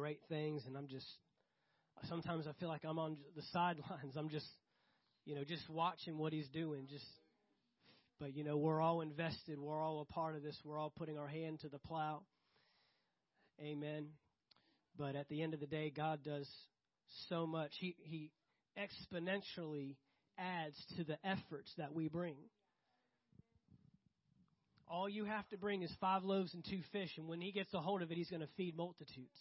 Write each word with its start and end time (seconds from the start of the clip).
great 0.00 0.20
things, 0.30 0.62
and 0.66 0.78
I'm 0.78 0.86
just 0.86 1.06
sometimes 2.08 2.46
I 2.46 2.52
feel 2.58 2.70
like 2.70 2.84
I'm 2.84 2.98
on 2.98 3.18
the 3.36 3.42
sidelines. 3.52 4.16
I'm 4.16 4.30
just, 4.30 4.46
you 5.26 5.34
know, 5.34 5.44
just 5.44 5.68
watching 5.68 6.16
what 6.16 6.32
he's 6.32 6.48
doing. 6.48 6.86
Just, 6.88 7.04
but 8.18 8.34
you 8.34 8.42
know, 8.42 8.56
we're 8.56 8.80
all 8.80 9.02
invested. 9.02 9.58
We're 9.60 9.78
all 9.78 10.00
a 10.00 10.10
part 10.10 10.36
of 10.36 10.42
this. 10.42 10.56
We're 10.64 10.78
all 10.78 10.90
putting 10.96 11.18
our 11.18 11.28
hand 11.28 11.60
to 11.60 11.68
the 11.68 11.78
plow. 11.78 12.22
Amen. 13.60 14.06
But 14.96 15.16
at 15.16 15.28
the 15.28 15.42
end 15.42 15.52
of 15.52 15.60
the 15.60 15.66
day, 15.66 15.92
God 15.94 16.20
does 16.24 16.48
so 17.28 17.46
much. 17.46 17.72
He 17.78 17.94
He 18.02 18.30
exponentially 18.78 19.96
adds 20.38 20.76
to 20.96 21.04
the 21.04 21.18
efforts 21.22 21.70
that 21.76 21.92
we 21.92 22.08
bring. 22.08 22.36
All 24.88 25.10
you 25.10 25.26
have 25.26 25.46
to 25.50 25.58
bring 25.58 25.82
is 25.82 25.92
five 26.00 26.24
loaves 26.24 26.54
and 26.54 26.64
two 26.64 26.80
fish, 26.90 27.10
and 27.18 27.28
when 27.28 27.42
he 27.42 27.52
gets 27.52 27.74
a 27.74 27.80
hold 27.80 28.00
of 28.00 28.10
it, 28.10 28.16
he's 28.16 28.30
going 28.30 28.40
to 28.40 28.48
feed 28.56 28.74
multitudes. 28.74 29.36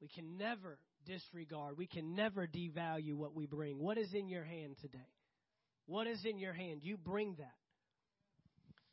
We 0.00 0.08
can 0.08 0.38
never 0.38 0.78
disregard, 1.06 1.76
we 1.76 1.86
can 1.86 2.14
never 2.14 2.46
devalue 2.46 3.14
what 3.14 3.34
we 3.34 3.46
bring. 3.46 3.78
What 3.78 3.98
is 3.98 4.12
in 4.12 4.28
your 4.28 4.44
hand 4.44 4.76
today? 4.80 4.98
What 5.86 6.06
is 6.06 6.24
in 6.24 6.38
your 6.38 6.52
hand? 6.52 6.80
You 6.82 6.96
bring 6.96 7.34
that. 7.38 7.54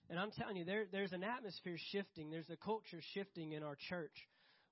And 0.09 0.17
I'm 0.17 0.31
telling 0.31 0.55
you, 0.55 0.65
there, 0.65 0.85
there's 0.91 1.11
an 1.11 1.23
atmosphere 1.23 1.77
shifting, 1.91 2.29
there's 2.29 2.49
a 2.49 2.55
culture 2.55 3.01
shifting 3.13 3.51
in 3.51 3.61
our 3.61 3.75
church 3.89 4.15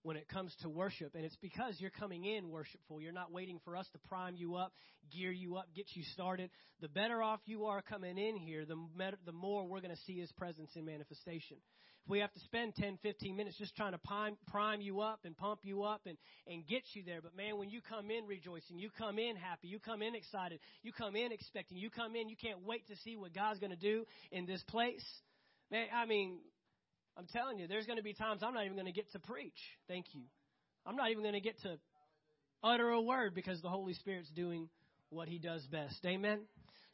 when 0.06 0.18
it 0.18 0.30
comes 0.30 0.56
to 0.62 0.70
worship. 0.70 1.16
And 1.16 1.26
it's 1.26 1.38
because 1.42 1.76
you're 1.80 1.90
coming 1.90 2.26
in 2.26 2.50
worshipful. 2.50 3.02
You're 3.02 3.12
not 3.12 3.32
waiting 3.32 3.60
for 3.66 3.76
us 3.76 3.88
to 3.94 4.00
prime 4.08 4.36
you 4.36 4.56
up, 4.56 4.72
gear 5.12 5.32
you 5.32 5.58
up, 5.58 5.66
get 5.76 5.88
you 5.94 6.04
started. 6.14 6.52
The 6.80 6.88
better 6.88 7.22
off 7.22 7.40
you 7.46 7.66
are 7.66 7.82
coming 7.82 8.18
in 8.18 8.38
here, 8.38 8.66
the, 8.66 8.78
the 9.26 9.32
more 9.32 9.68
we're 9.68 9.82
going 9.82 9.96
to 9.96 10.02
see 10.06 10.20
His 10.20 10.32
presence 10.34 10.70
in 10.76 10.86
manifestation. 10.86 11.58
We 12.08 12.20
have 12.20 12.32
to 12.34 12.40
spend 12.42 12.76
10, 12.76 13.00
15 13.02 13.36
minutes 13.36 13.58
just 13.58 13.76
trying 13.76 13.94
to 13.94 13.98
prime, 13.98 14.38
prime 14.48 14.80
you 14.80 15.02
up 15.02 15.22
and 15.26 15.36
pump 15.36 15.62
you 15.64 15.84
up 15.84 16.02
and, 16.06 16.18
and 16.48 16.66
get 16.68 16.84
you 16.94 17.04
there. 17.04 17.20
But 17.22 17.36
man, 17.36 17.58
when 17.58 17.72
you 17.72 17.82
come 17.82 18.12
in 18.12 18.28
rejoicing, 18.28 18.78
you 18.78 18.90
come 18.96 19.18
in 19.18 19.36
happy, 19.36 19.68
you 19.70 19.80
come 19.80 20.04
in 20.04 20.14
excited, 20.14 20.60
you 20.84 20.92
come 20.92 21.16
in 21.16 21.32
expecting, 21.32 21.78
you 21.78 21.90
come 21.90 22.16
in, 22.16 22.30
you 22.30 22.36
can't 22.36 22.64
wait 22.64 22.88
to 22.90 22.96
see 22.98 23.18
what 23.18 23.34
God's 23.34 23.60
going 23.60 23.72
to 23.72 23.76
do 23.76 24.06
in 24.32 24.46
this 24.46 24.62
place. 24.68 25.04
Man, 25.72 25.88
I 25.96 26.06
mean, 26.06 26.38
I'm 27.18 27.26
telling 27.34 27.58
you, 27.58 27.68
there's 27.68 27.88
going 27.88 27.98
to 27.98 28.04
be 28.04 28.14
times 28.14 28.44
I'm 28.44 28.54
not 28.54 28.66
even 28.66 28.76
going 28.76 28.86
to 28.86 28.92
get 28.92 29.12
to 29.14 29.20
preach. 29.20 29.58
Thank 29.88 30.06
you. 30.14 30.22
I'm 30.86 30.96
not 30.96 31.10
even 31.10 31.24
going 31.24 31.34
to 31.34 31.42
get 31.42 31.60
to 31.62 31.78
utter 32.64 32.90
a 32.90 33.02
word 33.02 33.34
because 33.34 33.62
the 33.62 33.70
Holy 33.70 33.94
Spirit's 33.94 34.30
doing 34.30 34.70
what 35.10 35.28
He 35.28 35.40
does 35.40 35.66
best. 35.72 36.06
Amen? 36.06 36.42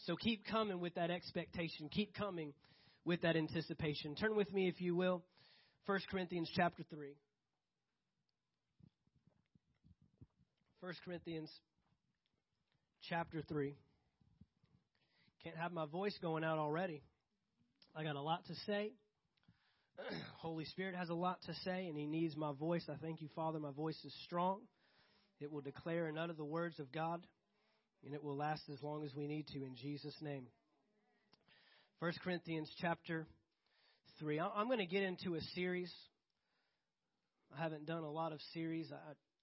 So 0.05 0.15
keep 0.15 0.45
coming 0.45 0.79
with 0.79 0.95
that 0.95 1.11
expectation. 1.11 1.89
Keep 1.89 2.13
coming 2.15 2.53
with 3.05 3.21
that 3.21 3.35
anticipation. 3.35 4.15
Turn 4.15 4.35
with 4.35 4.53
me, 4.53 4.67
if 4.67 4.79
you 4.81 4.95
will, 4.95 5.23
1 5.85 5.99
Corinthians 6.09 6.49
chapter 6.55 6.83
3. 6.89 7.15
1 10.81 10.93
Corinthians 11.05 11.49
chapter 13.09 13.41
3. 13.47 13.75
Can't 15.43 15.57
have 15.57 15.71
my 15.71 15.85
voice 15.85 16.17
going 16.21 16.43
out 16.43 16.59
already. 16.59 17.01
I 17.95 18.03
got 18.03 18.15
a 18.15 18.21
lot 18.21 18.45
to 18.47 18.55
say. 18.67 18.91
Holy 20.37 20.65
Spirit 20.65 20.95
has 20.95 21.09
a 21.09 21.13
lot 21.13 21.41
to 21.47 21.53
say, 21.65 21.87
and 21.87 21.97
He 21.97 22.05
needs 22.05 22.35
my 22.37 22.53
voice. 22.53 22.83
I 22.89 22.95
thank 23.01 23.21
you, 23.21 23.29
Father. 23.35 23.59
My 23.59 23.71
voice 23.71 23.97
is 24.05 24.13
strong. 24.25 24.61
It 25.39 25.51
will 25.51 25.61
declare 25.61 26.07
and 26.07 26.17
utter 26.19 26.33
the 26.33 26.45
words 26.45 26.79
of 26.79 26.91
God, 26.91 27.25
and 28.05 28.13
it 28.13 28.23
will 28.23 28.37
last 28.37 28.63
as 28.71 28.81
long 28.83 29.03
as 29.03 29.15
we 29.15 29.27
need 29.27 29.47
to 29.47 29.63
in 29.63 29.75
Jesus' 29.75 30.15
name. 30.21 30.45
1 32.01 32.13
Corinthians 32.23 32.67
chapter 32.81 33.27
3. 34.19 34.39
I'm 34.39 34.65
going 34.65 34.79
to 34.79 34.87
get 34.87 35.03
into 35.03 35.35
a 35.35 35.41
series. 35.53 35.93
I 37.55 37.61
haven't 37.61 37.85
done 37.85 38.01
a 38.01 38.09
lot 38.09 38.33
of 38.33 38.39
series, 38.55 38.91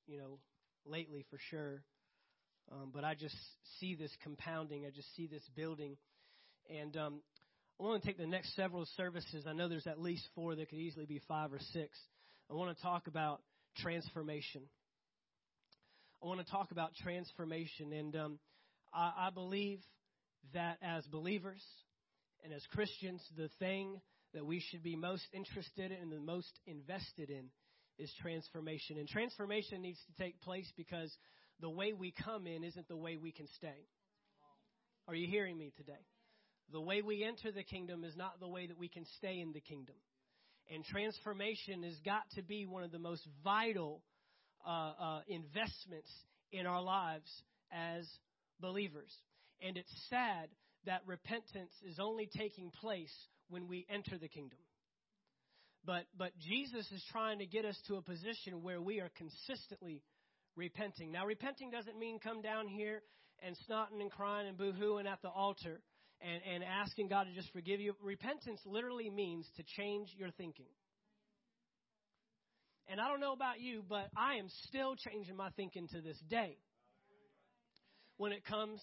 you 0.08 0.18
know, 0.18 0.40
lately 0.84 1.24
for 1.30 1.38
sure. 1.50 1.84
Um, 2.72 2.90
but 2.92 3.04
I 3.04 3.14
just 3.14 3.36
see 3.78 3.94
this 3.94 4.10
compounding. 4.24 4.84
I 4.84 4.90
just 4.90 5.06
see 5.14 5.28
this 5.28 5.44
building. 5.54 5.98
And 6.68 6.96
um, 6.96 7.20
I 7.78 7.84
want 7.84 8.02
to 8.02 8.08
take 8.08 8.18
the 8.18 8.26
next 8.26 8.56
several 8.56 8.84
services. 8.96 9.44
I 9.48 9.52
know 9.52 9.68
there's 9.68 9.86
at 9.86 10.00
least 10.00 10.24
four. 10.34 10.56
There 10.56 10.66
could 10.66 10.80
easily 10.80 11.06
be 11.06 11.20
five 11.28 11.52
or 11.52 11.60
six. 11.72 11.96
I 12.50 12.54
want 12.54 12.76
to 12.76 12.82
talk 12.82 13.06
about 13.06 13.40
transformation. 13.76 14.62
I 16.20 16.26
want 16.26 16.44
to 16.44 16.50
talk 16.50 16.72
about 16.72 16.90
transformation. 17.04 17.92
And 17.92 18.16
um, 18.16 18.38
I, 18.92 19.28
I 19.28 19.30
believe 19.32 19.78
that 20.54 20.78
as 20.82 21.04
believers 21.06 21.62
and 22.44 22.52
as 22.52 22.64
Christians, 22.72 23.22
the 23.36 23.50
thing 23.58 24.00
that 24.34 24.44
we 24.44 24.60
should 24.60 24.82
be 24.82 24.96
most 24.96 25.26
interested 25.32 25.90
in 25.90 25.98
and 25.98 26.12
the 26.12 26.20
most 26.20 26.60
invested 26.66 27.30
in 27.30 27.46
is 27.98 28.12
transformation. 28.20 28.98
And 28.98 29.08
transformation 29.08 29.82
needs 29.82 29.98
to 30.06 30.22
take 30.22 30.40
place 30.42 30.70
because 30.76 31.12
the 31.60 31.70
way 31.70 31.92
we 31.92 32.12
come 32.24 32.46
in 32.46 32.62
isn't 32.62 32.88
the 32.88 32.96
way 32.96 33.16
we 33.16 33.32
can 33.32 33.48
stay. 33.56 33.86
Are 35.08 35.14
you 35.14 35.26
hearing 35.26 35.58
me 35.58 35.72
today? 35.76 36.04
The 36.70 36.80
way 36.80 37.00
we 37.00 37.24
enter 37.24 37.50
the 37.50 37.62
kingdom 37.62 38.04
is 38.04 38.16
not 38.16 38.40
the 38.40 38.48
way 38.48 38.66
that 38.66 38.78
we 38.78 38.88
can 38.88 39.04
stay 39.16 39.40
in 39.40 39.52
the 39.52 39.60
kingdom. 39.60 39.96
And 40.72 40.84
transformation 40.84 41.82
has 41.82 41.98
got 42.04 42.24
to 42.34 42.42
be 42.42 42.66
one 42.66 42.84
of 42.84 42.92
the 42.92 42.98
most 42.98 43.26
vital 43.42 44.02
uh, 44.66 44.92
uh, 45.00 45.20
investments 45.26 46.10
in 46.52 46.66
our 46.66 46.82
lives 46.82 47.30
as 47.72 48.06
believers. 48.60 49.10
And 49.62 49.78
it's 49.78 49.92
sad 50.10 50.50
that 50.86 51.02
repentance 51.06 51.72
is 51.86 51.98
only 51.98 52.28
taking 52.36 52.70
place 52.70 53.12
when 53.48 53.68
we 53.68 53.86
enter 53.90 54.18
the 54.18 54.28
kingdom. 54.28 54.58
But, 55.84 56.04
but 56.16 56.32
Jesus 56.38 56.90
is 56.92 57.02
trying 57.10 57.38
to 57.38 57.46
get 57.46 57.64
us 57.64 57.78
to 57.88 57.96
a 57.96 58.02
position 58.02 58.62
where 58.62 58.80
we 58.80 59.00
are 59.00 59.10
consistently 59.16 60.02
repenting. 60.56 61.12
Now, 61.12 61.24
repenting 61.26 61.70
doesn't 61.70 61.98
mean 61.98 62.18
come 62.18 62.42
down 62.42 62.68
here 62.68 63.02
and 63.42 63.56
snotting 63.68 64.00
and 64.00 64.10
crying 64.10 64.48
and 64.48 64.58
boo-hooing 64.58 65.06
at 65.06 65.22
the 65.22 65.30
altar 65.30 65.80
and, 66.20 66.42
and 66.52 66.64
asking 66.64 67.08
God 67.08 67.24
to 67.24 67.34
just 67.34 67.52
forgive 67.52 67.80
you. 67.80 67.94
Repentance 68.02 68.60
literally 68.66 69.08
means 69.08 69.46
to 69.56 69.62
change 69.62 70.08
your 70.16 70.30
thinking. 70.30 70.66
And 72.90 73.00
I 73.00 73.08
don't 73.08 73.20
know 73.20 73.32
about 73.32 73.60
you, 73.60 73.82
but 73.88 74.08
I 74.16 74.34
am 74.36 74.48
still 74.66 74.96
changing 74.96 75.36
my 75.36 75.50
thinking 75.50 75.86
to 75.88 76.00
this 76.00 76.18
day. 76.28 76.56
When 78.16 78.32
it 78.32 78.44
comes 78.44 78.80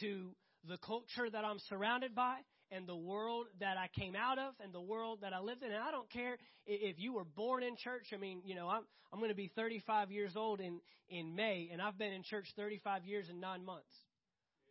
to 0.00 0.30
the 0.68 0.78
culture 0.78 1.28
that 1.30 1.44
I'm 1.44 1.58
surrounded 1.68 2.14
by 2.14 2.36
and 2.70 2.86
the 2.86 2.96
world 2.96 3.46
that 3.60 3.76
I 3.76 3.88
came 3.98 4.14
out 4.16 4.38
of 4.38 4.54
and 4.62 4.72
the 4.72 4.80
world 4.80 5.18
that 5.22 5.32
I 5.32 5.40
lived 5.40 5.62
in. 5.62 5.72
And 5.72 5.82
I 5.82 5.90
don't 5.90 6.10
care 6.10 6.38
if 6.66 6.98
you 6.98 7.12
were 7.12 7.24
born 7.24 7.62
in 7.62 7.76
church. 7.76 8.06
I 8.14 8.16
mean, 8.16 8.42
you 8.44 8.54
know, 8.54 8.68
I'm 8.68 8.82
I'm 9.12 9.18
going 9.18 9.30
to 9.30 9.36
be 9.36 9.50
35 9.54 10.10
years 10.10 10.32
old 10.36 10.60
in 10.60 10.80
in 11.08 11.34
May, 11.34 11.68
and 11.72 11.82
I've 11.82 11.98
been 11.98 12.12
in 12.12 12.22
church 12.22 12.46
35 12.56 13.04
years 13.04 13.26
and 13.28 13.40
nine 13.40 13.64
months. 13.64 13.92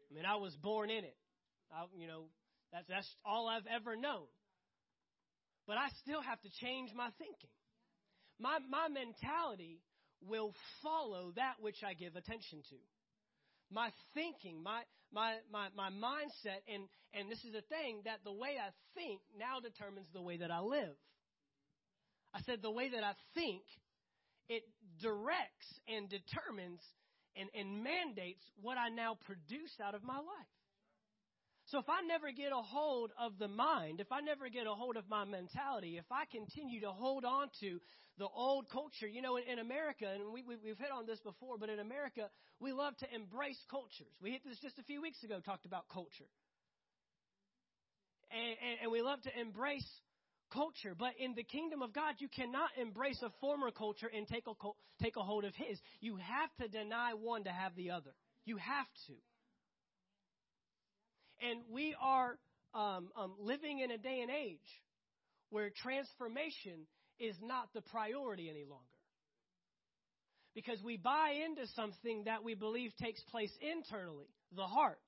I 0.10 0.16
mean, 0.16 0.26
I 0.26 0.36
was 0.36 0.56
born 0.56 0.90
in 0.90 1.04
it. 1.04 1.16
I, 1.72 1.86
you 1.98 2.08
know, 2.08 2.26
that's, 2.74 2.88
that's 2.90 3.08
all 3.26 3.48
I've 3.48 3.68
ever 3.68 3.96
known. 3.96 4.26
But 5.68 5.78
I 5.78 5.88
still 6.02 6.22
have 6.22 6.42
to 6.42 6.50
change 6.60 6.92
my 6.96 7.10
thinking. 7.18 7.54
My, 8.40 8.58
my 8.70 8.88
mentality 8.90 9.80
will 10.28 10.54
follow 10.84 11.32
that 11.36 11.56
which 11.62 11.78
I 11.86 11.94
give 11.94 12.16
attention 12.16 12.62
to. 12.70 12.76
My 13.72 13.92
thinking, 14.14 14.62
my, 14.62 14.82
my, 15.14 15.36
my, 15.52 15.68
my 15.76 15.90
mindset, 15.90 16.60
and, 16.72 16.84
and 17.14 17.32
this 17.32 17.40
is 17.40 17.56
a 17.56 17.62
thing 17.74 18.02
that 18.06 18.20
the 18.24 18.32
way 18.34 18.58
I 18.60 18.70
think 18.96 19.22
now 19.38 19.60
determines 19.60 20.08
the 20.14 20.22
way 20.22 20.38
that 20.38 20.52
I 20.52 20.60
live. 20.60 20.96
I 22.34 22.42
said 22.42 22.62
the 22.62 22.72
way 22.72 22.90
that 22.90 23.04
I 23.04 23.14
think, 23.34 23.64
it 24.50 24.64
directs 25.02 25.68
and 25.88 26.10
determines 26.10 26.82
and, 27.36 27.50
and 27.56 27.84
mandates 27.84 28.44
what 28.62 28.78
I 28.78 28.90
now 28.90 29.18
produce 29.26 29.72
out 29.82 29.96
of 29.96 30.04
my 30.04 30.18
life. 30.18 30.52
So 31.68 31.80
if 31.80 31.88
I 31.88 32.02
never 32.06 32.32
get 32.32 32.52
a 32.52 32.62
hold 32.62 33.12
of 33.18 33.40
the 33.40 33.48
mind, 33.48 34.02
if 34.02 34.12
I 34.12 34.20
never 34.20 34.50
get 34.50 34.68
a 34.68 34.74
hold 34.74 34.98
of 34.98 35.08
my 35.08 35.24
mentality, 35.24 35.98
if 35.98 36.12
I 36.12 36.26
continue 36.26 36.82
to 36.82 36.92
hold 36.92 37.24
on 37.24 37.48
to 37.62 37.80
the 38.18 38.28
old 38.28 38.70
culture, 38.70 39.08
you 39.08 39.22
know, 39.22 39.38
in, 39.38 39.44
in 39.44 39.60
America, 39.60 40.06
and 40.08 40.32
we, 40.34 40.44
we, 40.44 40.56
we've 40.64 40.78
hit 40.78 40.92
on 40.92 41.06
this 41.06 41.20
before, 41.20 41.58
but 41.58 41.70
in 41.70 41.80
America, 41.80 42.30
we 42.60 42.72
love 42.72 42.96
to 42.98 43.16
embrace 43.16 43.60
cultures. 43.70 44.14
We 44.22 44.32
hit 44.32 44.42
this 44.46 44.60
just 44.62 44.78
a 44.80 44.84
few 44.84 45.02
weeks 45.02 45.24
ago, 45.24 45.40
talked 45.44 45.66
about 45.66 45.86
culture. 45.92 46.30
And, 48.32 48.58
and, 48.62 48.78
and 48.84 48.92
we 48.92 49.02
love 49.02 49.22
to 49.24 49.40
embrace 49.40 49.88
culture. 50.54 50.96
But 50.98 51.14
in 51.20 51.34
the 51.36 51.44
kingdom 51.44 51.82
of 51.82 51.94
God, 51.94 52.16
you 52.20 52.28
cannot 52.28 52.70
embrace 52.80 53.22
a 53.22 53.32
former 53.42 53.72
culture 53.72 54.10
and 54.14 54.28
take 54.28 54.46
a, 54.48 54.54
take 55.02 55.16
a 55.16 55.22
hold 55.22 55.44
of 55.44 55.56
His. 55.56 55.80
You 56.00 56.18
have 56.18 56.50
to 56.62 56.68
deny 56.68 57.14
one 57.14 57.46
to 57.46 57.52
have 57.52 57.76
the 57.76 57.92
other. 57.92 58.12
You 58.46 58.58
have 58.58 58.88
to. 59.08 59.14
And 61.48 61.62
we 61.72 61.96
are 62.00 62.38
um, 62.74 63.10
um, 63.18 63.34
living 63.40 63.80
in 63.80 63.92
a 63.92 63.98
day 63.98 64.20
and 64.22 64.30
age 64.30 64.60
where 65.50 65.70
transformation 65.70 66.88
is 67.22 67.36
not 67.42 67.70
the 67.74 67.82
priority 67.82 68.50
any 68.50 68.64
longer. 68.64 68.86
Because 70.54 70.82
we 70.84 70.98
buy 70.98 71.36
into 71.46 71.66
something 71.76 72.24
that 72.26 72.44
we 72.44 72.56
believe 72.56 72.92
takes 72.98 73.22
place 73.32 73.52
internally, 73.62 74.28
the 74.56 74.68
heart. 74.68 75.00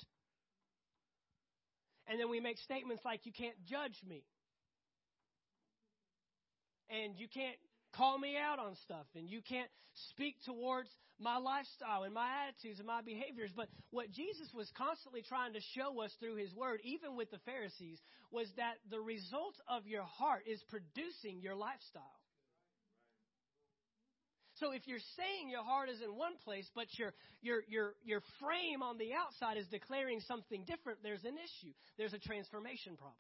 And 2.08 2.20
then 2.20 2.30
we 2.30 2.40
make 2.40 2.58
statements 2.60 3.04
like, 3.04 3.26
you 3.26 3.34
can't 3.34 3.56
judge 3.66 4.00
me. 4.08 4.24
And 6.90 7.18
you 7.18 7.28
can't 7.28 7.58
call 7.96 8.18
me 8.18 8.36
out 8.38 8.60
on 8.60 8.76
stuff 8.84 9.06
and 9.16 9.30
you 9.30 9.42
can't 9.42 9.70
speak 10.12 10.36
towards 10.46 10.90
my 11.20 11.38
lifestyle 11.38 12.04
and 12.04 12.14
my 12.14 12.28
attitudes 12.44 12.80
and 12.80 12.88
my 12.88 13.02
behaviors. 13.02 13.52
But 13.56 13.70
what 13.92 14.12
Jesus 14.12 14.50
was 14.54 14.70
constantly 14.78 15.22
trying 15.22 15.54
to 15.54 15.62
show 15.76 16.02
us 16.02 16.12
through 16.20 16.36
his 16.36 16.54
word, 16.54 16.82
even 16.84 17.16
with 17.16 17.32
the 17.32 17.40
Pharisees, 17.46 18.00
was 18.32 18.48
that 18.58 18.76
the 18.90 19.00
result 19.00 19.56
of 19.68 19.86
your 19.86 20.04
heart 20.04 20.44
is 20.48 20.62
producing 20.70 21.40
your 21.42 21.56
lifestyle. 21.56 22.20
So 24.58 24.72
if 24.72 24.86
you're 24.86 25.04
saying 25.18 25.50
your 25.50 25.64
heart 25.64 25.90
is 25.90 26.00
in 26.02 26.16
one 26.16 26.34
place, 26.46 26.70
but 26.76 26.86
your, 26.98 27.14
your, 27.42 27.62
your, 27.68 27.96
your 28.06 28.22
frame 28.40 28.84
on 28.84 28.98
the 28.98 29.12
outside 29.14 29.58
is 29.58 29.68
declaring 29.68 30.20
something 30.22 30.64
different, 30.66 31.00
there's 31.02 31.24
an 31.26 31.36
issue. 31.36 31.74
There's 31.98 32.14
a 32.14 32.20
transformation 32.20 32.96
problem. 32.96 33.18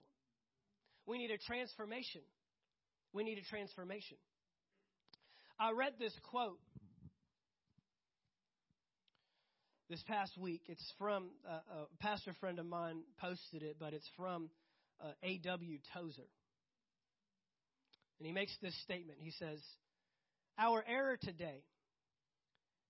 We 1.05 1.17
need 1.17 1.31
a 1.31 1.37
transformation. 1.37 2.21
We 3.13 3.23
need 3.23 3.39
a 3.39 3.49
transformation. 3.49 4.17
I 5.59 5.71
read 5.71 5.93
this 5.99 6.13
quote 6.29 6.59
this 9.89 10.03
past 10.07 10.37
week. 10.37 10.61
It's 10.67 10.93
from 10.97 11.29
uh, 11.47 11.83
a 11.83 12.03
pastor 12.03 12.33
friend 12.39 12.59
of 12.59 12.65
mine 12.65 13.03
posted 13.19 13.61
it, 13.61 13.77
but 13.79 13.93
it's 13.93 14.09
from 14.17 14.49
uh, 15.03 15.11
A.W. 15.21 15.77
Tozer. 15.93 16.29
And 18.19 18.27
he 18.27 18.33
makes 18.33 18.55
this 18.61 18.75
statement. 18.83 19.19
He 19.21 19.31
says, 19.31 19.59
Our 20.57 20.83
error 20.87 21.17
today 21.21 21.63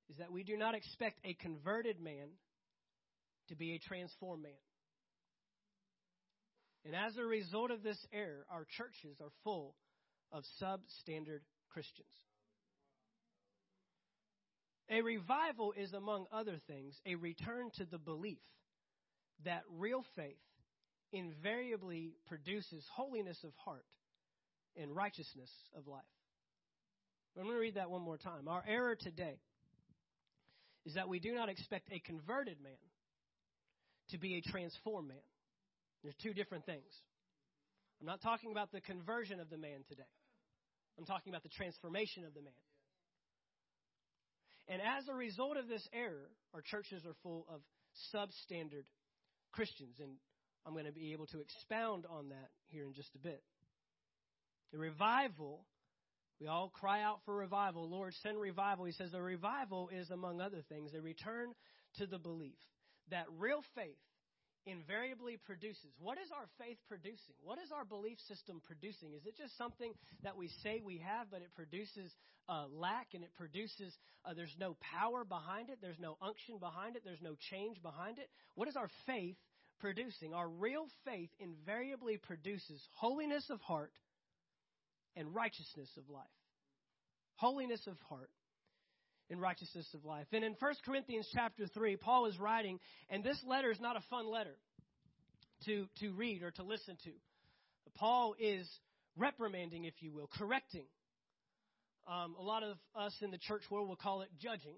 is 0.10 0.18
that 0.18 0.31
we 0.31 0.44
do 0.44 0.56
not 0.56 0.75
expect 0.75 1.19
a 1.25 1.33
converted 1.33 2.00
man 2.00 2.30
to 3.50 3.56
be 3.56 3.74
a 3.74 3.80
transformed 3.80 4.44
man. 4.44 4.51
And 6.86 6.95
as 6.95 7.18
a 7.18 7.24
result 7.24 7.71
of 7.71 7.83
this 7.83 7.98
error, 8.13 8.45
our 8.50 8.65
churches 8.77 9.18
are 9.21 9.31
full 9.44 9.75
of 10.31 10.44
substandard 10.62 11.42
Christians. 11.69 12.07
A 14.94 15.01
revival 15.01 15.74
is, 15.75 15.92
among 15.94 16.28
other 16.31 16.60
things, 16.68 16.95
a 17.07 17.16
return 17.16 17.72
to 17.78 17.86
the 17.86 17.98
belief 17.98 18.38
that 19.44 19.63
real 19.80 20.06
faith 20.16 20.38
invariably 21.12 22.13
produces 22.28 22.86
holiness 22.94 23.40
of 23.44 23.54
heart 23.66 23.86
and 24.78 24.95
righteousness 24.95 25.50
of 25.75 25.88
life. 25.88 26.04
I'm 27.36 27.45
going 27.45 27.56
to 27.56 27.60
read 27.60 27.75
that 27.75 27.90
one 27.90 28.04
more 28.04 28.18
time. 28.18 28.48
Our 28.48 28.63
error 28.68 28.95
today 28.95 29.40
is 30.86 30.94
that 30.94 31.10
we 31.10 31.19
do 31.19 31.34
not 31.34 31.50
expect 31.50 31.89
a 31.92 32.00
converted 32.00 32.57
man 32.62 32.74
to 34.10 34.19
be 34.19 34.36
a 34.36 34.42
transformed 34.42 35.07
man. 35.07 35.18
There's 36.04 36.16
two 36.22 36.34
different 36.34 36.68
things. 36.68 36.92
I'm 38.00 38.06
not 38.06 38.22
talking 38.22 38.51
about 38.51 38.72
the 38.72 38.81
conversion 38.81 39.39
of 39.39 39.50
the 39.50 39.57
man 39.57 39.84
today. 39.89 40.04
I'm 41.00 41.06
talking 41.06 41.31
about 41.31 41.42
the 41.42 41.50
transformation 41.50 42.25
of 42.25 42.36
the 42.36 42.42
man. 42.42 42.54
And 44.68 44.81
as 44.81 45.07
a 45.10 45.13
result 45.13 45.57
of 45.57 45.68
this 45.68 45.88
error, 45.94 46.30
our 46.54 46.62
churches 46.62 47.06
are 47.06 47.15
full 47.21 47.45
of 47.50 47.62
substandard 48.13 48.86
Christians. 49.51 49.95
And 50.00 50.12
I'm 50.65 50.74
going 50.74 50.86
to 50.86 50.92
be 50.92 51.12
able 51.13 51.27
to 51.27 51.39
expound 51.39 52.06
on 52.10 52.30
that 52.30 52.50
here 52.68 52.86
in 52.86 52.94
just 52.94 53.13
a 53.15 53.19
bit. 53.19 53.44
The 54.71 54.80
revival, 54.80 55.65
we 56.39 56.48
all 56.48 56.69
cry 56.69 57.04
out 57.04 57.19
for 57.25 57.36
revival. 57.36 57.89
Lord, 57.89 58.13
send 58.24 58.39
revival. 58.39 58.86
He 58.86 58.94
says 58.94 59.12
the 59.12 59.21
revival 59.21 59.89
is, 59.89 60.10
among 60.10 60.42
other 60.42 60.63
things, 60.69 60.94
a 60.94 61.01
return 61.01 61.54
to 61.98 62.07
the 62.07 62.18
belief 62.18 62.57
that 63.10 63.25
real 63.38 63.62
faith 63.75 63.98
invariably 64.65 65.38
produces. 65.38 65.92
What 66.00 66.18
is 66.18 66.30
our 66.31 66.48
faith 66.57 66.77
producing? 66.88 67.36
What 67.44 67.57
is 67.60 67.71
our 67.71 67.86
belief 67.86 68.18
system 68.27 68.62
producing? 68.63 69.13
Is 69.13 69.25
it 69.25 69.38
just 69.38 69.57
something 69.57 69.94
that 70.24 70.38
we 70.38 70.50
say 70.63 70.81
we 70.83 70.98
have, 71.00 71.27
but 71.31 71.42
it 71.42 71.54
produces 71.56 72.12
uh, 72.50 72.65
lack 72.71 73.07
and 73.13 73.24
it 73.24 73.31
produces, 73.36 73.94
uh, 74.25 74.33
there's 74.33 74.56
no 74.60 74.75
power 74.81 75.24
behind 75.24 75.69
it, 75.69 75.80
there's 75.81 76.00
no 76.00 76.18
unction 76.21 76.57
behind 76.60 76.95
it, 76.95 77.04
there's 77.06 77.21
no 77.21 77.36
change 77.51 77.81
behind 77.81 78.19
it? 78.19 78.30
What 78.56 78.68
is 78.68 78.75
our 78.75 78.89
faith 79.06 79.38
producing? 79.80 80.33
Our 80.33 80.48
real 80.48 80.88
faith 81.06 81.30
invariably 81.39 82.18
produces 82.18 82.81
holiness 82.95 83.45
of 83.50 83.62
heart 83.62 83.94
and 85.15 85.33
righteousness 85.33 85.89
of 85.98 86.10
life. 86.10 86.24
Holiness 87.36 87.81
of 87.88 87.98
heart 88.10 88.30
in 89.34 89.40
righteousness 89.40 89.88
of 89.94 90.06
life. 90.06 90.28
And 90.32 90.44
in 90.46 90.56
1 90.60 90.74
Corinthians 90.86 91.28
chapter 91.34 91.66
3, 91.68 91.98
Paul 91.98 92.28
is 92.28 92.40
writing, 92.40 92.80
and 93.10 93.24
this 93.24 93.38
letter 93.46 93.72
is 93.72 93.82
not 93.82 93.98
a 93.98 94.04
fun 94.10 94.30
letter 94.32 94.56
to, 95.66 95.88
to 96.00 96.12
read 96.14 96.44
or 96.44 96.52
to 96.52 96.64
listen 96.64 96.96
to. 97.04 97.12
Paul 97.96 98.36
is 98.40 98.70
reprimanding, 99.18 99.86
if 99.86 99.96
you 100.00 100.12
will, 100.12 100.30
correcting. 100.38 100.86
Um, 102.08 102.36
a 102.40 102.44
lot 102.44 102.64
of 102.64 102.78
us 102.96 103.14
in 103.22 103.32
the 103.32 103.38
church 103.38 103.64
world 103.70 103.90
will 103.90 103.96
call 103.96 104.22
it 104.22 104.30
judging, 104.40 104.78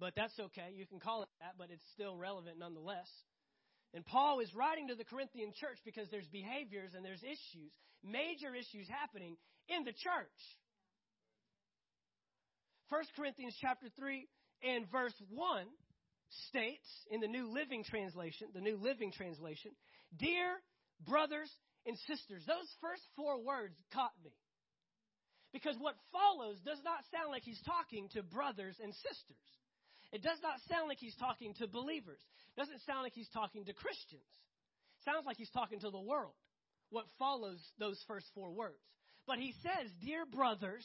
but 0.00 0.14
that's 0.16 0.38
okay. 0.38 0.72
You 0.74 0.86
can 0.86 0.98
call 0.98 1.22
it 1.22 1.28
that, 1.40 1.54
but 1.58 1.68
it's 1.70 1.84
still 1.92 2.16
relevant 2.16 2.58
nonetheless. 2.58 3.08
And 3.94 4.06
Paul 4.06 4.40
is 4.40 4.54
writing 4.54 4.88
to 4.88 4.94
the 4.94 5.04
Corinthian 5.04 5.52
church 5.60 5.78
because 5.84 6.08
there's 6.10 6.28
behaviors 6.28 6.92
and 6.94 7.04
there's 7.04 7.22
issues, 7.22 7.72
major 8.02 8.54
issues 8.54 8.88
happening 8.88 9.36
in 9.68 9.84
the 9.84 9.92
church. 9.92 10.38
1 12.92 13.00
Corinthians 13.16 13.56
chapter 13.56 13.88
3 13.96 14.28
and 14.68 14.84
verse 14.92 15.16
1 15.32 15.64
states 16.52 16.84
in 17.08 17.24
the 17.24 17.26
New 17.26 17.48
Living 17.48 17.84
Translation, 17.88 18.48
the 18.52 18.60
New 18.60 18.76
Living 18.76 19.10
Translation, 19.10 19.72
Dear 20.20 20.60
brothers 21.08 21.48
and 21.88 21.96
sisters, 22.04 22.44
those 22.44 22.68
first 22.84 23.00
four 23.16 23.40
words 23.40 23.72
caught 23.96 24.12
me. 24.22 24.36
Because 25.56 25.76
what 25.80 25.96
follows 26.12 26.60
does 26.68 26.84
not 26.84 27.00
sound 27.08 27.32
like 27.32 27.48
he's 27.48 27.64
talking 27.64 28.12
to 28.12 28.22
brothers 28.22 28.76
and 28.76 28.92
sisters. 28.92 29.48
It 30.12 30.20
does 30.20 30.38
not 30.44 30.60
sound 30.68 30.92
like 30.92 31.00
he's 31.00 31.16
talking 31.16 31.56
to 31.64 31.66
believers. 31.66 32.20
It 32.52 32.60
doesn't 32.60 32.84
sound 32.84 33.04
like 33.08 33.16
he's 33.16 33.32
talking 33.32 33.64
to 33.64 33.72
Christians. 33.72 34.28
It 35.00 35.08
sounds 35.08 35.24
like 35.24 35.40
he's 35.40 35.56
talking 35.56 35.80
to 35.80 35.88
the 35.88 36.00
world. 36.00 36.36
What 36.90 37.08
follows 37.18 37.56
those 37.80 37.96
first 38.06 38.26
four 38.34 38.52
words. 38.52 38.84
But 39.26 39.38
he 39.38 39.54
says, 39.64 39.88
Dear 40.04 40.26
brothers 40.28 40.84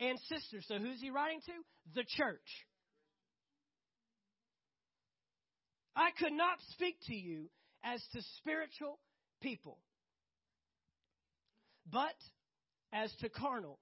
and 0.00 0.18
sisters. 0.28 0.64
So 0.68 0.78
who's 0.78 1.00
he 1.00 1.10
writing 1.10 1.40
to? 1.46 1.52
The 1.94 2.04
church. 2.16 2.66
I 5.96 6.10
could 6.18 6.32
not 6.32 6.58
speak 6.72 6.96
to 7.06 7.14
you 7.14 7.48
as 7.84 8.02
to 8.12 8.20
spiritual 8.38 8.98
people, 9.40 9.78
but 11.90 12.14
as 12.92 13.12
to 13.20 13.28
carnal. 13.28 13.78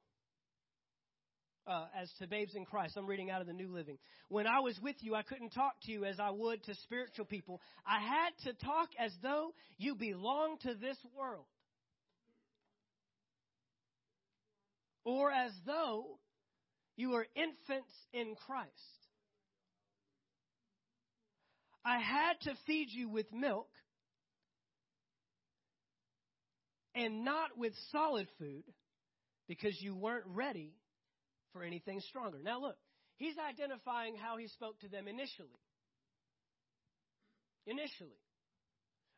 Uh, 1.64 1.86
as 1.96 2.10
to 2.18 2.26
babes 2.26 2.56
in 2.56 2.64
Christ. 2.64 2.96
I'm 2.96 3.06
reading 3.06 3.30
out 3.30 3.40
of 3.40 3.46
the 3.46 3.52
New 3.52 3.72
Living. 3.72 3.96
When 4.28 4.48
I 4.48 4.58
was 4.58 4.76
with 4.82 4.96
you, 4.98 5.14
I 5.14 5.22
couldn't 5.22 5.50
talk 5.50 5.74
to 5.84 5.92
you 5.92 6.04
as 6.04 6.18
I 6.18 6.30
would 6.30 6.60
to 6.64 6.74
spiritual 6.74 7.24
people. 7.24 7.60
I 7.86 8.00
had 8.00 8.30
to 8.46 8.66
talk 8.66 8.88
as 8.98 9.12
though 9.22 9.54
you 9.78 9.94
belonged 9.94 10.62
to 10.62 10.74
this 10.74 10.96
world. 11.16 11.44
Or 15.04 15.30
as 15.30 15.52
though 15.66 16.18
you 16.96 17.10
were 17.10 17.26
infants 17.34 17.92
in 18.12 18.34
Christ. 18.46 18.70
I 21.84 21.98
had 21.98 22.34
to 22.42 22.52
feed 22.66 22.88
you 22.90 23.08
with 23.08 23.26
milk 23.32 23.68
and 26.94 27.24
not 27.24 27.56
with 27.56 27.72
solid 27.90 28.28
food 28.38 28.62
because 29.48 29.76
you 29.80 29.96
weren't 29.96 30.26
ready 30.26 30.74
for 31.52 31.64
anything 31.64 32.00
stronger. 32.08 32.38
Now, 32.42 32.60
look, 32.60 32.76
he's 33.16 33.34
identifying 33.38 34.16
how 34.16 34.36
he 34.36 34.46
spoke 34.48 34.78
to 34.80 34.88
them 34.88 35.08
initially. 35.08 35.48
Initially. 37.66 38.21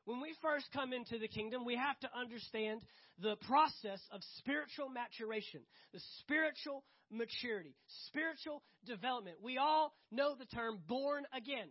When 0.04 0.20
we 0.20 0.34
first 0.42 0.66
come 0.72 0.92
into 0.92 1.18
the 1.18 1.28
kingdom, 1.28 1.64
we 1.64 1.76
have 1.76 1.98
to 2.00 2.10
understand 2.18 2.82
the 3.20 3.36
process 3.46 4.00
of 4.12 4.20
spiritual 4.38 4.88
maturation, 4.88 5.60
the 5.92 6.00
spiritual 6.20 6.84
maturity, 7.10 7.74
spiritual 8.08 8.62
development. 8.86 9.36
We 9.42 9.58
all 9.58 9.94
know 10.10 10.34
the 10.34 10.46
term 10.46 10.80
born 10.86 11.24
again. 11.34 11.68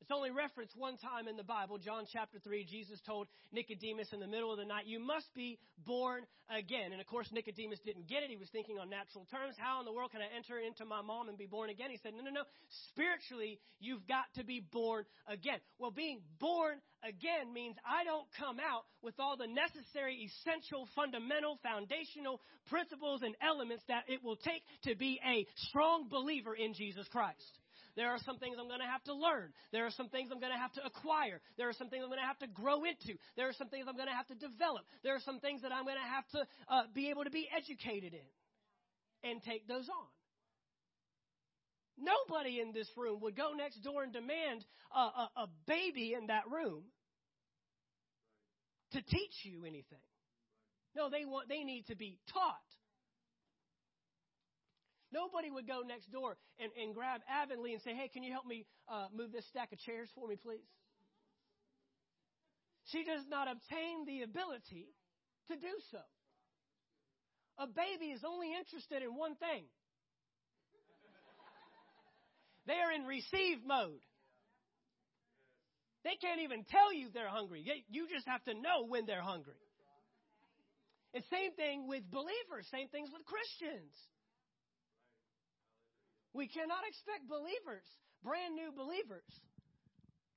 It's 0.00 0.10
only 0.10 0.30
referenced 0.30 0.76
one 0.76 0.96
time 0.98 1.26
in 1.26 1.36
the 1.36 1.42
Bible, 1.42 1.78
John 1.78 2.04
chapter 2.12 2.38
3. 2.38 2.64
Jesus 2.64 3.00
told 3.06 3.26
Nicodemus 3.52 4.12
in 4.12 4.20
the 4.20 4.26
middle 4.26 4.52
of 4.52 4.58
the 4.58 4.64
night, 4.64 4.86
You 4.86 5.00
must 5.00 5.26
be 5.34 5.58
born 5.84 6.24
again. 6.48 6.92
And 6.92 7.00
of 7.00 7.06
course, 7.06 7.28
Nicodemus 7.32 7.80
didn't 7.84 8.06
get 8.06 8.22
it. 8.22 8.30
He 8.30 8.36
was 8.36 8.48
thinking 8.50 8.78
on 8.78 8.90
natural 8.90 9.26
terms. 9.30 9.56
How 9.58 9.80
in 9.80 9.86
the 9.86 9.92
world 9.92 10.12
can 10.12 10.20
I 10.20 10.28
enter 10.36 10.58
into 10.58 10.84
my 10.84 11.02
mom 11.02 11.28
and 11.28 11.38
be 11.38 11.46
born 11.46 11.70
again? 11.70 11.90
He 11.90 11.98
said, 12.02 12.12
No, 12.14 12.22
no, 12.22 12.30
no. 12.30 12.44
Spiritually, 12.92 13.58
you've 13.80 14.06
got 14.06 14.26
to 14.36 14.44
be 14.44 14.60
born 14.70 15.04
again. 15.26 15.58
Well, 15.78 15.90
being 15.90 16.20
born 16.38 16.78
again 17.02 17.52
means 17.52 17.76
I 17.84 18.04
don't 18.04 18.26
come 18.38 18.58
out 18.60 18.84
with 19.02 19.14
all 19.18 19.36
the 19.36 19.48
necessary, 19.48 20.30
essential, 20.30 20.88
fundamental, 20.94 21.58
foundational 21.62 22.40
principles 22.68 23.22
and 23.22 23.34
elements 23.40 23.82
that 23.88 24.04
it 24.08 24.22
will 24.22 24.36
take 24.36 24.62
to 24.84 24.94
be 24.94 25.20
a 25.26 25.46
strong 25.68 26.08
believer 26.08 26.54
in 26.54 26.74
Jesus 26.74 27.08
Christ. 27.08 27.58
There 27.96 28.10
are 28.10 28.18
some 28.24 28.38
things 28.38 28.56
I'm 28.60 28.68
going 28.68 28.80
to 28.80 28.86
have 28.86 29.02
to 29.04 29.14
learn. 29.14 29.52
There 29.72 29.86
are 29.86 29.90
some 29.90 30.08
things 30.08 30.30
I'm 30.32 30.40
going 30.40 30.52
to 30.52 30.58
have 30.58 30.72
to 30.74 30.84
acquire. 30.84 31.40
There 31.56 31.68
are 31.68 31.72
some 31.72 31.88
things 31.88 32.02
I'm 32.04 32.10
going 32.10 32.20
to 32.20 32.26
have 32.26 32.38
to 32.40 32.46
grow 32.48 32.84
into. 32.84 33.18
There 33.36 33.48
are 33.48 33.54
some 33.54 33.68
things 33.68 33.86
I'm 33.88 33.96
going 33.96 34.08
to 34.08 34.14
have 34.14 34.28
to 34.28 34.34
develop. 34.36 34.84
There 35.02 35.14
are 35.14 35.20
some 35.24 35.40
things 35.40 35.62
that 35.62 35.72
I'm 35.72 35.84
going 35.84 35.96
to 35.96 36.10
have 36.14 36.28
to 36.32 36.46
uh, 36.68 36.82
be 36.94 37.10
able 37.10 37.24
to 37.24 37.30
be 37.30 37.48
educated 37.56 38.12
in. 38.14 38.28
and 39.22 39.42
take 39.42 39.66
those 39.68 39.88
on. 39.88 40.08
Nobody 41.98 42.60
in 42.60 42.72
this 42.72 42.88
room 42.96 43.20
would 43.22 43.36
go 43.36 43.52
next 43.56 43.78
door 43.82 44.02
and 44.02 44.12
demand 44.12 44.64
a, 44.94 44.98
a, 44.98 45.30
a 45.36 45.46
baby 45.66 46.14
in 46.18 46.26
that 46.28 46.44
room 46.50 46.84
to 48.92 49.02
teach 49.02 49.34
you 49.44 49.60
anything. 49.64 50.04
No, 50.94 51.10
they 51.10 51.24
want 51.24 51.48
they 51.48 51.64
need 51.64 51.86
to 51.88 51.96
be 51.96 52.18
taught. 52.32 52.65
Nobody 55.12 55.50
would 55.50 55.66
go 55.66 55.82
next 55.86 56.10
door 56.10 56.36
and, 56.58 56.70
and 56.80 56.94
grab 56.94 57.20
Avonlea 57.30 57.74
and 57.74 57.82
say, 57.82 57.94
"Hey, 57.94 58.08
can 58.08 58.22
you 58.22 58.32
help 58.32 58.46
me 58.46 58.66
uh, 58.88 59.06
move 59.14 59.32
this 59.32 59.46
stack 59.48 59.72
of 59.72 59.78
chairs 59.78 60.08
for 60.14 60.26
me, 60.26 60.36
please?" 60.36 60.66
She 62.86 63.04
does 63.04 63.22
not 63.28 63.48
obtain 63.48 64.06
the 64.06 64.22
ability 64.22 64.88
to 65.48 65.56
do 65.56 65.74
so. 65.90 65.98
A 67.58 67.66
baby 67.66 68.12
is 68.12 68.22
only 68.24 68.54
interested 68.54 69.02
in 69.02 69.16
one 69.16 69.34
thing 69.36 69.64
they 72.66 72.74
are 72.74 72.92
in 72.92 73.06
receive 73.06 73.64
mode. 73.66 74.02
They 76.04 76.16
can't 76.20 76.42
even 76.42 76.64
tell 76.70 76.92
you 76.92 77.08
they're 77.12 77.28
hungry. 77.28 77.64
You 77.88 78.06
just 78.08 78.28
have 78.28 78.44
to 78.44 78.54
know 78.54 78.84
when 78.86 79.06
they're 79.06 79.22
hungry. 79.22 79.58
And 81.14 81.24
same 81.32 81.52
thing 81.54 81.88
with 81.88 82.08
believers, 82.10 82.68
same 82.70 82.88
things 82.88 83.10
with 83.10 83.24
Christians. 83.26 83.90
We 86.36 86.52
cannot 86.52 86.84
expect 86.84 87.24
believers, 87.32 87.88
brand 88.20 88.52
new 88.52 88.68
believers, 88.68 89.24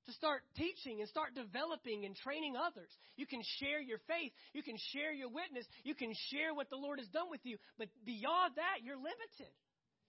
to 0.07 0.15
start 0.15 0.47
teaching 0.55 1.03
and 1.03 1.11
start 1.11 1.35
developing 1.35 2.07
and 2.07 2.15
training 2.15 2.55
others. 2.55 2.89
You 3.19 3.27
can 3.27 3.43
share 3.59 3.83
your 3.83 3.99
faith, 4.07 4.31
you 4.55 4.63
can 4.63 4.79
share 4.95 5.11
your 5.11 5.27
witness, 5.27 5.67
you 5.83 5.93
can 5.93 6.15
share 6.31 6.55
what 6.55 6.71
the 6.71 6.79
Lord 6.79 7.03
has 7.03 7.11
done 7.11 7.27
with 7.27 7.43
you, 7.43 7.59
but 7.77 7.91
beyond 8.07 8.55
that, 8.55 8.79
you're 8.81 8.97
limited. 8.97 9.51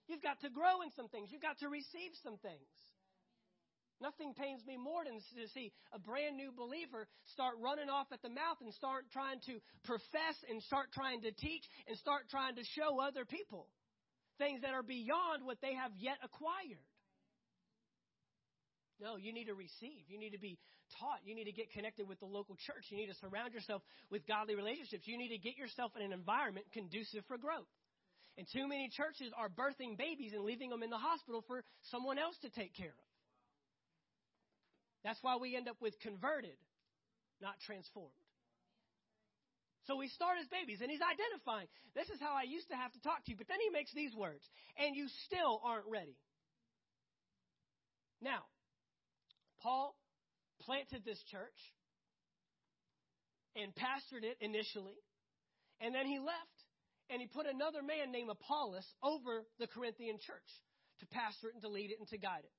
You've 0.07 0.23
got 0.23 0.39
to 0.41 0.49
grow 0.49 0.81
in 0.81 0.95
some 0.95 1.11
things. 1.11 1.27
You've 1.29 1.43
got 1.43 1.59
to 1.59 1.67
receive 1.67 2.15
some 2.23 2.39
things. 2.39 2.71
Nothing 4.01 4.33
pains 4.33 4.65
me 4.65 4.81
more 4.81 5.05
than 5.05 5.21
to 5.21 5.45
see 5.53 5.69
a 5.93 5.99
brand 5.99 6.33
new 6.35 6.49
believer 6.49 7.05
start 7.37 7.53
running 7.61 7.91
off 7.91 8.09
at 8.09 8.23
the 8.23 8.33
mouth 8.33 8.57
and 8.63 8.73
start 8.73 9.05
trying 9.13 9.37
to 9.45 9.61
profess 9.85 10.39
and 10.49 10.63
start 10.63 10.89
trying 10.95 11.21
to 11.21 11.31
teach 11.31 11.61
and 11.85 11.93
start 11.99 12.25
trying 12.31 12.55
to 12.55 12.65
show 12.73 12.97
other 12.97 13.25
people 13.29 13.69
things 14.37 14.61
that 14.61 14.73
are 14.73 14.83
beyond 14.83 15.45
what 15.45 15.57
they 15.61 15.73
have 15.73 15.91
yet 15.97 16.17
acquired. 16.23 16.85
No, 19.01 19.17
you 19.17 19.33
need 19.33 19.49
to 19.49 19.57
receive. 19.57 20.05
You 20.07 20.19
need 20.19 20.37
to 20.37 20.39
be 20.39 20.59
taught. 21.01 21.25
You 21.25 21.33
need 21.33 21.49
to 21.49 21.51
get 21.51 21.73
connected 21.73 22.07
with 22.07 22.19
the 22.19 22.29
local 22.29 22.55
church. 22.69 22.85
You 22.89 22.97
need 22.97 23.09
to 23.09 23.17
surround 23.17 23.53
yourself 23.53 23.81
with 24.11 24.27
godly 24.27 24.53
relationships. 24.53 25.07
You 25.09 25.17
need 25.17 25.33
to 25.33 25.41
get 25.41 25.57
yourself 25.57 25.91
in 25.97 26.05
an 26.05 26.13
environment 26.13 26.67
conducive 26.71 27.25
for 27.27 27.37
growth. 27.37 27.69
And 28.37 28.45
too 28.53 28.69
many 28.69 28.89
churches 28.93 29.33
are 29.35 29.49
birthing 29.49 29.97
babies 29.97 30.33
and 30.33 30.45
leaving 30.45 30.69
them 30.69 30.83
in 30.83 30.89
the 30.89 31.01
hospital 31.01 31.43
for 31.47 31.63
someone 31.89 32.19
else 32.19 32.37
to 32.43 32.49
take 32.49 32.75
care 32.77 32.93
of. 32.93 33.07
That's 35.03 35.19
why 35.21 35.37
we 35.41 35.57
end 35.57 35.67
up 35.67 35.77
with 35.81 35.99
converted, 35.99 36.57
not 37.41 37.59
transformed. 37.65 38.20
So 39.87 39.97
we 39.97 40.07
start 40.09 40.37
as 40.39 40.47
babies, 40.47 40.79
and 40.81 40.91
he's 40.91 41.01
identifying 41.01 41.67
this 41.95 42.09
is 42.09 42.19
how 42.19 42.33
I 42.37 42.43
used 42.43 42.69
to 42.69 42.75
have 42.75 42.93
to 42.93 43.01
talk 43.01 43.25
to 43.25 43.31
you. 43.31 43.37
But 43.37 43.47
then 43.47 43.57
he 43.59 43.69
makes 43.69 43.93
these 43.93 44.13
words, 44.13 44.45
and 44.77 44.95
you 44.95 45.07
still 45.25 45.61
aren't 45.65 45.89
ready. 45.89 46.15
Now, 48.21 48.45
Paul 49.61 49.95
planted 50.61 51.03
this 51.03 51.21
church 51.31 51.57
and 53.55 53.73
pastored 53.73 54.23
it 54.23 54.37
initially, 54.39 54.97
and 55.81 55.95
then 55.95 56.05
he 56.05 56.19
left 56.19 56.57
and 57.09 57.19
he 57.19 57.27
put 57.27 57.45
another 57.45 57.83
man 57.83 58.11
named 58.11 58.29
Apollos 58.29 58.87
over 59.03 59.43
the 59.59 59.67
Corinthian 59.67 60.17
church 60.25 60.47
to 61.01 61.05
pastor 61.07 61.49
it 61.49 61.53
and 61.55 61.61
to 61.61 61.67
lead 61.67 61.91
it 61.91 61.99
and 61.99 62.07
to 62.07 62.17
guide 62.17 62.45
it. 62.45 62.55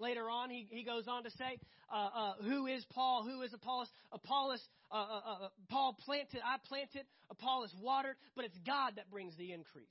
Later 0.00 0.28
on, 0.28 0.50
he, 0.50 0.66
he 0.70 0.82
goes 0.82 1.06
on 1.06 1.22
to 1.22 1.30
say, 1.30 1.60
uh, 1.92 2.08
uh, 2.12 2.32
Who 2.42 2.66
is 2.66 2.84
Paul? 2.92 3.22
Who 3.22 3.42
is 3.42 3.52
Apollos? 3.54 3.86
Apollos, 4.10 4.60
uh, 4.92 4.96
uh, 4.96 5.44
uh, 5.44 5.48
Paul 5.70 5.96
planted, 6.04 6.40
I 6.44 6.56
planted, 6.68 7.06
Apollos 7.30 7.74
watered, 7.80 8.16
but 8.36 8.44
it's 8.44 8.58
God 8.66 8.94
that 8.96 9.10
brings 9.10 9.34
the 9.36 9.52
increase. 9.52 9.88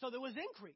So 0.00 0.10
there 0.10 0.20
was 0.20 0.34
increase. 0.36 0.74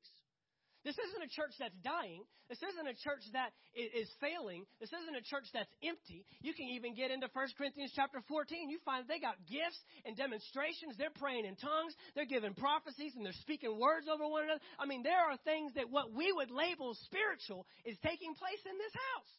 This 0.86 0.94
isn't 0.94 1.20
a 1.20 1.28
church 1.28 1.52
that's 1.58 1.74
dying. 1.82 2.22
This 2.48 2.62
isn't 2.62 2.86
a 2.86 2.94
church 2.94 3.20
that 3.34 3.50
is 3.74 4.08
failing. 4.22 4.64
This 4.80 4.88
isn't 4.94 5.12
a 5.12 5.20
church 5.20 5.44
that's 5.52 5.68
empty. 5.82 6.24
You 6.40 6.54
can 6.54 6.70
even 6.70 6.94
get 6.94 7.10
into 7.10 7.28
1 7.28 7.58
Corinthians 7.58 7.92
chapter 7.94 8.22
14. 8.24 8.70
You 8.70 8.78
find 8.86 9.04
they 9.04 9.18
got 9.18 9.36
gifts 9.50 9.76
and 10.06 10.16
demonstrations. 10.16 10.96
They're 10.96 11.12
praying 11.12 11.44
in 11.44 11.58
tongues. 11.60 11.92
They're 12.14 12.30
giving 12.30 12.54
prophecies 12.54 13.12
and 13.18 13.26
they're 13.26 13.36
speaking 13.42 13.76
words 13.76 14.06
over 14.06 14.24
one 14.24 14.44
another. 14.48 14.62
I 14.78 14.86
mean, 14.86 15.02
there 15.02 15.18
are 15.18 15.36
things 15.44 15.74
that 15.74 15.90
what 15.90 16.14
we 16.14 16.32
would 16.32 16.54
label 16.54 16.96
spiritual 17.04 17.66
is 17.84 17.98
taking 18.00 18.32
place 18.32 18.62
in 18.64 18.78
this 18.78 18.94
house. 18.94 19.32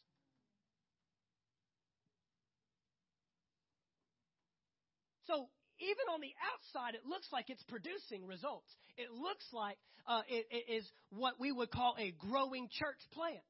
So 5.26 5.48
even 5.80 6.06
on 6.12 6.20
the 6.20 6.32
outside, 6.44 6.94
it 6.94 7.04
looks 7.08 7.28
like 7.32 7.48
it's 7.48 7.62
producing 7.64 8.26
results. 8.26 8.68
It 8.96 9.10
looks 9.10 9.44
like 9.52 9.76
uh, 10.06 10.22
it, 10.28 10.46
it 10.50 10.72
is 10.72 10.84
what 11.10 11.40
we 11.40 11.52
would 11.52 11.70
call 11.70 11.96
a 11.98 12.12
growing 12.16 12.68
church 12.70 13.00
plant. 13.12 13.44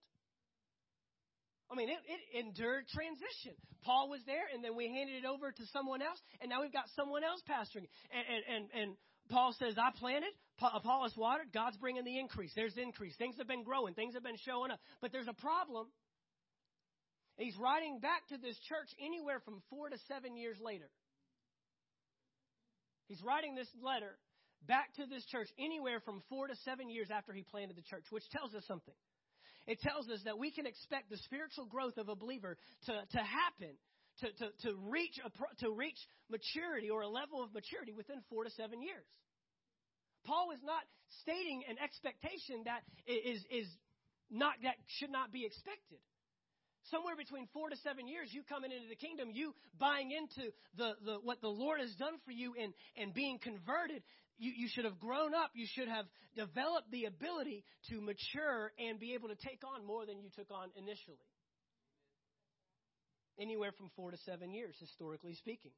I 1.71 1.77
mean, 1.77 1.89
it, 1.89 2.03
it 2.07 2.45
endured 2.47 2.89
transition. 2.91 3.55
Paul 3.83 4.11
was 4.11 4.21
there, 4.27 4.51
and 4.53 4.63
then 4.63 4.75
we 4.75 4.91
handed 4.91 5.23
it 5.23 5.27
over 5.27 5.53
to 5.53 5.65
someone 5.73 6.03
else, 6.03 6.19
and 6.41 6.51
now 6.51 6.63
we've 6.63 6.73
got 6.73 6.91
someone 6.97 7.23
else 7.23 7.41
pastoring. 7.47 7.87
And, 8.11 8.25
and, 8.27 8.43
and, 8.51 8.65
and 8.75 8.89
Paul 9.31 9.55
says, 9.59 9.79
I 9.79 9.91
planted, 9.97 10.35
Apollos 10.59 11.15
watered, 11.17 11.55
God's 11.55 11.77
bringing 11.79 12.05
the 12.05 12.19
increase. 12.19 12.51
There's 12.55 12.77
increase. 12.77 13.15
Things 13.17 13.37
have 13.39 13.47
been 13.47 13.63
growing, 13.63 13.95
things 13.95 14.15
have 14.15 14.25
been 14.25 14.41
showing 14.45 14.71
up. 14.71 14.81
But 15.01 15.13
there's 15.13 15.29
a 15.29 15.39
problem. 15.39 15.87
He's 17.39 17.57
writing 17.57 18.01
back 18.01 18.27
to 18.29 18.37
this 18.37 18.59
church 18.69 18.91
anywhere 19.01 19.41
from 19.41 19.63
four 19.71 19.89
to 19.89 19.97
seven 20.09 20.37
years 20.37 20.59
later. 20.61 20.91
He's 23.11 23.23
writing 23.27 23.57
this 23.57 23.67
letter 23.83 24.15
back 24.71 24.95
to 24.95 25.03
this 25.05 25.27
church 25.27 25.51
anywhere 25.59 25.99
from 25.99 26.23
four 26.31 26.47
to 26.47 26.55
seven 26.63 26.89
years 26.89 27.09
after 27.11 27.33
he 27.33 27.43
planted 27.43 27.75
the 27.75 27.83
church, 27.83 28.07
which 28.11 28.23
tells 28.31 28.55
us 28.55 28.63
something. 28.71 28.95
It 29.67 29.81
tells 29.83 30.09
us 30.09 30.21
that 30.25 30.39
we 30.39 30.53
can 30.53 30.65
expect 30.65 31.11
the 31.11 31.19
spiritual 31.27 31.67
growth 31.67 31.99
of 31.99 32.09
a 32.09 32.15
believer 32.15 32.57
to, 32.87 32.93
to 32.93 33.19
happen, 33.19 33.75
to, 34.23 34.31
to, 34.31 34.47
to, 34.63 34.79
reach 34.87 35.19
a, 35.27 35.31
to 35.59 35.75
reach 35.75 35.99
maturity 36.31 36.89
or 36.89 37.03
a 37.03 37.09
level 37.09 37.43
of 37.43 37.53
maturity 37.53 37.91
within 37.91 38.23
four 38.31 38.45
to 38.45 38.51
seven 38.51 38.81
years. 38.81 39.11
Paul 40.25 40.53
is 40.55 40.63
not 40.63 40.87
stating 41.27 41.65
an 41.69 41.83
expectation 41.83 42.63
that 42.71 42.87
is, 43.11 43.43
is 43.51 43.67
not, 44.31 44.55
that 44.63 44.79
should 45.03 45.11
not 45.11 45.33
be 45.33 45.45
expected 45.45 45.99
somewhere 46.89 47.17
between 47.17 47.47
four 47.53 47.69
to 47.69 47.77
seven 47.85 48.09
years, 48.09 48.31
you 48.33 48.43
coming 48.49 48.73
into 48.73 48.89
the 48.89 48.97
kingdom, 48.97 49.31
you 49.33 49.55
buying 49.79 50.11
into 50.11 50.51
the, 50.77 50.95
the 51.05 51.15
what 51.23 51.41
the 51.41 51.53
Lord 51.53 51.81
has 51.81 51.93
done 51.97 52.15
for 52.25 52.33
you 52.33 52.55
and, 52.61 52.73
and 52.97 53.13
being 53.13 53.39
converted, 53.39 54.03
you, 54.39 54.53
you 54.57 54.69
should 54.73 54.85
have 54.85 54.99
grown 54.99 55.35
up. 55.35 55.51
You 55.55 55.67
should 55.69 55.89
have 55.89 56.07
developed 56.35 56.91
the 56.91 57.05
ability 57.05 57.65
to 57.91 58.01
mature 58.01 58.73
and 58.79 58.99
be 58.99 59.15
able 59.15 59.29
to 59.29 59.37
take 59.37 59.61
on 59.65 59.87
more 59.87 60.07
than 60.07 60.19
you 60.19 60.31
took 60.35 60.51
on 60.51 60.71
initially. 60.77 61.21
Anywhere 63.39 63.73
from 63.77 63.91
four 63.97 64.11
to 64.11 64.17
seven 64.25 64.53
years, 64.53 64.75
historically 64.81 65.35
speaking. 65.35 65.73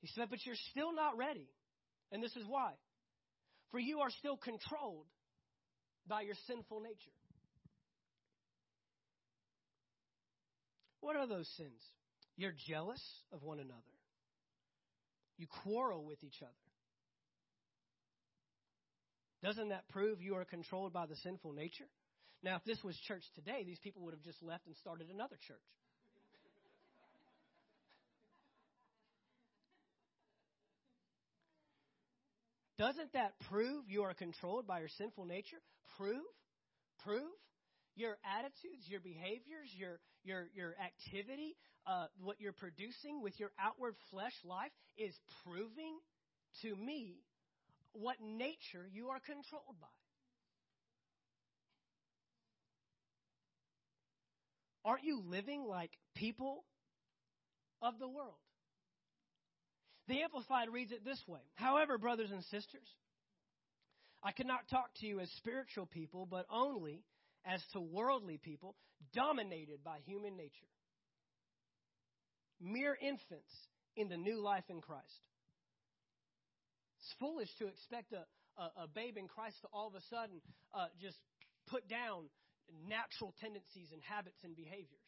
He 0.00 0.08
said, 0.14 0.28
but 0.30 0.38
you're 0.44 0.60
still 0.70 0.94
not 0.94 1.16
ready. 1.16 1.48
And 2.12 2.22
this 2.22 2.36
is 2.36 2.44
why. 2.46 2.72
For 3.70 3.80
you 3.80 4.00
are 4.00 4.10
still 4.10 4.36
controlled 4.36 5.06
by 6.06 6.22
your 6.22 6.36
sinful 6.46 6.80
nature. 6.80 7.16
What 11.04 11.16
are 11.16 11.26
those 11.26 11.46
sins? 11.58 11.82
You're 12.34 12.54
jealous 12.66 13.02
of 13.30 13.42
one 13.42 13.60
another. 13.60 13.94
You 15.36 15.46
quarrel 15.62 16.02
with 16.02 16.24
each 16.24 16.40
other. 16.40 16.50
Doesn't 19.42 19.68
that 19.68 19.86
prove 19.90 20.22
you 20.22 20.36
are 20.36 20.46
controlled 20.46 20.94
by 20.94 21.04
the 21.04 21.16
sinful 21.16 21.52
nature? 21.52 21.84
Now, 22.42 22.56
if 22.56 22.64
this 22.64 22.82
was 22.82 22.96
church 23.06 23.22
today, 23.34 23.64
these 23.66 23.78
people 23.80 24.00
would 24.04 24.14
have 24.14 24.22
just 24.22 24.42
left 24.42 24.64
and 24.66 24.74
started 24.76 25.08
another 25.12 25.36
church. 25.46 25.58
Doesn't 32.78 33.12
that 33.12 33.34
prove 33.50 33.84
you 33.88 34.04
are 34.04 34.14
controlled 34.14 34.66
by 34.66 34.78
your 34.78 34.88
sinful 34.96 35.26
nature? 35.26 35.60
Prove? 35.98 36.24
Prove 37.04 37.28
your 37.96 38.16
attitudes, 38.38 38.88
your 38.88 39.00
behaviors, 39.00 39.70
your 39.76 40.00
your 40.22 40.48
your 40.54 40.74
activity, 40.82 41.56
uh, 41.86 42.06
what 42.22 42.40
you're 42.40 42.52
producing 42.52 43.22
with 43.22 43.38
your 43.38 43.50
outward 43.58 43.94
flesh 44.10 44.34
life 44.44 44.72
is 44.96 45.14
proving 45.44 45.98
to 46.62 46.74
me 46.76 47.18
what 47.92 48.16
nature 48.20 48.88
you 48.92 49.08
are 49.08 49.20
controlled 49.20 49.78
by. 49.80 49.86
Aren't 54.84 55.04
you 55.04 55.22
living 55.26 55.64
like 55.64 55.92
people 56.14 56.64
of 57.80 57.98
the 57.98 58.08
world? 58.08 58.34
The 60.08 60.20
Amplified 60.20 60.68
reads 60.70 60.92
it 60.92 61.04
this 61.04 61.22
way 61.26 61.40
However, 61.54 61.96
brothers 61.96 62.30
and 62.30 62.42
sisters, 62.44 62.88
I 64.22 64.32
cannot 64.32 64.68
talk 64.70 64.90
to 65.00 65.06
you 65.06 65.20
as 65.20 65.30
spiritual 65.38 65.86
people, 65.86 66.26
but 66.26 66.46
only 66.50 67.02
as 67.46 67.62
to 67.72 67.80
worldly 67.80 68.38
people 68.38 68.74
dominated 69.12 69.84
by 69.84 69.98
human 70.06 70.36
nature. 70.36 70.70
Mere 72.60 72.96
infants 73.00 73.52
in 73.96 74.08
the 74.08 74.16
new 74.16 74.40
life 74.40 74.64
in 74.68 74.80
Christ. 74.80 75.20
It's 76.98 77.14
foolish 77.20 77.50
to 77.58 77.66
expect 77.66 78.12
a, 78.12 78.24
a, 78.60 78.84
a 78.84 78.88
babe 78.88 79.16
in 79.16 79.28
Christ 79.28 79.56
to 79.62 79.68
all 79.72 79.88
of 79.88 79.94
a 79.94 80.04
sudden 80.08 80.40
uh, 80.72 80.86
just 81.00 81.18
put 81.68 81.88
down 81.88 82.30
natural 82.88 83.34
tendencies 83.40 83.92
and 83.92 84.00
habits 84.02 84.40
and 84.42 84.56
behaviors. 84.56 85.03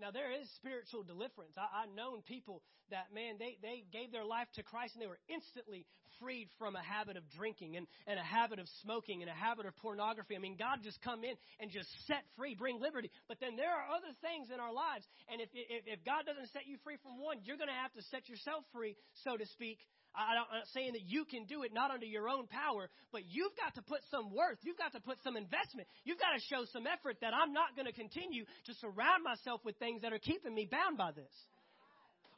Now 0.00 0.10
there 0.10 0.32
is 0.32 0.48
spiritual 0.56 1.02
deliverance. 1.02 1.54
I, 1.56 1.84
I've 1.84 1.94
known 1.94 2.22
people 2.22 2.62
that 2.90 3.14
man 3.14 3.36
they, 3.38 3.56
they 3.62 3.84
gave 3.92 4.12
their 4.12 4.24
life 4.24 4.48
to 4.54 4.62
Christ 4.62 4.94
and 4.94 5.02
they 5.02 5.06
were 5.06 5.20
instantly 5.28 5.86
freed 6.20 6.48
from 6.58 6.76
a 6.76 6.82
habit 6.82 7.16
of 7.16 7.24
drinking 7.30 7.76
and, 7.76 7.86
and 8.06 8.18
a 8.18 8.22
habit 8.22 8.58
of 8.58 8.68
smoking 8.82 9.22
and 9.22 9.30
a 9.30 9.34
habit 9.34 9.66
of 9.66 9.74
pornography. 9.78 10.36
I 10.36 10.38
mean, 10.38 10.56
God 10.56 10.78
just 10.82 11.00
come 11.02 11.24
in 11.24 11.34
and 11.58 11.70
just 11.70 11.88
set 12.06 12.22
free, 12.36 12.54
bring 12.54 12.80
liberty. 12.80 13.10
But 13.28 13.38
then 13.40 13.56
there 13.56 13.70
are 13.70 13.86
other 13.90 14.12
things 14.22 14.48
in 14.52 14.60
our 14.60 14.72
lives, 14.72 15.06
and 15.28 15.40
if 15.40 15.48
if, 15.54 15.86
if 15.86 16.04
God 16.04 16.26
doesn't 16.26 16.50
set 16.52 16.66
you 16.66 16.76
free 16.84 16.96
from 17.02 17.20
one, 17.20 17.38
you're 17.44 17.58
going 17.58 17.72
to 17.72 17.82
have 17.82 17.92
to 17.94 18.02
set 18.10 18.28
yourself 18.28 18.64
free, 18.72 18.96
so 19.24 19.36
to 19.36 19.46
speak, 19.46 19.78
I 20.14 20.38
am 20.38 20.46
not 20.46 20.70
saying 20.72 20.92
that 20.94 21.02
you 21.02 21.24
can 21.26 21.44
do 21.44 21.64
it 21.64 21.74
not 21.74 21.90
under 21.90 22.06
your 22.06 22.28
own 22.28 22.46
power, 22.46 22.88
but 23.10 23.26
you've 23.26 23.56
got 23.58 23.74
to 23.74 23.82
put 23.82 23.98
some 24.10 24.30
worth. 24.30 24.58
You've 24.62 24.78
got 24.78 24.92
to 24.94 25.00
put 25.02 25.18
some 25.26 25.36
investment. 25.36 25.88
You've 26.04 26.22
got 26.22 26.38
to 26.38 26.40
show 26.46 26.64
some 26.70 26.86
effort 26.86 27.18
that 27.20 27.34
I'm 27.34 27.52
not 27.52 27.74
going 27.74 27.90
to 27.90 27.92
continue 27.92 28.46
to 28.66 28.72
surround 28.78 29.26
myself 29.26 29.60
with 29.64 29.74
things 29.82 30.02
that 30.02 30.12
are 30.12 30.22
keeping 30.22 30.54
me 30.54 30.68
bound 30.70 30.96
by 30.96 31.10
this. 31.10 31.34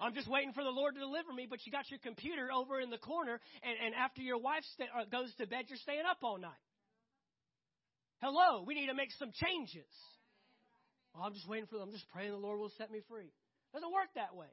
I'm 0.00 0.14
just 0.14 0.28
waiting 0.28 0.52
for 0.52 0.64
the 0.64 0.72
Lord 0.72 0.94
to 0.94 1.00
deliver 1.00 1.32
me, 1.32 1.46
but 1.48 1.64
you 1.64 1.72
got 1.72 1.88
your 1.88 2.00
computer 2.00 2.52
over 2.52 2.80
in 2.80 2.90
the 2.90 3.00
corner, 3.00 3.40
and, 3.62 3.76
and 3.84 3.94
after 3.94 4.20
your 4.20 4.36
wife 4.36 4.64
uh, 4.80 5.04
goes 5.10 5.32
to 5.36 5.46
bed, 5.46 5.68
you're 5.68 5.80
staying 5.80 6.04
up 6.08 6.18
all 6.22 6.38
night. 6.38 6.64
Hello, 8.20 8.64
we 8.66 8.74
need 8.74 8.88
to 8.88 8.94
make 8.94 9.12
some 9.18 9.32
changes. 9.32 9.88
Well, 11.12 11.24
I'm 11.24 11.32
just 11.32 11.48
waiting 11.48 11.66
for 11.66 11.76
them. 11.76 11.88
I'm 11.88 11.94
just 11.94 12.08
praying 12.08 12.30
the 12.30 12.36
Lord 12.36 12.60
will 12.60 12.72
set 12.76 12.90
me 12.90 13.00
free. 13.08 13.32
Doesn't 13.72 13.92
work 13.92 14.08
that 14.16 14.36
way. 14.36 14.52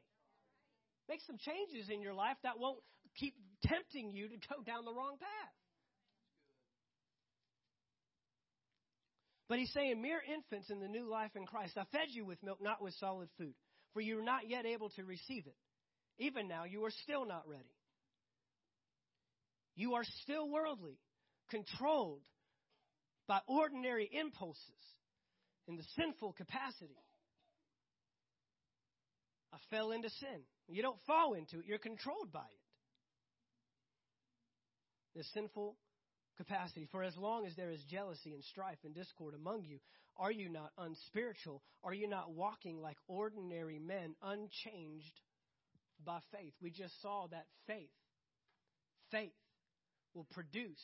Make 1.09 1.19
some 1.27 1.37
changes 1.37 1.89
in 1.89 2.01
your 2.01 2.13
life 2.13 2.37
that 2.43 2.59
won't 2.59 2.79
keep 3.15 3.35
tempting 3.65 4.11
you 4.11 4.27
to 4.27 4.35
go 4.49 4.63
down 4.65 4.85
the 4.85 4.93
wrong 4.93 5.17
path. 5.19 5.53
But 9.49 9.59
he's 9.59 9.71
saying, 9.73 10.01
mere 10.01 10.21
infants 10.33 10.69
in 10.69 10.79
the 10.79 10.87
new 10.87 11.09
life 11.09 11.31
in 11.35 11.45
Christ. 11.45 11.77
I 11.77 11.83
fed 11.91 12.07
you 12.09 12.25
with 12.25 12.41
milk, 12.43 12.59
not 12.61 12.81
with 12.81 12.93
solid 12.99 13.29
food, 13.37 13.53
for 13.93 14.01
you 14.01 14.19
are 14.19 14.23
not 14.23 14.49
yet 14.49 14.65
able 14.65 14.89
to 14.91 15.03
receive 15.03 15.45
it. 15.45 15.55
Even 16.17 16.47
now, 16.47 16.63
you 16.63 16.83
are 16.85 16.91
still 17.03 17.25
not 17.25 17.43
ready. 17.47 17.63
You 19.75 19.95
are 19.95 20.03
still 20.23 20.49
worldly, 20.49 20.97
controlled 21.49 22.21
by 23.27 23.39
ordinary 23.47 24.09
impulses 24.11 24.59
in 25.67 25.75
the 25.75 25.83
sinful 25.97 26.33
capacity. 26.33 26.97
I 29.53 29.57
fell 29.69 29.91
into 29.91 30.09
sin. 30.09 30.41
You 30.67 30.81
don't 30.81 30.99
fall 31.05 31.33
into 31.33 31.59
it, 31.59 31.65
you're 31.67 31.77
controlled 31.77 32.31
by 32.31 32.39
it 32.39 32.62
the 35.15 35.23
sinful 35.33 35.75
capacity. 36.37 36.87
For 36.91 37.03
as 37.03 37.15
long 37.17 37.45
as 37.45 37.55
there 37.55 37.71
is 37.71 37.83
jealousy 37.89 38.33
and 38.33 38.43
strife 38.43 38.79
and 38.83 38.93
discord 38.95 39.35
among 39.35 39.63
you, 39.63 39.79
are 40.17 40.31
you 40.31 40.49
not 40.49 40.71
unspiritual? 40.77 41.61
Are 41.83 41.93
you 41.93 42.07
not 42.07 42.33
walking 42.33 42.81
like 42.81 42.97
ordinary 43.07 43.79
men, 43.79 44.15
unchanged 44.21 45.19
by 46.05 46.19
faith? 46.31 46.53
We 46.61 46.71
just 46.71 46.99
saw 47.01 47.27
that 47.31 47.45
faith, 47.67 47.89
faith 49.11 49.33
will 50.13 50.27
produce 50.31 50.81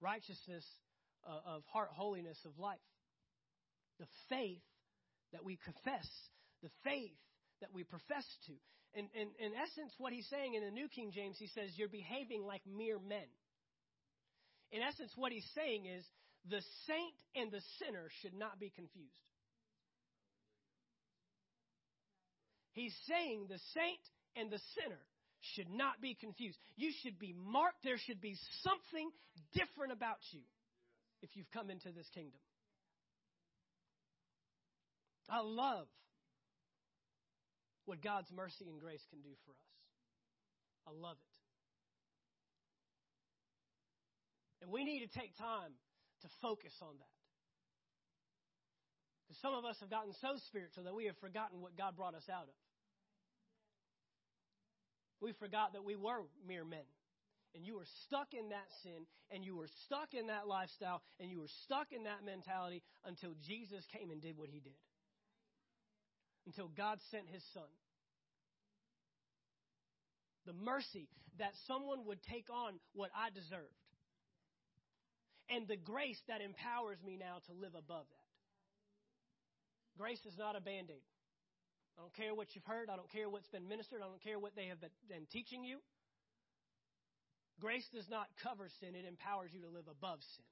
righteousness 0.00 0.64
uh, 1.26 1.56
of 1.56 1.62
heart, 1.72 1.90
holiness 1.92 2.38
of 2.44 2.58
life. 2.58 2.78
The 3.98 4.06
faith 4.28 4.62
that 5.32 5.44
we 5.44 5.58
confess, 5.64 6.08
the 6.62 6.70
faith 6.84 7.16
that 7.60 7.72
we 7.72 7.84
profess 7.84 8.24
to. 8.46 8.52
In, 8.96 9.08
in, 9.12 9.28
in 9.38 9.52
essence, 9.52 9.92
what 9.98 10.14
he's 10.14 10.26
saying 10.32 10.54
in 10.54 10.64
the 10.64 10.70
New 10.70 10.88
King 10.88 11.12
James, 11.12 11.36
he 11.38 11.48
says, 11.48 11.68
You're 11.76 11.92
behaving 11.92 12.46
like 12.46 12.62
mere 12.66 12.98
men. 12.98 13.28
In 14.72 14.80
essence, 14.80 15.12
what 15.16 15.32
he's 15.32 15.46
saying 15.54 15.84
is, 15.84 16.02
the 16.48 16.62
saint 16.86 17.18
and 17.36 17.52
the 17.52 17.60
sinner 17.78 18.08
should 18.22 18.32
not 18.32 18.58
be 18.58 18.72
confused. 18.74 19.20
He's 22.72 22.94
saying 23.06 23.46
the 23.48 23.60
saint 23.74 24.00
and 24.34 24.50
the 24.50 24.60
sinner 24.80 25.00
should 25.54 25.68
not 25.68 26.00
be 26.00 26.14
confused. 26.14 26.58
You 26.76 26.90
should 27.02 27.18
be 27.18 27.34
marked. 27.36 27.84
There 27.84 27.98
should 27.98 28.20
be 28.20 28.36
something 28.62 29.10
different 29.52 29.92
about 29.92 30.18
you 30.32 30.40
if 31.22 31.30
you've 31.34 31.50
come 31.52 31.70
into 31.70 31.92
this 31.92 32.08
kingdom. 32.14 32.40
I 35.28 35.40
love 35.40 35.86
what 37.86 38.02
God's 38.02 38.30
mercy 38.34 38.66
and 38.68 38.78
grace 38.78 39.02
can 39.10 39.22
do 39.22 39.30
for 39.46 39.52
us. 39.52 39.70
I 40.86 40.90
love 40.90 41.16
it. 41.16 41.32
And 44.62 44.70
we 44.70 44.84
need 44.84 45.06
to 45.06 45.10
take 45.18 45.36
time 45.38 45.72
to 46.22 46.28
focus 46.42 46.74
on 46.82 46.94
that. 46.98 47.16
Because 49.26 49.40
some 49.40 49.54
of 49.54 49.64
us 49.64 49.76
have 49.80 49.90
gotten 49.90 50.12
so 50.20 50.34
spiritual 50.50 50.84
that 50.84 50.94
we 50.94 51.06
have 51.06 51.18
forgotten 51.18 51.60
what 51.62 51.76
God 51.78 51.96
brought 51.96 52.14
us 52.14 52.26
out 52.30 52.50
of. 52.50 52.58
We 55.20 55.32
forgot 55.38 55.72
that 55.72 55.84
we 55.84 55.96
were 55.96 56.22
mere 56.46 56.64
men. 56.64 56.86
And 57.54 57.64
you 57.64 57.74
were 57.74 57.88
stuck 58.04 58.34
in 58.34 58.50
that 58.50 58.68
sin, 58.82 59.06
and 59.30 59.42
you 59.42 59.56
were 59.56 59.68
stuck 59.86 60.12
in 60.12 60.26
that 60.26 60.46
lifestyle, 60.46 61.00
and 61.18 61.30
you 61.30 61.40
were 61.40 61.52
stuck 61.64 61.88
in 61.90 62.04
that 62.04 62.22
mentality 62.24 62.82
until 63.06 63.32
Jesus 63.46 63.82
came 63.96 64.10
and 64.10 64.20
did 64.20 64.36
what 64.36 64.50
he 64.50 64.60
did 64.60 64.76
until 66.46 66.68
God 66.68 66.98
sent 67.10 67.28
his 67.28 67.42
son. 67.52 67.68
The 70.46 70.54
mercy 70.54 71.08
that 71.38 71.52
someone 71.66 72.06
would 72.06 72.22
take 72.22 72.48
on 72.50 72.78
what 72.94 73.10
I 73.14 73.30
deserved. 73.30 73.82
And 75.50 75.66
the 75.66 75.76
grace 75.76 76.18
that 76.28 76.40
empowers 76.40 76.98
me 77.04 77.18
now 77.18 77.42
to 77.46 77.52
live 77.52 77.74
above 77.74 78.06
that. 78.06 78.26
Grace 79.98 80.22
is 80.26 80.38
not 80.38 80.56
a 80.56 80.60
band 80.60 80.90
aid. 80.90 81.06
I 81.98 82.02
don't 82.02 82.14
care 82.14 82.34
what 82.34 82.48
you've 82.54 82.64
heard. 82.64 82.90
I 82.90 82.96
don't 82.96 83.10
care 83.10 83.28
what's 83.28 83.48
been 83.48 83.68
ministered. 83.68 84.02
I 84.02 84.06
don't 84.06 84.22
care 84.22 84.38
what 84.38 84.54
they 84.54 84.66
have 84.66 84.78
been 84.80 85.26
teaching 85.32 85.64
you. 85.64 85.78
Grace 87.60 87.86
does 87.94 88.04
not 88.10 88.28
cover 88.42 88.68
sin, 88.80 88.94
it 88.94 89.08
empowers 89.08 89.48
you 89.54 89.62
to 89.62 89.72
live 89.72 89.88
above 89.88 90.20
sin. 90.36 90.44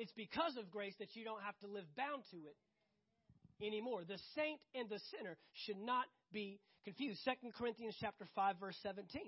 It's 0.00 0.12
because 0.16 0.56
of 0.56 0.70
grace 0.70 0.96
that 0.98 1.12
you 1.12 1.24
don't 1.24 1.42
have 1.44 1.58
to 1.60 1.68
live 1.68 1.84
bound 1.96 2.24
to 2.32 2.38
it 2.48 2.56
anymore. 3.62 4.02
The 4.06 4.18
saint 4.34 4.60
and 4.74 4.88
the 4.88 5.00
sinner 5.10 5.36
should 5.52 5.78
not 5.78 6.06
be 6.32 6.60
confused. 6.84 7.20
2 7.24 7.50
Corinthians 7.56 7.96
chapter 8.00 8.26
5 8.34 8.56
verse 8.60 8.76
17. 8.82 9.22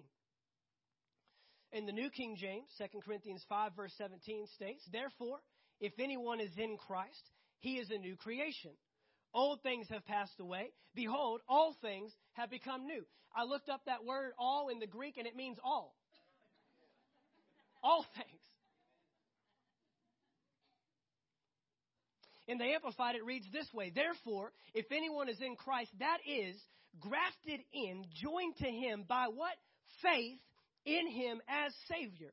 In 1.72 1.86
the 1.86 1.92
New 1.92 2.10
King 2.10 2.36
James, 2.38 2.68
2 2.78 3.00
Corinthians 3.00 3.44
5 3.48 3.72
verse 3.74 3.92
17 3.96 4.46
states, 4.54 4.82
Therefore, 4.92 5.38
if 5.80 5.92
anyone 5.98 6.40
is 6.40 6.52
in 6.58 6.76
Christ, 6.76 7.30
he 7.60 7.78
is 7.78 7.90
a 7.90 7.98
new 7.98 8.16
creation. 8.16 8.72
Old 9.34 9.62
things 9.62 9.86
have 9.90 10.04
passed 10.04 10.38
away. 10.40 10.70
Behold, 10.94 11.40
all 11.48 11.74
things 11.80 12.12
have 12.34 12.50
become 12.50 12.86
new. 12.86 13.04
I 13.34 13.44
looked 13.44 13.70
up 13.70 13.80
that 13.86 14.04
word 14.04 14.32
all 14.38 14.68
in 14.68 14.78
the 14.78 14.86
Greek 14.86 15.16
and 15.16 15.26
it 15.26 15.34
means 15.34 15.56
all. 15.64 15.94
all 17.82 18.04
things. 18.16 18.41
In 22.48 22.59
the 22.59 22.64
Amplified, 22.64 23.14
it 23.14 23.24
reads 23.24 23.46
this 23.52 23.72
way 23.72 23.90
Therefore, 23.94 24.52
if 24.74 24.87
anyone 24.90 25.28
is 25.28 25.40
in 25.40 25.57
Christ, 25.57 25.90
that 25.98 26.18
is 26.26 26.57
grafted 27.00 27.61
in, 27.72 28.05
joined 28.20 28.57
to 28.59 28.68
him 28.68 29.05
by 29.09 29.26
what? 29.33 29.55
Faith 30.02 30.40
in 30.85 31.09
him 31.09 31.40
as 31.48 31.72
Savior. 31.88 32.33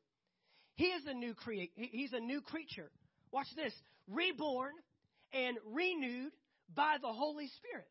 He 0.76 0.86
is 0.86 1.04
a 1.06 1.14
new 1.14 1.34
create. 1.34 1.72
He's 1.76 2.14
a 2.14 2.20
new 2.20 2.42
creature. 2.42 2.90
Watch 3.32 3.48
this. 3.56 3.74
Reborn 4.08 4.74
and 5.34 5.58
renewed 5.66 6.32
by 6.74 6.96
the 7.02 7.12
Holy 7.12 7.48
Spirit. 7.48 7.86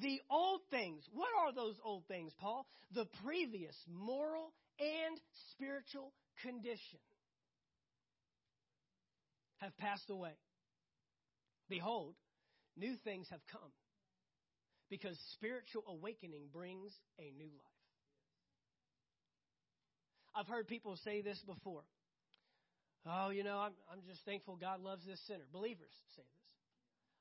The 0.00 0.20
old 0.30 0.60
things. 0.70 1.02
What 1.12 1.30
are 1.40 1.52
those 1.52 1.74
old 1.84 2.04
things, 2.06 2.32
Paul? 2.38 2.66
The 2.94 3.06
previous 3.24 3.74
moral 3.88 4.52
and 4.78 5.18
spiritual 5.52 6.12
condition 6.42 7.00
have 9.58 9.76
passed 9.78 10.10
away. 10.10 10.32
Behold, 11.68 12.14
new 12.76 12.94
things 13.04 13.26
have 13.30 13.40
come 13.50 13.70
because 14.90 15.18
spiritual 15.34 15.84
awakening 15.88 16.48
brings 16.52 16.92
a 17.18 17.32
new 17.36 17.50
life. 17.50 17.78
I've 20.34 20.46
heard 20.46 20.68
people 20.68 20.96
say 21.04 21.20
this 21.20 21.38
before. 21.46 21.82
Oh, 23.06 23.30
you 23.30 23.42
know, 23.42 23.58
I'm, 23.58 23.72
I'm 23.92 24.00
just 24.06 24.24
thankful 24.24 24.56
God 24.56 24.80
loves 24.80 25.04
this 25.06 25.20
sinner. 25.26 25.44
Believers 25.52 25.92
say 26.16 26.22
this. 26.22 26.48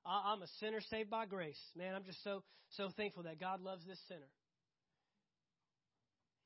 I'm 0.06 0.41
a 0.41 0.47
sinner 0.60 0.80
saved 0.89 1.10
by 1.10 1.26
grace. 1.26 1.60
Man, 1.76 1.93
I'm 1.93 2.06
just 2.06 2.23
so 2.23 2.43
so 2.71 2.89
thankful 2.95 3.23
that 3.23 3.39
God 3.39 3.62
loves 3.62 3.86
this 3.86 4.00
sinner. 4.08 4.32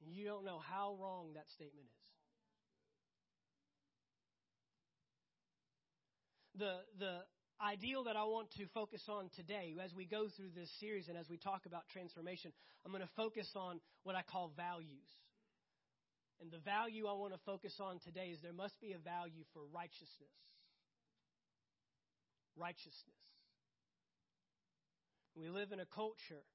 You 0.06 0.26
don't 0.26 0.46
know 0.46 0.60
how 0.60 0.98
wrong 1.00 1.34
that 1.36 1.46
statement 1.54 1.86
is. 1.86 2.01
The 6.62 6.78
the 7.02 7.26
ideal 7.58 8.06
that 8.06 8.14
I 8.14 8.22
want 8.30 8.54
to 8.62 8.70
focus 8.70 9.02
on 9.10 9.34
today 9.34 9.74
as 9.82 9.98
we 9.98 10.06
go 10.06 10.30
through 10.30 10.54
this 10.54 10.70
series 10.78 11.10
and 11.10 11.18
as 11.18 11.26
we 11.26 11.42
talk 11.42 11.66
about 11.66 11.90
transformation, 11.90 12.54
I'm 12.86 12.92
going 12.94 13.02
to 13.02 13.18
focus 13.18 13.50
on 13.56 13.82
what 14.06 14.14
I 14.14 14.22
call 14.22 14.54
values. 14.54 15.10
And 16.38 16.54
the 16.54 16.62
value 16.62 17.10
I 17.10 17.18
want 17.18 17.34
to 17.34 17.42
focus 17.50 17.74
on 17.82 17.98
today 18.06 18.30
is 18.30 18.38
there 18.46 18.54
must 18.54 18.78
be 18.78 18.94
a 18.94 19.02
value 19.02 19.42
for 19.58 19.66
righteousness. 19.74 20.38
Righteousness. 22.54 23.26
We 25.34 25.50
live 25.50 25.74
in 25.74 25.82
a 25.82 25.90
culture 25.90 26.46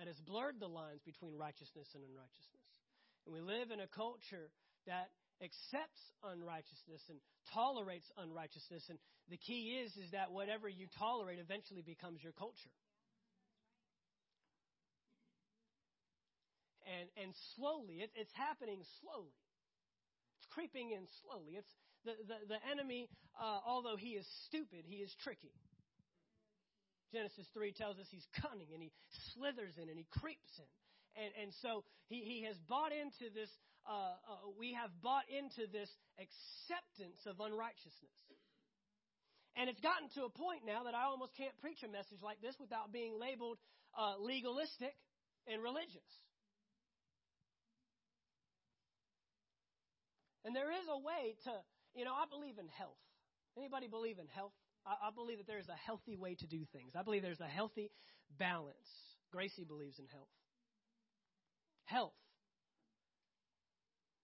that 0.00 0.08
has 0.08 0.16
blurred 0.24 0.56
the 0.56 0.72
lines 0.72 1.04
between 1.04 1.36
righteousness 1.36 1.92
and 1.92 2.00
unrighteousness. 2.00 2.68
And 3.28 3.36
we 3.36 3.44
live 3.44 3.68
in 3.68 3.80
a 3.80 3.92
culture 3.92 4.48
that 4.88 5.12
accepts 5.42 6.02
unrighteousness 6.22 7.02
and 7.08 7.18
tolerates 7.52 8.06
unrighteousness. 8.18 8.86
And 8.88 8.98
the 9.30 9.36
key 9.38 9.82
is, 9.82 9.96
is 9.96 10.10
that 10.12 10.30
whatever 10.30 10.68
you 10.68 10.86
tolerate 10.98 11.38
eventually 11.38 11.82
becomes 11.82 12.22
your 12.22 12.32
culture. 12.32 12.74
And, 16.84 17.08
and 17.16 17.32
slowly, 17.56 18.04
it, 18.04 18.10
it's 18.14 18.32
happening 18.36 18.84
slowly. 19.00 19.32
It's 20.38 20.48
creeping 20.52 20.92
in 20.92 21.08
slowly. 21.24 21.56
It's 21.56 21.72
the, 22.04 22.12
the, 22.28 22.38
the 22.56 22.60
enemy, 22.68 23.08
uh, 23.40 23.64
although 23.64 23.96
he 23.96 24.20
is 24.20 24.28
stupid, 24.46 24.84
he 24.84 25.00
is 25.00 25.10
tricky. 25.24 25.52
Genesis 27.12 27.46
3 27.54 27.72
tells 27.72 27.96
us 27.98 28.06
he's 28.10 28.26
cunning 28.42 28.68
and 28.74 28.82
he 28.82 28.90
slithers 29.32 29.78
in 29.80 29.88
and 29.88 29.96
he 29.96 30.06
creeps 30.20 30.52
in. 30.58 30.68
And, 31.14 31.30
and 31.40 31.50
so 31.62 31.84
he, 32.10 32.20
he 32.26 32.42
has 32.44 32.58
bought 32.68 32.90
into 32.92 33.32
this, 33.32 33.48
uh, 33.86 34.16
uh, 34.16 34.50
we 34.58 34.72
have 34.74 34.90
bought 35.02 35.24
into 35.28 35.70
this 35.70 35.90
acceptance 36.16 37.20
of 37.26 37.40
unrighteousness. 37.40 38.18
And 39.56 39.70
it's 39.70 39.80
gotten 39.80 40.10
to 40.18 40.26
a 40.26 40.32
point 40.32 40.66
now 40.66 40.84
that 40.84 40.94
I 40.94 41.04
almost 41.06 41.36
can't 41.36 41.54
preach 41.62 41.82
a 41.86 41.88
message 41.88 42.18
like 42.22 42.42
this 42.42 42.56
without 42.58 42.90
being 42.90 43.14
labeled 43.18 43.58
uh, 43.94 44.18
legalistic 44.18 44.94
and 45.46 45.62
religious. 45.62 46.10
And 50.44 50.54
there 50.54 50.72
is 50.72 50.84
a 50.90 50.98
way 50.98 51.38
to, 51.44 51.52
you 51.94 52.04
know, 52.04 52.12
I 52.12 52.26
believe 52.28 52.58
in 52.58 52.66
health. 52.68 52.98
Anybody 53.56 53.86
believe 53.86 54.18
in 54.18 54.26
health? 54.26 54.52
I, 54.84 55.08
I 55.08 55.10
believe 55.14 55.38
that 55.38 55.46
there's 55.46 55.70
a 55.70 55.78
healthy 55.78 56.16
way 56.16 56.34
to 56.34 56.46
do 56.46 56.66
things. 56.74 56.92
I 56.98 57.02
believe 57.02 57.22
there's 57.22 57.40
a 57.40 57.46
healthy 57.46 57.92
balance. 58.38 58.90
Gracie 59.30 59.64
believes 59.64 59.98
in 59.98 60.06
health 60.10 60.28
health. 61.84 62.12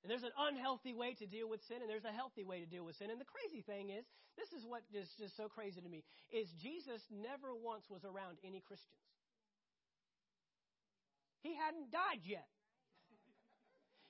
And 0.02 0.08
there's 0.08 0.24
an 0.24 0.32
unhealthy 0.32 0.96
way 0.96 1.12
to 1.20 1.26
deal 1.28 1.48
with 1.48 1.60
sin, 1.68 1.84
and 1.84 1.88
there's 1.90 2.08
a 2.08 2.16
healthy 2.16 2.40
way 2.42 2.64
to 2.64 2.68
deal 2.68 2.84
with 2.84 2.96
sin. 2.96 3.12
And 3.12 3.20
the 3.20 3.28
crazy 3.28 3.60
thing 3.60 3.92
is, 3.92 4.04
this 4.40 4.48
is 4.56 4.64
what 4.64 4.80
is 4.96 5.12
just 5.20 5.36
so 5.36 5.52
crazy 5.52 5.80
to 5.80 5.88
me, 5.88 6.04
is 6.32 6.48
Jesus 6.64 7.04
never 7.12 7.52
once 7.52 7.84
was 7.92 8.00
around 8.04 8.40
any 8.40 8.64
Christians. 8.64 8.96
He 11.44 11.52
hadn't 11.52 11.92
died 11.92 12.24
yet. 12.24 12.48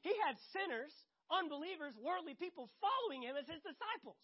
He 0.02 0.14
had 0.26 0.38
sinners, 0.54 0.94
unbelievers, 1.30 1.98
worldly 1.98 2.34
people 2.38 2.70
following 2.78 3.26
him 3.26 3.34
as 3.34 3.46
his 3.50 3.62
disciples. 3.62 4.18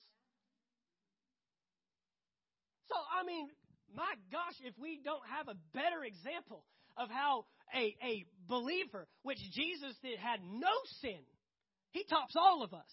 So, 2.87 2.95
I 2.95 3.27
mean, 3.27 3.51
my 3.91 4.15
gosh, 4.31 4.55
if 4.63 4.79
we 4.79 5.03
don't 5.03 5.23
have 5.27 5.49
a 5.51 5.59
better 5.75 6.07
example 6.07 6.63
of 6.97 7.11
how 7.11 7.47
a, 7.75 7.95
a 8.03 8.25
believer, 8.47 9.07
which 9.23 9.43
Jesus 9.53 9.95
did, 10.03 10.19
had 10.19 10.41
no 10.43 10.71
sin, 11.03 11.23
he 11.97 12.05
tops 12.05 12.37
all 12.37 12.61
of 12.61 12.77
us, 12.77 12.93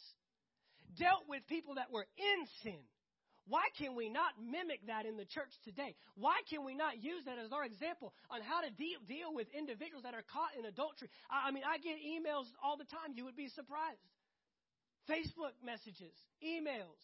dealt 0.95 1.27
with 1.27 1.43
people 1.51 1.75
that 1.75 1.91
were 1.91 2.07
in 2.15 2.39
sin. 2.63 2.79
Why 3.51 3.67
can 3.75 3.99
we 3.99 4.07
not 4.07 4.39
mimic 4.39 4.87
that 4.87 5.03
in 5.03 5.19
the 5.19 5.27
church 5.27 5.51
today? 5.67 5.99
Why 6.15 6.39
can 6.47 6.63
we 6.63 6.71
not 6.71 7.03
use 7.03 7.27
that 7.27 7.35
as 7.35 7.51
our 7.51 7.67
example 7.67 8.15
on 8.31 8.39
how 8.39 8.63
to 8.63 8.71
deal, 8.71 9.03
deal 9.03 9.35
with 9.35 9.51
individuals 9.51 10.07
that 10.07 10.15
are 10.15 10.23
caught 10.31 10.55
in 10.55 10.63
adultery? 10.63 11.11
I, 11.27 11.49
I 11.49 11.51
mean, 11.51 11.67
I 11.67 11.83
get 11.83 11.99
emails 11.99 12.47
all 12.63 12.79
the 12.79 12.87
time. 12.87 13.11
You 13.19 13.27
would 13.27 13.35
be 13.35 13.51
surprised. 13.51 13.99
Facebook 15.11 15.59
messages, 15.59 16.15
emails. 16.39 17.03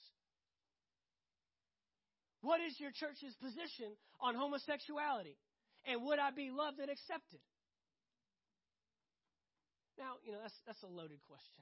What 2.39 2.63
is 2.63 2.79
your 2.79 2.95
church's 2.95 3.35
position 3.43 3.91
on 4.23 4.39
homosexuality? 4.39 5.35
And 5.83 6.07
would 6.07 6.19
I 6.19 6.31
be 6.31 6.47
loved 6.47 6.79
and 6.79 6.87
accepted? 6.87 7.43
Now, 9.99 10.15
you 10.23 10.31
know, 10.31 10.39
that's, 10.39 10.55
that's 10.63 10.83
a 10.83 10.87
loaded 10.87 11.19
question. 11.27 11.59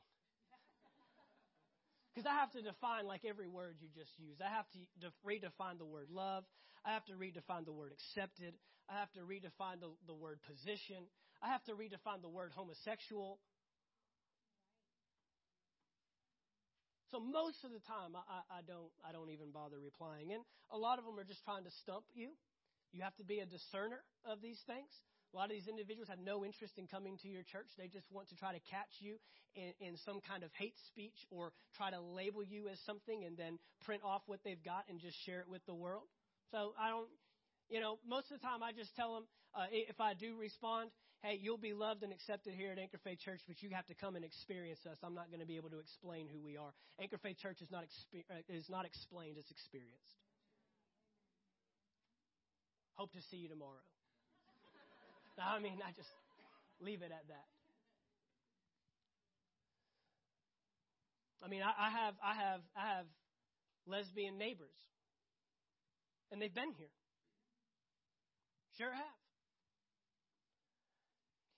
Because 2.18 2.34
I 2.34 2.42
have 2.42 2.50
to 2.58 2.66
define 2.66 3.06
like 3.06 3.22
every 3.30 3.46
word 3.46 3.78
you 3.78 3.94
just 3.94 4.10
used. 4.18 4.42
I 4.42 4.50
have 4.50 4.66
to 4.74 4.82
de- 4.98 5.14
redefine 5.22 5.78
the 5.78 5.86
word 5.86 6.10
love. 6.10 6.50
I 6.82 6.90
have 6.90 7.06
to 7.06 7.14
redefine 7.14 7.62
the 7.62 7.72
word 7.72 7.94
accepted. 7.94 8.58
I 8.90 8.98
have 8.98 9.14
to 9.14 9.22
redefine 9.22 9.86
the, 9.86 9.94
the 10.10 10.18
word 10.18 10.42
position. 10.50 11.06
I 11.46 11.54
have 11.54 11.62
to 11.70 11.78
redefine 11.78 12.26
the 12.26 12.34
word 12.34 12.58
homosexual. 12.58 13.38
So 17.14 17.20
most 17.22 17.62
of 17.62 17.70
the 17.70 17.86
time, 17.86 18.18
I, 18.18 18.42
I 18.50 18.66
don't 18.66 18.90
I 19.06 19.14
don't 19.14 19.30
even 19.30 19.54
bother 19.54 19.78
replying, 19.78 20.34
and 20.34 20.42
a 20.74 20.78
lot 20.82 20.98
of 20.98 21.06
them 21.06 21.22
are 21.22 21.24
just 21.24 21.46
trying 21.46 21.70
to 21.70 21.72
stump 21.86 22.06
you. 22.18 22.34
You 22.94 23.06
have 23.06 23.16
to 23.18 23.26
be 23.30 23.42
a 23.42 23.46
discerner 23.46 24.02
of 24.26 24.42
these 24.42 24.58
things. 24.66 24.90
A 25.34 25.36
lot 25.36 25.46
of 25.46 25.52
these 25.52 25.68
individuals 25.68 26.08
have 26.08 26.20
no 26.20 26.46
interest 26.46 26.78
in 26.78 26.88
coming 26.88 27.18
to 27.22 27.28
your 27.28 27.44
church. 27.44 27.68
They 27.78 27.88
just 27.88 28.08
want 28.12 28.30
to 28.30 28.36
try 28.36 28.54
to 28.54 28.62
catch 28.72 28.90
you 29.00 29.18
in, 29.56 29.74
in 29.80 29.98
some 30.06 30.22
kind 30.24 30.44
of 30.44 30.52
hate 30.58 30.76
speech 30.88 31.28
or 31.30 31.52
try 31.76 31.92
to 31.92 32.00
label 32.00 32.44
you 32.44 32.70
as 32.70 32.80
something 32.86 33.26
and 33.26 33.36
then 33.36 33.60
print 33.84 34.02
off 34.04 34.22
what 34.26 34.40
they've 34.44 34.64
got 34.64 34.86
and 34.88 35.00
just 35.00 35.18
share 35.26 35.42
it 35.42 35.50
with 35.50 35.66
the 35.66 35.76
world. 35.76 36.08
So 36.52 36.74
I 36.80 36.90
don't, 36.90 37.10
you 37.70 37.82
know, 37.82 38.00
most 38.08 38.32
of 38.32 38.40
the 38.40 38.46
time 38.46 38.64
I 38.64 38.72
just 38.72 38.96
tell 38.96 39.16
them 39.16 39.26
uh, 39.54 39.68
if 39.72 40.00
I 40.00 40.14
do 40.14 40.38
respond, 40.40 40.92
hey, 41.22 41.40
you'll 41.42 41.58
be 41.58 41.74
loved 41.74 42.04
and 42.04 42.14
accepted 42.14 42.54
here 42.54 42.72
at 42.72 42.80
Anchor 42.80 43.00
Faith 43.04 43.20
Church, 43.20 43.42
but 43.48 43.62
you 43.62 43.70
have 43.74 43.86
to 43.88 43.96
come 43.96 44.16
and 44.16 44.24
experience 44.24 44.80
us. 44.90 44.98
I'm 45.04 45.16
not 45.16 45.28
going 45.28 45.42
to 45.42 45.48
be 45.48 45.58
able 45.58 45.70
to 45.72 45.80
explain 45.80 46.28
who 46.32 46.40
we 46.40 46.56
are. 46.56 46.72
Anchor 47.02 47.18
Faith 47.18 47.38
Church 47.42 47.62
is 47.62 47.72
not, 47.72 47.84
exper- 47.84 48.24
uh, 48.32 48.42
is 48.48 48.70
not 48.70 48.86
explained, 48.86 49.38
it's 49.38 49.52
experienced. 49.52 50.16
Hope 52.94 53.12
to 53.12 53.22
see 53.30 53.38
you 53.38 53.50
tomorrow. 53.50 53.84
I 55.42 55.60
mean, 55.60 55.80
I 55.86 55.92
just 55.92 56.10
leave 56.82 57.02
it 57.02 57.12
at 57.12 57.28
that. 57.30 57.48
I 61.44 61.48
mean, 61.48 61.62
I, 61.62 61.72
I 61.78 61.90
have, 61.90 62.16
I 62.24 62.34
have, 62.34 62.62
I 62.76 62.88
have 62.98 63.06
lesbian 63.86 64.38
neighbors, 64.38 64.76
and 66.32 66.42
they've 66.42 66.54
been 66.54 66.74
here. 66.78 66.92
Sure 68.78 68.92
have. 68.92 69.18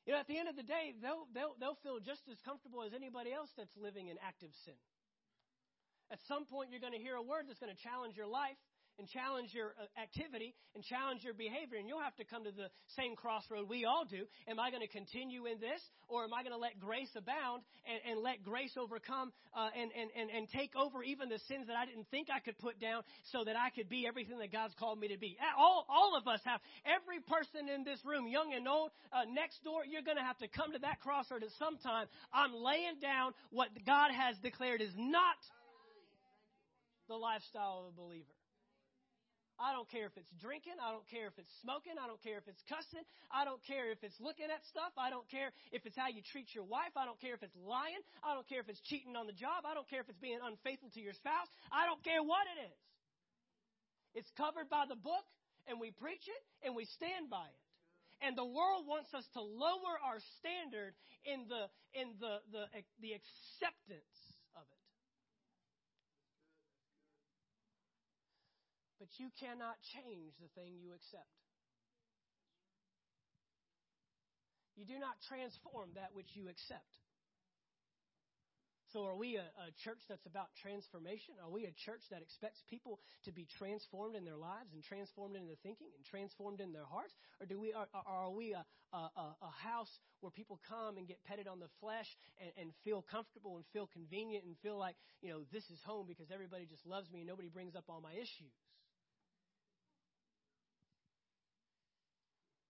You 0.06 0.14
know, 0.14 0.20
at 0.20 0.28
the 0.28 0.38
end 0.38 0.50
of 0.50 0.56
the 0.56 0.64
day, 0.64 0.94
they'll, 1.02 1.28
they'll, 1.34 1.54
they'll 1.60 1.80
feel 1.84 2.00
just 2.00 2.26
as 2.32 2.38
comfortable 2.42 2.84
as 2.84 2.94
anybody 2.94 3.32
else 3.32 3.50
that's 3.56 3.76
living 3.78 4.08
in 4.08 4.18
active 4.26 4.50
sin. 4.66 4.78
At 6.10 6.20
some 6.28 6.46
point, 6.46 6.72
you're 6.72 6.82
going 6.82 6.98
to 6.98 7.00
hear 7.00 7.14
a 7.14 7.22
word 7.22 7.46
that's 7.46 7.60
going 7.60 7.70
to 7.70 7.78
challenge 7.78 8.18
your 8.18 8.26
life, 8.26 8.58
and 9.00 9.08
challenge 9.08 9.56
your 9.56 9.74
uh, 9.80 9.88
activity 9.96 10.54
and 10.76 10.84
challenge 10.84 11.24
your 11.24 11.34
behavior. 11.34 11.80
And 11.80 11.88
you'll 11.88 12.04
have 12.04 12.16
to 12.20 12.28
come 12.28 12.44
to 12.44 12.52
the 12.52 12.68
same 13.00 13.16
crossroad 13.16 13.72
we 13.72 13.86
all 13.86 14.04
do. 14.04 14.28
Am 14.48 14.60
I 14.60 14.70
going 14.70 14.84
to 14.84 14.92
continue 14.92 15.48
in 15.48 15.60
this 15.60 15.80
or 16.12 16.28
am 16.28 16.36
I 16.36 16.44
going 16.44 16.54
to 16.54 16.60
let 16.60 16.78
grace 16.80 17.10
abound 17.16 17.64
and, 17.88 18.00
and 18.04 18.16
let 18.20 18.44
grace 18.44 18.76
overcome 18.76 19.32
uh, 19.56 19.72
and, 19.72 19.90
and, 19.96 20.12
and, 20.14 20.28
and 20.30 20.44
take 20.52 20.76
over 20.76 21.02
even 21.02 21.32
the 21.32 21.40
sins 21.48 21.72
that 21.72 21.80
I 21.80 21.88
didn't 21.88 22.12
think 22.12 22.28
I 22.28 22.44
could 22.44 22.60
put 22.60 22.78
down 22.78 23.08
so 23.32 23.48
that 23.48 23.56
I 23.56 23.72
could 23.72 23.88
be 23.88 24.06
everything 24.06 24.38
that 24.44 24.52
God's 24.52 24.76
called 24.76 25.00
me 25.00 25.08
to 25.10 25.18
be? 25.18 25.40
All, 25.58 25.88
all 25.88 26.20
of 26.20 26.28
us 26.28 26.42
have, 26.44 26.60
every 26.84 27.24
person 27.24 27.72
in 27.72 27.88
this 27.88 28.04
room, 28.04 28.28
young 28.28 28.54
and 28.54 28.68
old, 28.68 28.92
uh, 29.16 29.24
next 29.32 29.64
door, 29.64 29.88
you're 29.88 30.04
going 30.04 30.20
to 30.20 30.28
have 30.28 30.38
to 30.44 30.48
come 30.52 30.74
to 30.74 30.80
that 30.80 31.00
crossroad 31.00 31.44
at 31.44 31.56
some 31.58 31.78
time. 31.80 32.08
I'm 32.34 32.54
laying 32.54 33.00
down 33.02 33.32
what 33.52 33.70
God 33.86 34.12
has 34.12 34.36
declared 34.44 34.82
is 34.82 34.92
not 34.98 35.40
the 37.08 37.16
lifestyle 37.16 37.88
of 37.88 37.94
a 37.94 37.96
believer. 37.96 38.39
I 39.60 39.76
don't 39.76 39.92
care 39.92 40.08
if 40.08 40.16
it's 40.16 40.32
drinking. 40.40 40.80
I 40.80 40.96
don't 40.96 41.04
care 41.12 41.28
if 41.28 41.36
it's 41.36 41.52
smoking. 41.60 42.00
I 42.00 42.08
don't 42.08 42.24
care 42.24 42.40
if 42.40 42.48
it's 42.48 42.64
cussing. 42.72 43.04
I 43.28 43.44
don't 43.44 43.60
care 43.68 43.92
if 43.92 44.00
it's 44.08 44.16
looking 44.24 44.48
at 44.48 44.64
stuff. 44.72 44.96
I 44.96 45.12
don't 45.12 45.28
care 45.28 45.52
if 45.76 45.84
it's 45.84 46.00
how 46.00 46.08
you 46.08 46.24
treat 46.32 46.56
your 46.56 46.64
wife. 46.64 46.96
I 46.96 47.04
don't 47.04 47.20
care 47.20 47.36
if 47.36 47.44
it's 47.44 47.60
lying. 47.60 48.00
I 48.24 48.32
don't 48.32 48.48
care 48.48 48.64
if 48.64 48.72
it's 48.72 48.80
cheating 48.88 49.20
on 49.20 49.28
the 49.28 49.36
job. 49.36 49.68
I 49.68 49.76
don't 49.76 49.88
care 49.92 50.00
if 50.00 50.08
it's 50.08 50.24
being 50.24 50.40
unfaithful 50.40 50.88
to 50.96 51.02
your 51.04 51.14
spouse. 51.14 51.52
I 51.76 51.84
don't 51.84 52.00
care 52.08 52.24
what 52.24 52.48
it 52.56 52.72
is. 52.72 52.80
It's 54.16 54.32
covered 54.40 54.72
by 54.72 54.88
the 54.88 54.96
book, 54.98 55.28
and 55.68 55.78
we 55.78 55.92
preach 55.92 56.24
it, 56.24 56.42
and 56.64 56.74
we 56.74 56.88
stand 56.96 57.30
by 57.30 57.46
it. 57.46 57.64
And 58.24 58.36
the 58.36 58.48
world 58.48 58.88
wants 58.88 59.14
us 59.14 59.24
to 59.36 59.42
lower 59.44 59.96
our 60.04 60.20
standard 60.40 60.96
in 61.24 61.48
the 61.48 61.72
in 61.96 62.16
the 62.20 62.44
the, 62.52 62.64
the 63.00 63.16
acceptance 63.16 64.16
You 69.18 69.30
cannot 69.40 69.82
change 69.96 70.36
the 70.40 70.48
thing 70.54 70.78
you 70.78 70.94
accept. 70.94 71.28
You 74.76 74.86
do 74.86 75.00
not 75.00 75.20
transform 75.28 75.92
that 75.96 76.16
which 76.16 76.32
you 76.36 76.48
accept. 76.48 76.88
So, 78.94 79.06
are 79.06 79.14
we 79.14 79.38
a, 79.38 79.46
a, 79.46 79.70
church 79.86 80.02
that's 80.10 80.26
about 80.26 80.50
transformation? 80.66 81.38
Are 81.46 81.52
we 81.52 81.70
a 81.70 81.74
church 81.86 82.02
that 82.10 82.26
expects 82.26 82.58
people 82.66 82.98
to 83.26 83.32
be 83.32 83.46
transformed 83.60 84.16
in 84.16 84.26
their 84.26 84.40
lives 84.40 84.74
and 84.74 84.82
transformed 84.82 85.36
in 85.38 85.46
their 85.46 85.62
thinking 85.62 85.94
and 85.94 86.02
transformed 86.10 86.58
in 86.58 86.74
their 86.74 86.90
hearts? 86.90 87.14
Or 87.38 87.46
do 87.46 87.60
we 87.60 87.70
are, 87.70 87.86
are 87.94 88.32
we 88.32 88.58
a, 88.58 88.66
a, 88.90 89.36
a 89.46 89.54
house 89.62 89.94
where 90.22 90.32
people 90.32 90.60
come 90.66 90.98
and 90.98 91.06
get 91.06 91.22
petted 91.22 91.46
on 91.46 91.60
the 91.60 91.70
flesh 91.80 92.10
and, 92.42 92.50
and 92.58 92.68
feel 92.84 93.06
comfortable 93.06 93.58
and 93.58 93.66
feel 93.74 93.86
convenient 93.86 94.46
and 94.46 94.58
feel 94.66 94.80
like 94.80 94.96
you 95.22 95.30
know 95.30 95.46
this 95.54 95.70
is 95.70 95.78
home 95.86 96.10
because 96.10 96.34
everybody 96.34 96.66
just 96.66 96.86
loves 96.88 97.12
me 97.14 97.20
and 97.20 97.28
nobody 97.30 97.50
brings 97.50 97.76
up 97.76 97.86
all 97.90 98.02
my 98.02 98.14
issues? 98.18 98.58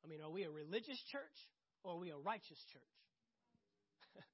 Mean, 0.10 0.22
are 0.26 0.34
we 0.34 0.44
a 0.44 0.52
religious 0.52 0.98
church 1.14 1.38
or 1.84 1.94
are 1.94 2.02
we 2.02 2.10
a 2.10 2.18
righteous 2.18 2.60
church? 2.74 2.94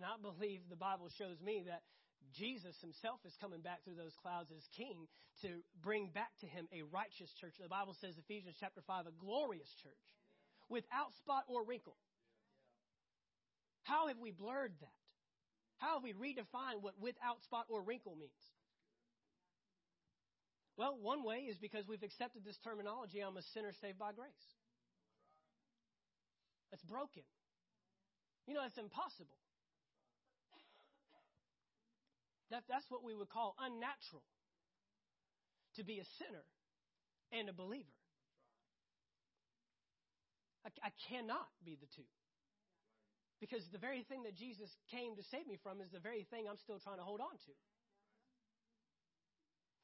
And 0.00 0.08
I 0.08 0.16
believe 0.16 0.64
the 0.72 0.80
Bible 0.80 1.12
shows 1.12 1.36
me 1.44 1.60
that 1.68 1.84
Jesus 2.32 2.72
himself 2.80 3.20
is 3.28 3.36
coming 3.36 3.60
back 3.60 3.84
through 3.84 4.00
those 4.00 4.16
clouds 4.22 4.48
as 4.48 4.64
king 4.72 5.04
to 5.42 5.60
bring 5.82 6.08
back 6.08 6.32
to 6.40 6.46
him 6.46 6.68
a 6.72 6.82
righteous 6.88 7.28
church. 7.40 7.52
The 7.60 7.68
Bible 7.68 7.92
says, 8.00 8.16
Ephesians 8.16 8.56
chapter 8.60 8.80
5, 8.80 9.06
a 9.06 9.14
glorious 9.20 9.68
church 9.82 10.00
without 10.68 11.12
spot 11.20 11.44
or 11.48 11.64
wrinkle. 11.64 11.96
How 13.82 14.08
have 14.08 14.18
we 14.18 14.30
blurred 14.30 14.72
that? 14.80 14.96
How 15.78 15.94
have 15.94 16.04
we 16.04 16.12
redefined 16.12 16.80
what 16.80 16.94
without 17.00 17.42
spot 17.42 17.66
or 17.68 17.82
wrinkle 17.82 18.14
means? 18.14 18.44
Well, 20.76 20.96
one 21.00 21.24
way 21.24 21.48
is 21.50 21.58
because 21.58 21.84
we've 21.88 22.02
accepted 22.02 22.44
this 22.44 22.56
terminology 22.64 23.20
I'm 23.20 23.36
a 23.36 23.42
sinner 23.52 23.72
saved 23.80 23.98
by 23.98 24.12
grace. 24.12 24.46
That's 26.70 26.82
broken. 26.84 27.22
You 28.46 28.54
know, 28.54 28.62
that's 28.62 28.78
impossible. 28.78 29.36
That, 32.50 32.64
that's 32.68 32.86
what 32.90 33.04
we 33.04 33.14
would 33.14 33.28
call 33.28 33.54
unnatural 33.62 34.22
to 35.76 35.84
be 35.84 36.02
a 36.02 36.06
sinner 36.18 36.42
and 37.30 37.48
a 37.48 37.52
believer. 37.52 37.94
I, 40.66 40.70
I 40.82 40.90
cannot 41.08 41.46
be 41.64 41.78
the 41.78 41.86
two. 41.94 42.06
Because 43.40 43.64
the 43.72 43.78
very 43.78 44.02
thing 44.02 44.24
that 44.24 44.36
Jesus 44.36 44.68
came 44.90 45.16
to 45.16 45.22
save 45.30 45.46
me 45.46 45.56
from 45.62 45.80
is 45.80 45.88
the 45.90 46.02
very 46.02 46.26
thing 46.28 46.44
I'm 46.44 46.60
still 46.60 46.78
trying 46.78 46.98
to 46.98 47.06
hold 47.06 47.20
on 47.20 47.38
to. 47.46 47.52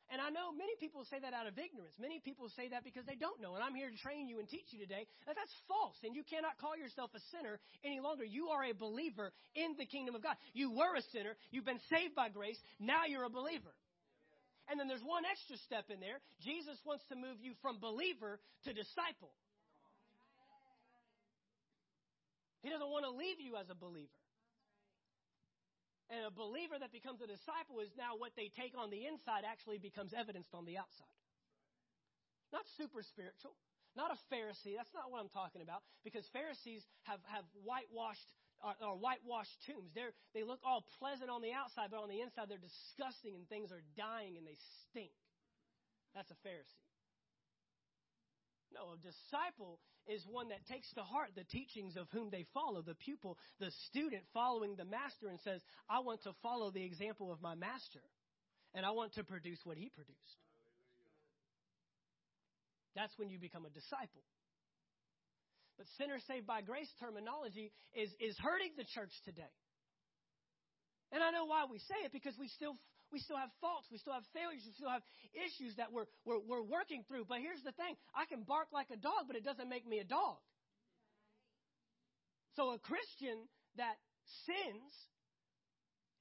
And 0.07 0.23
I 0.23 0.31
know 0.31 0.55
many 0.55 0.79
people 0.79 1.03
say 1.11 1.19
that 1.19 1.35
out 1.35 1.51
of 1.51 1.59
ignorance. 1.59 1.99
Many 1.99 2.23
people 2.23 2.47
say 2.55 2.71
that 2.71 2.87
because 2.87 3.03
they 3.11 3.19
don't 3.19 3.43
know. 3.43 3.59
And 3.59 3.63
I'm 3.65 3.75
here 3.75 3.91
to 3.91 3.99
train 3.99 4.31
you 4.31 4.39
and 4.39 4.47
teach 4.47 4.71
you 4.71 4.79
today 4.79 5.03
that 5.27 5.35
that's 5.35 5.51
false. 5.67 5.99
And 6.07 6.15
you 6.15 6.23
cannot 6.23 6.63
call 6.63 6.79
yourself 6.79 7.11
a 7.11 7.23
sinner 7.35 7.59
any 7.83 7.99
longer. 7.99 8.23
You 8.23 8.55
are 8.55 8.63
a 8.63 8.73
believer 8.73 9.35
in 9.59 9.75
the 9.75 9.87
kingdom 9.87 10.15
of 10.15 10.23
God. 10.23 10.39
You 10.55 10.71
were 10.71 10.95
a 10.95 11.03
sinner. 11.11 11.35
You've 11.51 11.67
been 11.67 11.83
saved 11.91 12.15
by 12.15 12.31
grace. 12.31 12.59
Now 12.79 13.11
you're 13.11 13.27
a 13.27 13.31
believer. 13.31 13.75
And 14.71 14.79
then 14.79 14.87
there's 14.87 15.03
one 15.03 15.27
extra 15.27 15.59
step 15.67 15.91
in 15.91 15.99
there. 15.99 16.23
Jesus 16.43 16.79
wants 16.87 17.03
to 17.11 17.17
move 17.19 17.43
you 17.43 17.55
from 17.63 17.79
believer 17.83 18.39
to 18.67 18.71
disciple. 18.71 19.35
He 22.63 22.71
doesn't 22.71 22.91
want 22.91 23.07
to 23.07 23.15
leave 23.15 23.39
you 23.39 23.55
as 23.59 23.71
a 23.71 23.79
believer. 23.79 24.11
And 26.07 26.23
a 26.23 26.31
believer 26.31 26.79
that 26.79 26.95
becomes 26.95 27.19
a 27.19 27.27
disciple 27.27 27.83
is 27.83 27.91
now 27.99 28.15
what 28.15 28.31
they 28.39 28.51
take 28.55 28.79
on 28.79 28.95
the 28.95 29.11
inside 29.11 29.43
actually 29.43 29.83
becomes 29.83 30.15
evidenced 30.15 30.55
on 30.55 30.63
the 30.63 30.79
outside. 30.79 31.11
Not 32.55 32.63
super 32.79 33.03
spiritual, 33.03 33.59
not 33.99 34.15
a 34.15 34.19
Pharisee. 34.31 34.79
That's 34.79 34.95
not 34.95 35.11
what 35.11 35.19
I'm 35.19 35.33
talking 35.35 35.67
about. 35.67 35.83
Because 36.07 36.23
Pharisees 36.31 36.87
have, 37.11 37.19
have 37.27 37.43
whitewashed 37.67 38.31
or, 38.63 38.97
whitewashed 38.97 39.53
tombs. 39.67 39.91
They're, 39.95 40.15
they 40.33 40.45
look 40.45 40.61
all 40.65 40.87
pleasant 40.99 41.29
on 41.29 41.43
the 41.43 41.53
outside, 41.53 41.91
but 41.91 42.01
on 42.01 42.09
the 42.09 42.21
inside 42.23 42.49
they're 42.49 42.63
disgusting 42.63 43.35
and 43.35 43.45
things 43.49 43.73
are 43.73 43.83
dying 43.97 44.39
and 44.39 44.47
they 44.47 44.57
stink. 44.89 45.13
That's 46.15 46.31
a 46.31 46.39
Pharisee. 46.41 46.81
No, 48.77 48.93
a 48.93 49.01
disciple 49.01 49.81
is 50.07 50.21
one 50.29 50.53
that 50.53 50.61
takes 50.69 50.93
to 50.93 51.01
heart 51.01 51.31
the 51.35 51.45
teachings 51.49 51.97
of 51.97 52.09
whom 52.13 52.29
they 52.29 52.45
follow, 52.53 52.83
the 52.83 52.95
pupil, 52.95 53.39
the 53.59 53.71
student 53.89 54.23
following 54.35 54.77
the 54.77 54.85
master, 54.85 55.29
and 55.29 55.41
says, 55.41 55.63
I 55.89 56.01
want 56.01 56.23
to 56.25 56.33
follow 56.43 56.71
the 56.71 56.85
example 56.85 57.33
of 57.33 57.41
my 57.41 57.55
master, 57.55 58.05
and 58.75 58.85
I 58.85 58.91
want 58.91 59.15
to 59.15 59.25
produce 59.25 59.59
what 59.65 59.79
he 59.79 59.89
produced. 59.89 60.41
That's 62.95 63.17
when 63.17 63.31
you 63.31 63.39
become 63.39 63.65
a 63.65 63.73
disciple. 63.73 64.25
But 65.77 65.87
sinner 65.97 66.21
saved 66.29 66.47
by 66.47 66.61
grace 66.61 66.89
terminology 67.01 67.73
is, 67.95 68.11
is 68.21 68.37
hurting 68.41 68.73
the 68.77 68.85
church 68.85 69.13
today. 69.25 69.53
And 71.13 71.23
I 71.23 71.31
know 71.31 71.45
why 71.45 71.65
we 71.71 71.79
say 71.79 72.05
it 72.05 72.13
because 72.13 72.35
we 72.39 72.49
still 72.49 72.77
we 73.13 73.19
still 73.21 73.37
have 73.37 73.51
faults. 73.61 73.87
We 73.91 73.99
still 73.99 74.15
have 74.15 74.27
failures. 74.35 74.63
We 74.67 74.73
still 74.75 74.91
have 74.91 75.03
issues 75.35 75.77
that 75.77 75.93
we're, 75.93 76.11
we're, 76.25 76.43
we're 76.43 76.67
working 76.67 77.05
through. 77.07 77.27
But 77.29 77.39
here's 77.41 77.63
the 77.63 77.73
thing 77.73 77.95
I 78.15 78.27
can 78.27 78.43
bark 78.43 78.69
like 78.73 78.91
a 78.91 78.99
dog, 78.99 79.27
but 79.27 79.37
it 79.37 79.45
doesn't 79.45 79.69
make 79.69 79.87
me 79.87 79.99
a 79.99 80.09
dog. 80.09 80.39
So 82.57 82.73
a 82.73 82.79
Christian 82.79 83.37
that 83.77 83.97
sins, 84.49 84.91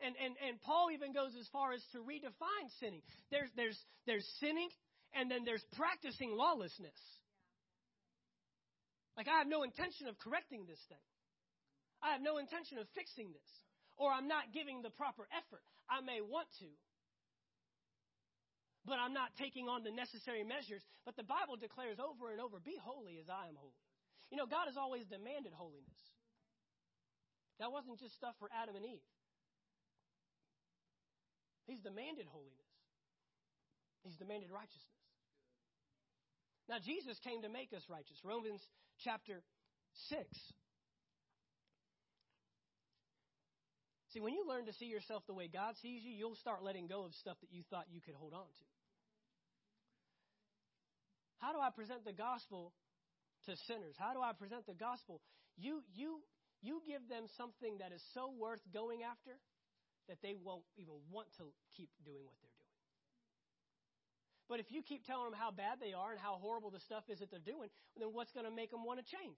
and, 0.04 0.13
and, 0.19 0.36
and 0.45 0.62
Paul 0.62 0.91
even 0.91 1.15
goes 1.15 1.32
as 1.39 1.48
far 1.50 1.71
as 1.71 1.82
to 1.95 2.04
redefine 2.04 2.67
sinning. 2.80 3.02
There's, 3.32 3.50
there's, 3.56 3.80
there's 4.06 4.28
sinning, 4.43 4.69
and 5.15 5.32
then 5.32 5.48
there's 5.48 5.63
practicing 5.74 6.36
lawlessness. 6.36 7.00
Like, 9.15 9.32
I 9.32 9.39
have 9.39 9.48
no 9.48 9.63
intention 9.63 10.12
of 10.12 10.19
correcting 10.19 10.67
this 10.67 10.84
thing. 10.91 11.06
I 12.04 12.12
have 12.12 12.21
no 12.21 12.38
intention 12.38 12.78
of 12.78 12.86
fixing 12.93 13.32
this 13.32 13.52
or 13.98 14.12
I'm 14.12 14.28
not 14.28 14.52
giving 14.54 14.82
the 14.82 14.89
proper 14.91 15.28
effort. 15.32 15.63
I 15.89 16.02
may 16.02 16.21
want 16.21 16.48
to, 16.60 16.69
but 18.86 19.02
I'm 19.02 19.13
not 19.13 19.34
taking 19.38 19.67
on 19.67 19.84
the 19.84 19.91
necessary 19.91 20.43
measures. 20.45 20.82
But 21.06 21.17
the 21.17 21.26
Bible 21.26 21.58
declares 21.58 21.98
over 21.98 22.32
and 22.32 22.39
over, 22.39 22.62
Be 22.62 22.78
holy 22.78 23.17
as 23.17 23.30
I 23.30 23.50
am 23.50 23.58
holy. 23.58 23.78
You 24.30 24.38
know, 24.38 24.45
God 24.45 24.65
has 24.69 24.78
always 24.78 25.06
demanded 25.06 25.54
holiness. 25.54 25.98
That 27.60 27.71
wasn't 27.71 28.00
just 28.00 28.15
stuff 28.15 28.36
for 28.39 28.50
Adam 28.52 28.76
and 28.76 28.86
Eve. 28.86 29.06
He's 31.65 31.82
demanded 31.82 32.26
holiness. 32.30 32.69
He's 34.04 34.17
demanded 34.17 34.52
righteousness. 34.52 35.02
Now, 36.69 36.78
Jesus 36.82 37.17
came 37.19 37.41
to 37.41 37.50
make 37.50 37.74
us 37.74 37.82
righteous. 37.89 38.17
Romans 38.24 38.62
chapter 39.02 39.41
6. 40.10 40.21
See, 44.15 44.23
when 44.23 44.32
you 44.32 44.47
learn 44.47 44.63
to 44.71 44.73
see 44.80 44.88
yourself 44.88 45.28
the 45.28 45.36
way 45.36 45.51
God 45.51 45.75
sees 45.84 45.99
you, 45.99 46.15
you'll 46.15 46.39
start 46.39 46.63
letting 46.63 46.88
go 46.88 47.04
of 47.04 47.12
stuff 47.19 47.36
that 47.43 47.51
you 47.51 47.67
thought 47.67 47.91
you 47.91 47.99
could 47.99 48.15
hold 48.15 48.32
on 48.32 48.47
to. 48.47 48.65
How 51.43 51.51
do 51.51 51.60
I 51.60 51.67
present 51.67 52.08
the 52.08 52.15
gospel 52.15 52.71
to 53.43 53.60
sinners? 53.67 53.99
How 53.99 54.15
do 54.15 54.23
I 54.23 54.32
present 54.32 54.71
the 54.71 54.73
gospel? 54.73 55.19
You, 55.60 55.84
you, 55.91 56.23
you 56.63 56.80
give 56.88 57.04
them 57.12 57.28
something 57.36 57.84
that 57.84 57.91
is 57.91 57.99
so 58.15 58.32
worth 58.32 58.63
going 58.71 59.04
after 59.04 59.36
that 60.08 60.23
they 60.23 60.39
won't 60.39 60.63
even 60.80 60.95
want 61.12 61.28
to 61.43 61.51
keep 61.75 61.91
doing 62.08 62.23
what 62.23 62.39
they're 62.39 62.56
doing. 62.56 62.71
But 64.47 64.63
if 64.63 64.71
you 64.71 64.80
keep 64.80 65.04
telling 65.04 65.28
them 65.28 65.36
how 65.36 65.51
bad 65.51 65.84
they 65.84 65.91
are 65.91 66.15
and 66.15 66.21
how 66.23 66.39
horrible 66.39 66.71
the 66.71 66.80
stuff 66.88 67.04
is 67.12 67.19
that 67.19 67.36
they're 67.36 67.43
doing, 67.43 67.67
then 67.99 68.15
what's 68.15 68.32
going 68.32 68.47
to 68.47 68.56
make 68.56 68.71
them 68.71 68.88
want 68.88 69.04
to 69.04 69.06
change? 69.12 69.36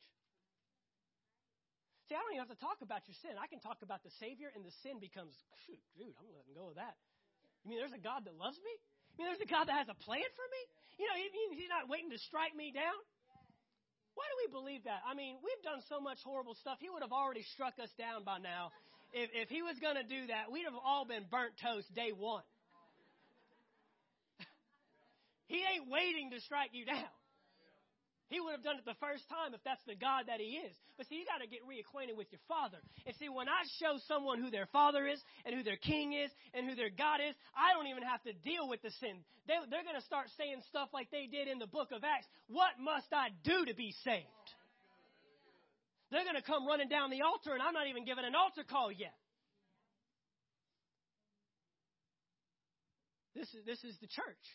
See, 2.08 2.15
I 2.15 2.24
don't 2.24 2.32
even 2.32 2.48
have 2.48 2.56
to 2.56 2.63
talk 2.63 2.80
about 2.80 3.04
your 3.04 3.20
sin. 3.20 3.36
I 3.36 3.52
can 3.52 3.60
talk 3.60 3.84
about 3.84 4.00
the 4.00 4.13
Savior, 4.24 4.48
and 4.56 4.63
the 4.63 4.72
sin 4.80 4.96
becomes, 5.04 5.36
shoot, 5.67 5.80
dude, 6.00 6.15
I'm 6.15 6.32
letting 6.32 6.56
go 6.56 6.72
of 6.72 6.80
that. 6.80 6.96
You 7.67 7.76
mean 7.76 7.84
there's 7.84 7.96
a 7.96 8.00
God 8.00 8.24
that 8.24 8.36
loves 8.39 8.56
me? 8.63 8.74
You 9.15 9.15
mean 9.20 9.36
there's 9.36 9.43
a 9.43 9.52
God 9.52 9.67
that 9.67 9.76
has 9.76 9.91
a 9.91 10.00
plan 10.08 10.24
for 10.32 10.48
me? 10.48 10.62
You 11.04 11.06
know, 11.12 11.17
he's 11.52 11.67
not 11.67 11.91
waiting 11.91 12.15
to 12.15 12.20
strike 12.32 12.56
me 12.56 12.72
down. 12.72 12.96
Why 14.15 14.24
do 14.24 14.36
we 14.39 14.48
believe 14.56 14.88
that? 14.88 15.04
I 15.04 15.13
mean, 15.13 15.38
we've 15.43 15.62
done 15.67 15.84
so 15.91 16.00
much 16.00 16.17
horrible 16.24 16.56
stuff. 16.56 16.80
He 16.80 16.89
would 16.89 17.04
have 17.04 17.12
already 17.13 17.43
struck 17.54 17.76
us 17.78 17.91
down 18.00 18.24
by 18.24 18.39
now. 18.39 18.72
If, 19.12 19.30
if 19.36 19.48
he 19.52 19.62
was 19.62 19.76
going 19.84 20.00
to 20.00 20.08
do 20.08 20.32
that, 20.32 20.48
we'd 20.50 20.65
have 20.65 20.80
all 20.80 21.04
been 21.06 21.28
burnt 21.30 21.54
toast 21.60 21.91
day 21.93 22.15
one. 22.15 22.48
he 25.52 25.60
ain't 25.60 25.91
waiting 25.91 26.32
to 26.32 26.39
strike 26.41 26.72
you 26.72 26.88
down. 26.88 27.12
He 28.28 28.44
would 28.44 28.52
have 28.52 28.63
done 28.63 28.76
it 28.76 28.84
the 28.84 29.00
first 29.00 29.24
time 29.32 29.56
if 29.56 29.63
that's 29.63 29.84
the 29.88 29.96
God 29.96 30.28
that 30.28 30.44
He 30.44 30.60
is. 30.60 30.76
But 31.00 31.08
see, 31.08 31.16
you 31.16 31.24
got 31.24 31.40
to 31.40 31.48
get 31.48 31.63
reacquainted 31.63 32.20
with 32.20 32.28
your 32.28 32.44
Father. 32.44 32.84
And 33.08 33.16
see, 33.16 33.32
when 33.32 33.48
I 33.48 33.63
show 33.80 33.96
someone 34.04 34.44
who 34.44 34.52
their 34.52 34.68
Father 34.76 35.08
is, 35.08 35.24
and 35.48 35.56
who 35.56 35.63
their 35.63 35.80
King 35.80 36.12
is, 36.12 36.28
and 36.52 36.68
who 36.68 36.76
their 36.76 36.92
God 36.92 37.24
is, 37.24 37.32
I 37.56 37.72
don't 37.72 37.88
even 37.88 38.04
have 38.04 38.20
to 38.28 38.36
deal 38.44 38.68
with 38.68 38.84
the 38.84 38.92
sin. 39.00 39.24
They, 39.48 39.56
they're 39.72 39.88
going 39.88 39.96
to 39.96 40.04
start 40.04 40.28
saying 40.36 40.60
stuff 40.68 40.92
like 40.92 41.08
they 41.08 41.32
did 41.32 41.48
in 41.48 41.56
the 41.56 41.72
book 41.72 41.96
of 41.96 42.04
Acts 42.04 42.28
What 42.52 42.76
must 42.84 43.08
I 43.16 43.32
do 43.48 43.63
to 43.63 43.74
be 43.74 43.96
saved? 44.04 44.48
They're 46.12 46.28
going 46.28 46.40
to 46.40 46.44
come 46.44 46.68
running 46.68 46.92
down 46.92 47.12
the 47.12 47.24
altar, 47.24 47.56
and 47.56 47.63
I'm 47.63 47.74
not 47.74 47.88
even 47.88 48.04
giving 48.04 48.28
an 48.28 48.36
altar 48.36 48.68
call 48.68 48.92
yet. 48.92 49.16
This 53.36 53.48
is, 53.56 53.63
this 53.63 53.84
is 53.84 53.96
the 54.04 54.08
church. 54.08 54.46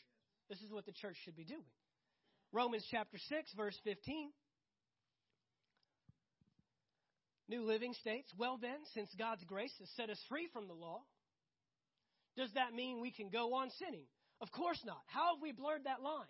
This 0.49 0.61
is 0.61 0.73
what 0.73 0.85
the 0.85 0.93
church 0.93 1.17
should 1.25 1.37
be 1.37 1.45
doing. 1.45 1.65
Romans 2.53 2.87
chapter 2.91 3.17
6, 3.17 3.53
verse 3.57 3.79
15. 3.85 4.31
New 7.49 7.65
Living 7.65 7.95
states, 7.95 8.31
Well 8.37 8.59
then, 8.61 8.77
since 8.95 9.09
God's 9.19 9.43
grace 9.45 9.73
has 9.79 9.89
set 9.97 10.11
us 10.11 10.19
free 10.29 10.49
from 10.53 10.69
the 10.69 10.75
law, 10.75 11.01
does 12.37 12.51
that 12.55 12.75
mean 12.75 13.01
we 13.01 13.11
can 13.11 13.31
go 13.31 13.55
on 13.55 13.71
sinning? 13.79 14.07
Of 14.41 14.51
course 14.53 14.81
not. 14.85 15.01
How 15.07 15.35
have 15.35 15.43
we 15.43 15.53
blurred 15.53 15.85
that 15.85 16.03
line? 16.03 16.27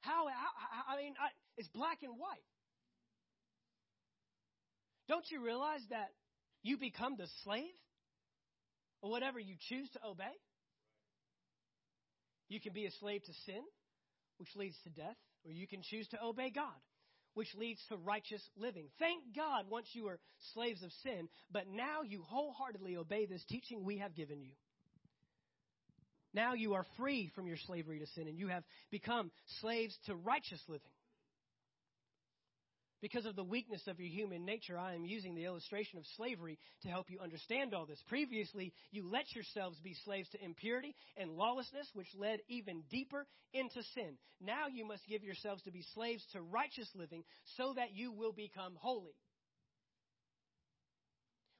How, 0.00 0.26
I 0.88 0.96
mean, 0.96 1.14
I, 1.18 1.28
it's 1.56 1.68
black 1.68 2.02
and 2.02 2.12
white. 2.12 2.44
Don't 5.08 5.24
you 5.30 5.42
realize 5.42 5.80
that 5.90 6.10
you 6.62 6.76
become 6.76 7.16
the 7.16 7.26
slave 7.42 7.72
of 9.02 9.10
whatever 9.10 9.38
you 9.40 9.54
choose 9.68 9.88
to 9.92 10.00
obey? 10.06 10.34
You 12.48 12.60
can 12.60 12.72
be 12.72 12.86
a 12.86 12.90
slave 13.00 13.22
to 13.24 13.32
sin, 13.46 13.62
which 14.38 14.54
leads 14.56 14.76
to 14.84 14.90
death, 14.90 15.16
or 15.44 15.52
you 15.52 15.66
can 15.66 15.82
choose 15.82 16.08
to 16.08 16.22
obey 16.22 16.50
God, 16.50 16.74
which 17.34 17.54
leads 17.54 17.80
to 17.88 17.96
righteous 17.96 18.42
living. 18.56 18.86
Thank 18.98 19.34
God 19.34 19.66
once 19.68 19.86
you 19.92 20.04
were 20.04 20.18
slaves 20.52 20.82
of 20.82 20.90
sin, 21.02 21.28
but 21.50 21.68
now 21.68 22.02
you 22.02 22.22
wholeheartedly 22.22 22.96
obey 22.96 23.26
this 23.26 23.44
teaching 23.48 23.84
we 23.84 23.98
have 23.98 24.14
given 24.14 24.40
you. 24.40 24.52
Now 26.34 26.54
you 26.54 26.74
are 26.74 26.84
free 26.96 27.30
from 27.34 27.46
your 27.46 27.56
slavery 27.66 28.00
to 28.00 28.06
sin 28.08 28.26
and 28.26 28.36
you 28.36 28.48
have 28.48 28.64
become 28.90 29.30
slaves 29.60 29.96
to 30.06 30.16
righteous 30.16 30.60
living. 30.68 30.90
Because 33.04 33.26
of 33.26 33.36
the 33.36 33.44
weakness 33.44 33.82
of 33.86 34.00
your 34.00 34.08
human 34.08 34.46
nature, 34.46 34.78
I 34.78 34.94
am 34.94 35.04
using 35.04 35.34
the 35.34 35.44
illustration 35.44 35.98
of 35.98 36.06
slavery 36.16 36.58
to 36.84 36.88
help 36.88 37.10
you 37.10 37.18
understand 37.20 37.74
all 37.74 37.84
this. 37.84 38.02
Previously, 38.08 38.72
you 38.92 39.06
let 39.06 39.26
yourselves 39.34 39.78
be 39.80 39.94
slaves 40.06 40.26
to 40.30 40.42
impurity 40.42 40.94
and 41.18 41.32
lawlessness, 41.32 41.86
which 41.92 42.08
led 42.16 42.40
even 42.48 42.82
deeper 42.90 43.26
into 43.52 43.82
sin. 43.94 44.16
Now 44.40 44.68
you 44.72 44.88
must 44.88 45.06
give 45.06 45.22
yourselves 45.22 45.60
to 45.64 45.70
be 45.70 45.84
slaves 45.92 46.24
to 46.32 46.40
righteous 46.40 46.88
living 46.94 47.24
so 47.58 47.74
that 47.76 47.92
you 47.94 48.10
will 48.10 48.32
become 48.32 48.72
holy. 48.80 49.12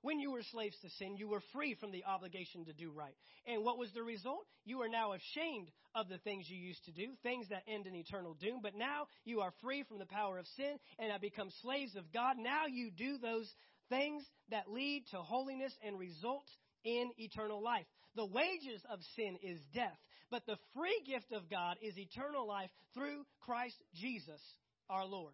When 0.04 0.20
you 0.20 0.32
were 0.32 0.42
slaves 0.52 0.76
to 0.82 0.90
sin, 0.98 1.16
you 1.16 1.28
were 1.28 1.40
free 1.54 1.74
from 1.80 1.90
the 1.90 2.04
obligation 2.04 2.66
to 2.66 2.74
do 2.74 2.90
right. 2.90 3.16
And 3.46 3.64
what 3.64 3.78
was 3.78 3.88
the 3.94 4.02
result? 4.02 4.44
You 4.66 4.82
are 4.82 4.88
now 4.88 5.14
ashamed 5.14 5.70
of 5.94 6.10
the 6.10 6.18
things 6.18 6.44
you 6.46 6.58
used 6.58 6.84
to 6.84 6.92
do, 6.92 7.06
things 7.22 7.46
that 7.48 7.62
end 7.66 7.86
in 7.86 7.94
eternal 7.96 8.34
doom. 8.34 8.60
But 8.62 8.74
now 8.74 9.06
you 9.24 9.40
are 9.40 9.54
free 9.62 9.82
from 9.82 9.98
the 9.98 10.04
power 10.04 10.36
of 10.36 10.46
sin 10.58 10.76
and 10.98 11.10
have 11.10 11.22
become 11.22 11.48
slaves 11.62 11.96
of 11.96 12.12
God. 12.12 12.36
Now 12.38 12.66
you 12.66 12.90
do 12.90 13.16
those 13.16 13.50
things 13.88 14.22
that 14.50 14.70
lead 14.70 15.04
to 15.12 15.16
holiness 15.16 15.72
and 15.82 15.98
result 15.98 16.50
in 16.84 17.10
eternal 17.16 17.62
life. 17.62 17.86
The 18.14 18.26
wages 18.26 18.82
of 18.92 18.98
sin 19.16 19.38
is 19.42 19.58
death, 19.72 19.96
but 20.30 20.44
the 20.44 20.58
free 20.76 21.00
gift 21.06 21.32
of 21.32 21.48
God 21.48 21.78
is 21.80 21.96
eternal 21.96 22.46
life 22.46 22.68
through 22.92 23.24
Christ 23.46 23.82
Jesus 23.94 24.42
our 24.90 25.06
Lord. 25.06 25.32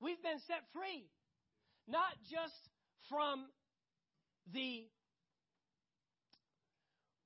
We've 0.00 0.22
been 0.22 0.38
set 0.46 0.62
free 0.72 1.08
not 1.86 2.12
just 2.30 2.54
from 3.08 3.46
the, 4.52 4.86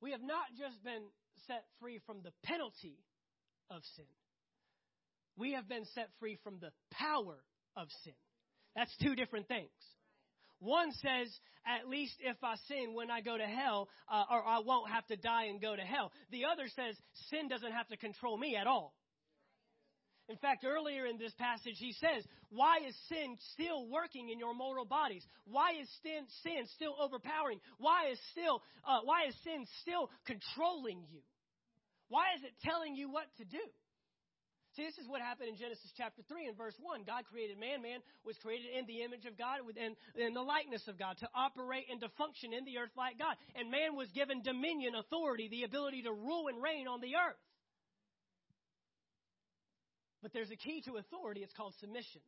we 0.00 0.12
have 0.12 0.22
not 0.22 0.46
just 0.58 0.82
been 0.82 1.02
set 1.46 1.64
free 1.80 2.00
from 2.06 2.18
the 2.22 2.32
penalty 2.44 2.98
of 3.70 3.82
sin. 3.96 4.06
We 5.36 5.52
have 5.52 5.68
been 5.68 5.84
set 5.94 6.08
free 6.18 6.38
from 6.42 6.58
the 6.60 6.72
power 6.92 7.36
of 7.76 7.88
sin. 8.04 8.14
That's 8.74 8.94
two 9.02 9.14
different 9.14 9.48
things. 9.48 9.70
One 10.60 10.90
says, 10.92 11.28
at 11.64 11.88
least 11.88 12.14
if 12.20 12.36
I 12.42 12.56
sin 12.66 12.94
when 12.94 13.10
I 13.10 13.20
go 13.20 13.38
to 13.38 13.44
hell, 13.44 13.88
uh, 14.10 14.24
or 14.30 14.44
I 14.44 14.58
won't 14.58 14.90
have 14.90 15.06
to 15.06 15.16
die 15.16 15.44
and 15.44 15.60
go 15.60 15.76
to 15.76 15.82
hell. 15.82 16.10
The 16.32 16.46
other 16.46 16.64
says, 16.74 16.96
sin 17.30 17.48
doesn't 17.48 17.72
have 17.72 17.86
to 17.88 17.96
control 17.96 18.36
me 18.36 18.56
at 18.56 18.66
all. 18.66 18.94
In 20.28 20.36
fact, 20.36 20.64
earlier 20.64 21.06
in 21.06 21.16
this 21.16 21.32
passage, 21.38 21.76
he 21.78 21.92
says, 21.92 22.22
Why 22.50 22.84
is 22.86 22.94
sin 23.08 23.36
still 23.54 23.88
working 23.88 24.28
in 24.28 24.38
your 24.38 24.54
mortal 24.54 24.84
bodies? 24.84 25.24
Why 25.46 25.72
is 25.80 25.88
sin, 26.02 26.28
sin 26.42 26.68
still 26.76 26.94
overpowering? 27.00 27.60
Why 27.78 28.12
is, 28.12 28.18
still, 28.32 28.62
uh, 28.84 29.00
why 29.04 29.26
is 29.28 29.34
sin 29.42 29.64
still 29.80 30.10
controlling 30.26 31.00
you? 31.10 31.24
Why 32.08 32.36
is 32.36 32.44
it 32.44 32.52
telling 32.62 32.94
you 32.94 33.08
what 33.08 33.24
to 33.38 33.44
do? 33.44 33.64
See, 34.76 34.84
this 34.84 35.00
is 35.00 35.08
what 35.08 35.24
happened 35.24 35.48
in 35.48 35.56
Genesis 35.56 35.90
chapter 35.96 36.22
3 36.28 36.46
and 36.46 36.56
verse 36.56 36.76
1. 36.78 37.02
God 37.02 37.24
created 37.32 37.58
man. 37.58 37.80
Man 37.80 37.98
was 38.22 38.36
created 38.44 38.68
in 38.76 38.86
the 38.86 39.02
image 39.02 39.24
of 39.24 39.34
God 39.34 39.64
and 39.64 39.96
in 40.14 40.34
the 40.34 40.44
likeness 40.44 40.86
of 40.86 41.00
God 41.00 41.16
to 41.18 41.28
operate 41.34 41.88
and 41.90 41.98
to 42.04 42.08
function 42.20 42.52
in 42.52 42.68
the 42.68 42.78
earth 42.78 42.92
like 42.96 43.18
God. 43.18 43.34
And 43.56 43.72
man 43.72 43.96
was 43.96 44.06
given 44.14 44.44
dominion, 44.44 44.94
authority, 44.94 45.48
the 45.48 45.64
ability 45.64 46.04
to 46.04 46.12
rule 46.12 46.46
and 46.46 46.62
reign 46.62 46.86
on 46.86 47.00
the 47.00 47.16
earth. 47.16 47.40
But 50.22 50.32
there's 50.32 50.50
a 50.50 50.56
key 50.56 50.82
to 50.82 50.96
authority, 50.96 51.42
it's 51.42 51.54
called 51.54 51.74
submission. 51.80 52.20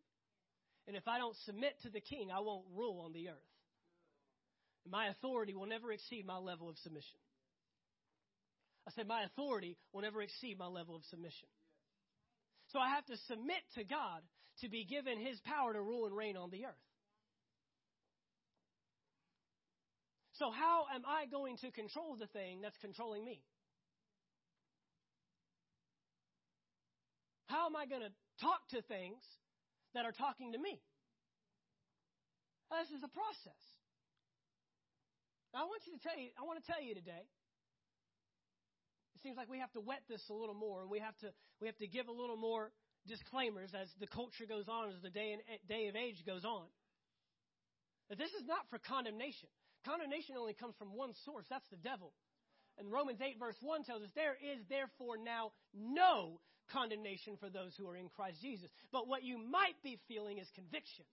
And 0.87 0.97
if 0.97 1.07
I 1.09 1.19
don't 1.19 1.37
submit 1.45 1.75
to 1.83 1.91
the 1.91 2.01
king, 2.01 2.31
I 2.31 2.41
won't 2.41 2.65
rule 2.75 3.03
on 3.05 3.13
the 3.13 3.29
earth. 3.29 3.51
my 4.89 5.09
authority 5.09 5.55
will 5.55 5.67
never 5.67 5.93
exceed 5.93 6.27
my 6.27 6.39
level 6.39 6.69
of 6.69 6.79
submission. 6.79 7.19
I 8.89 8.93
said, 8.93 9.07
my 9.07 9.23
authority 9.25 9.77
will 9.93 10.01
never 10.01 10.23
exceed 10.23 10.59
my 10.59 10.67
level 10.67 10.97
of 10.97 11.05
submission. 11.05 11.49
So 12.73 12.79
I 12.79 12.89
have 12.89 13.05
to 13.07 13.17
submit 13.29 13.63
to 13.75 13.85
God 13.85 14.23
to 14.61 14.69
be 14.69 14.85
given 14.85 15.19
his 15.19 15.39
power 15.41 15.73
to 15.73 15.81
rule 15.81 16.07
and 16.07 16.17
reign 16.17 16.37
on 16.37 16.51
the 16.51 16.65
earth. 16.67 16.87
So, 20.41 20.51
how 20.51 20.87
am 20.95 21.03
I 21.07 21.27
going 21.27 21.59
to 21.59 21.71
control 21.71 22.17
the 22.17 22.27
thing 22.29 22.63
that's 22.63 22.77
controlling 22.79 23.25
me? 23.25 23.43
How 27.51 27.67
am 27.67 27.75
I 27.75 27.83
going 27.83 28.07
to 28.07 28.15
talk 28.39 28.63
to 28.71 28.79
things 28.87 29.19
that 29.93 30.07
are 30.07 30.15
talking 30.15 30.55
to 30.55 30.59
me? 30.59 30.79
This 32.71 32.95
is 32.95 33.03
a 33.03 33.11
process. 33.11 33.59
Now, 35.51 35.67
I 35.67 35.67
want 35.67 35.83
you 35.83 35.99
to 35.99 36.03
tell 36.07 36.15
you, 36.15 36.31
I 36.39 36.47
want 36.47 36.63
to 36.63 36.67
tell 36.71 36.79
you 36.79 36.95
today. 36.95 37.27
It 39.19 39.21
seems 39.27 39.35
like 39.35 39.51
we 39.51 39.59
have 39.59 39.75
to 39.75 39.83
wet 39.83 40.07
this 40.07 40.23
a 40.31 40.37
little 40.39 40.55
more, 40.55 40.87
and 40.87 40.89
we 40.89 41.03
have 41.03 41.19
to 41.27 41.35
we 41.59 41.67
have 41.67 41.77
to 41.83 41.91
give 41.91 42.07
a 42.07 42.15
little 42.15 42.39
more 42.39 42.71
disclaimers 43.11 43.75
as 43.75 43.91
the 43.99 44.07
culture 44.07 44.47
goes 44.47 44.71
on, 44.71 44.95
as 44.95 45.03
the 45.03 45.11
day 45.11 45.35
and 45.35 45.43
eh, 45.51 45.59
day 45.67 45.91
of 45.91 45.99
age 45.99 46.23
goes 46.23 46.47
on. 46.47 46.71
That 48.09 48.23
this 48.23 48.31
is 48.39 48.47
not 48.47 48.71
for 48.71 48.79
condemnation. 48.79 49.51
Condemnation 49.83 50.39
only 50.39 50.55
comes 50.55 50.79
from 50.79 50.95
one 50.95 51.11
source. 51.27 51.51
That's 51.51 51.67
the 51.75 51.83
devil. 51.83 52.15
And 52.79 52.95
Romans 52.95 53.19
8 53.19 53.43
verse 53.43 53.59
1 53.61 53.83
tells 53.83 54.07
us 54.07 54.15
there 54.15 54.39
is 54.39 54.63
therefore 54.71 55.19
now 55.19 55.51
no 55.75 56.39
condemnation 56.73 57.37
for 57.39 57.51
those 57.51 57.75
who 57.77 57.89
are 57.89 57.97
in 57.97 58.09
Christ 58.09 58.39
Jesus. 58.41 58.69
But 58.93 59.09
what 59.09 59.23
you 59.23 59.39
might 59.39 59.77
be 59.83 59.99
feeling 60.09 60.39
is 60.39 60.49
conviction. 60.55 61.05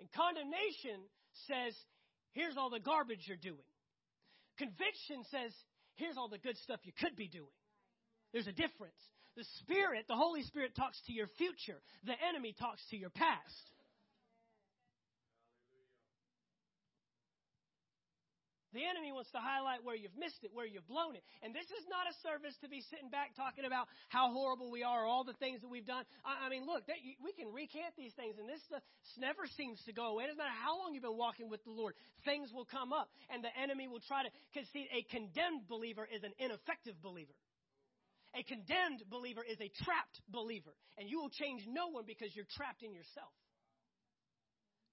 And 0.00 0.08
condemnation 0.12 1.00
says, 1.48 1.74
here's 2.32 2.56
all 2.56 2.70
the 2.70 2.80
garbage 2.80 3.24
you're 3.26 3.36
doing. 3.36 3.66
Conviction 4.58 5.24
says, 5.30 5.52
here's 5.96 6.16
all 6.16 6.28
the 6.28 6.38
good 6.38 6.56
stuff 6.58 6.80
you 6.84 6.92
could 6.92 7.16
be 7.16 7.28
doing. 7.28 7.52
There's 8.32 8.46
a 8.46 8.52
difference. 8.52 9.00
The 9.36 9.44
Spirit, 9.60 10.06
the 10.08 10.16
Holy 10.16 10.42
Spirit 10.42 10.74
talks 10.74 11.00
to 11.06 11.12
your 11.12 11.28
future. 11.36 11.80
The 12.04 12.16
enemy 12.28 12.54
talks 12.58 12.80
to 12.90 12.96
your 12.96 13.10
past. 13.10 13.70
The 18.76 18.84
enemy 18.84 19.08
wants 19.08 19.32
to 19.32 19.40
highlight 19.40 19.80
where 19.88 19.96
you've 19.96 20.14
missed 20.20 20.44
it, 20.44 20.52
where 20.52 20.68
you've 20.68 20.84
blown 20.84 21.16
it. 21.16 21.24
And 21.40 21.56
this 21.56 21.64
is 21.72 21.88
not 21.88 22.04
a 22.04 22.14
service 22.20 22.52
to 22.60 22.68
be 22.68 22.84
sitting 22.92 23.08
back 23.08 23.32
talking 23.32 23.64
about 23.64 23.88
how 24.12 24.28
horrible 24.36 24.68
we 24.68 24.84
are 24.84 25.08
all 25.08 25.24
the 25.24 25.36
things 25.40 25.64
that 25.64 25.72
we've 25.72 25.88
done. 25.88 26.04
I, 26.20 26.44
I 26.44 26.52
mean, 26.52 26.68
look, 26.68 26.84
that, 26.86 27.00
we 27.24 27.32
can 27.32 27.48
recant 27.56 27.96
these 27.96 28.12
things, 28.20 28.36
and 28.36 28.44
this 28.44 28.60
stuff 28.68 28.84
never 29.16 29.48
seems 29.56 29.80
to 29.88 29.96
go 29.96 30.12
away. 30.12 30.28
It 30.28 30.36
doesn't 30.36 30.44
matter 30.44 30.60
how 30.60 30.76
long 30.76 30.92
you've 30.92 31.08
been 31.08 31.16
walking 31.16 31.48
with 31.48 31.64
the 31.64 31.72
Lord, 31.72 31.96
things 32.28 32.52
will 32.52 32.68
come 32.68 32.92
up, 32.92 33.08
and 33.32 33.40
the 33.40 33.54
enemy 33.56 33.88
will 33.88 34.04
try 34.04 34.28
to. 34.28 34.30
Because, 34.52 34.68
see, 34.76 34.84
a 34.92 35.00
condemned 35.08 35.64
believer 35.72 36.04
is 36.04 36.20
an 36.20 36.36
ineffective 36.36 37.00
believer. 37.00 37.32
A 38.36 38.44
condemned 38.44 39.00
believer 39.08 39.40
is 39.40 39.56
a 39.64 39.72
trapped 39.88 40.20
believer, 40.28 40.76
and 41.00 41.08
you 41.08 41.24
will 41.24 41.32
change 41.32 41.64
no 41.64 41.88
one 41.88 42.04
because 42.04 42.36
you're 42.36 42.48
trapped 42.52 42.84
in 42.84 42.92
yourself. 42.92 43.32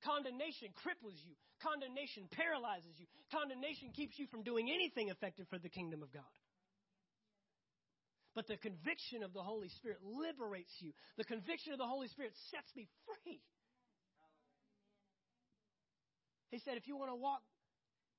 Condemnation 0.03 0.69
cripples 0.83 1.15
you. 1.23 1.35
Condemnation 1.63 2.27
paralyzes 2.31 2.91
you. 2.99 3.07
Condemnation 3.31 3.91
keeps 3.95 4.19
you 4.19 4.27
from 4.27 4.43
doing 4.43 4.69
anything 4.69 5.07
effective 5.09 5.47
for 5.49 5.57
the 5.57 5.69
kingdom 5.69 6.03
of 6.03 6.11
God. 6.11 6.27
But 8.35 8.47
the 8.47 8.57
conviction 8.57 9.23
of 9.23 9.31
the 9.31 9.41
Holy 9.41 9.69
Spirit 9.69 9.99
liberates 10.03 10.73
you. 10.79 10.91
The 11.17 11.23
conviction 11.23 11.71
of 11.71 11.79
the 11.79 11.87
Holy 11.87 12.07
Spirit 12.09 12.33
sets 12.51 12.67
me 12.75 12.89
free. 13.05 13.39
He 16.49 16.59
said, 16.65 16.77
if 16.77 16.87
you 16.87 16.97
want 16.97 17.11
to 17.11 17.15
walk, 17.15 17.41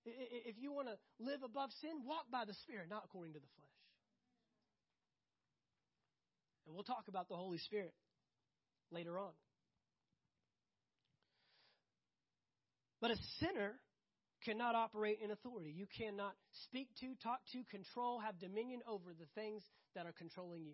if 0.06 0.56
you 0.58 0.72
want 0.72 0.88
to 0.88 0.96
live 1.18 1.42
above 1.44 1.70
sin, 1.80 2.06
walk 2.06 2.30
by 2.30 2.44
the 2.46 2.54
Spirit, 2.64 2.88
not 2.88 3.02
according 3.04 3.34
to 3.34 3.40
the 3.40 3.50
flesh. 3.56 3.68
And 6.66 6.74
we'll 6.74 6.84
talk 6.84 7.08
about 7.08 7.28
the 7.28 7.36
Holy 7.36 7.58
Spirit 7.58 7.92
later 8.90 9.18
on. 9.18 9.32
But 13.04 13.10
a 13.10 13.18
sinner 13.38 13.74
cannot 14.46 14.74
operate 14.74 15.18
in 15.22 15.30
authority. 15.30 15.70
You 15.76 15.84
cannot 15.94 16.32
speak 16.64 16.88
to, 17.00 17.12
talk 17.22 17.40
to, 17.52 17.62
control, 17.70 18.18
have 18.18 18.38
dominion 18.38 18.80
over 18.88 19.12
the 19.12 19.26
things 19.34 19.62
that 19.94 20.06
are 20.06 20.14
controlling 20.16 20.64
you. 20.64 20.72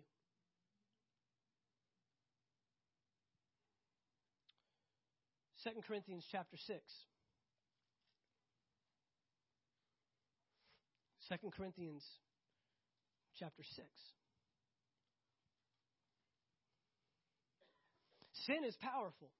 Second 5.57 5.83
Corinthians 5.83 6.23
chapter 6.31 6.55
6. 6.55 6.79
2 11.27 11.51
Corinthians 11.51 12.05
chapter 13.37 13.63
6. 13.75 13.87
Sin 18.45 18.63
is 18.63 18.77
powerful. 18.77 19.31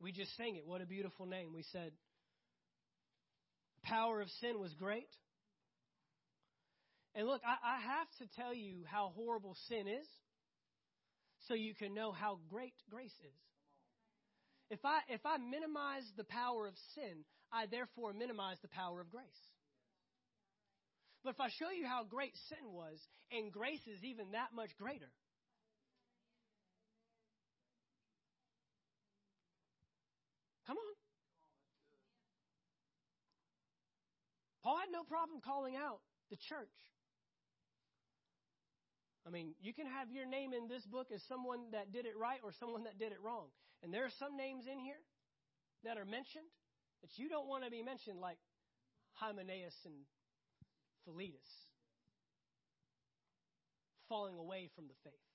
We 0.00 0.12
just 0.12 0.34
sang 0.36 0.56
it. 0.56 0.66
What 0.66 0.80
a 0.80 0.86
beautiful 0.86 1.26
name. 1.26 1.52
We 1.54 1.64
said, 1.72 1.92
power 3.82 4.20
of 4.20 4.28
sin 4.40 4.58
was 4.58 4.72
great. 4.74 5.08
And 7.14 7.26
look, 7.26 7.42
I, 7.44 7.76
I 7.76 7.80
have 7.80 8.08
to 8.20 8.40
tell 8.40 8.54
you 8.54 8.84
how 8.86 9.12
horrible 9.14 9.56
sin 9.68 9.86
is 9.88 10.06
so 11.48 11.54
you 11.54 11.74
can 11.74 11.94
know 11.94 12.12
how 12.12 12.38
great 12.48 12.74
grace 12.90 13.16
is. 13.22 13.40
If 14.70 14.80
I, 14.84 15.00
if 15.08 15.20
I 15.26 15.36
minimize 15.36 16.04
the 16.16 16.24
power 16.24 16.66
of 16.66 16.74
sin, 16.94 17.24
I 17.52 17.66
therefore 17.66 18.12
minimize 18.12 18.56
the 18.62 18.68
power 18.68 19.00
of 19.00 19.10
grace. 19.10 19.26
But 21.24 21.30
if 21.30 21.40
I 21.40 21.48
show 21.58 21.70
you 21.70 21.86
how 21.86 22.04
great 22.04 22.32
sin 22.48 22.72
was, 22.72 22.96
and 23.32 23.52
grace 23.52 23.84
is 23.86 24.02
even 24.04 24.32
that 24.32 24.54
much 24.54 24.70
greater, 24.78 25.10
Come 30.70 30.78
on. 30.78 30.94
Paul 34.62 34.78
had 34.78 34.92
no 34.92 35.04
problem 35.04 35.40
calling 35.40 35.76
out 35.76 36.00
the 36.30 36.36
church. 36.36 36.76
I 39.26 39.30
mean, 39.30 39.54
you 39.60 39.72
can 39.72 39.86
have 39.86 40.10
your 40.10 40.26
name 40.26 40.52
in 40.52 40.68
this 40.68 40.84
book 40.86 41.08
as 41.14 41.22
someone 41.28 41.70
that 41.72 41.92
did 41.92 42.06
it 42.06 42.16
right 42.16 42.40
or 42.42 42.52
someone 42.58 42.84
that 42.84 42.98
did 42.98 43.12
it 43.12 43.20
wrong. 43.22 43.48
And 43.82 43.92
there 43.92 44.04
are 44.04 44.16
some 44.18 44.36
names 44.36 44.64
in 44.70 44.78
here 44.78 45.00
that 45.84 45.96
are 45.96 46.04
mentioned 46.04 46.48
that 47.02 47.10
you 47.16 47.28
don't 47.28 47.48
want 47.48 47.64
to 47.64 47.70
be 47.70 47.82
mentioned, 47.82 48.20
like 48.20 48.38
Hymenaeus 49.12 49.76
and 49.84 49.94
Philetus, 51.04 51.48
falling 54.08 54.36
away 54.36 54.68
from 54.74 54.88
the 54.88 54.94
faith, 55.04 55.30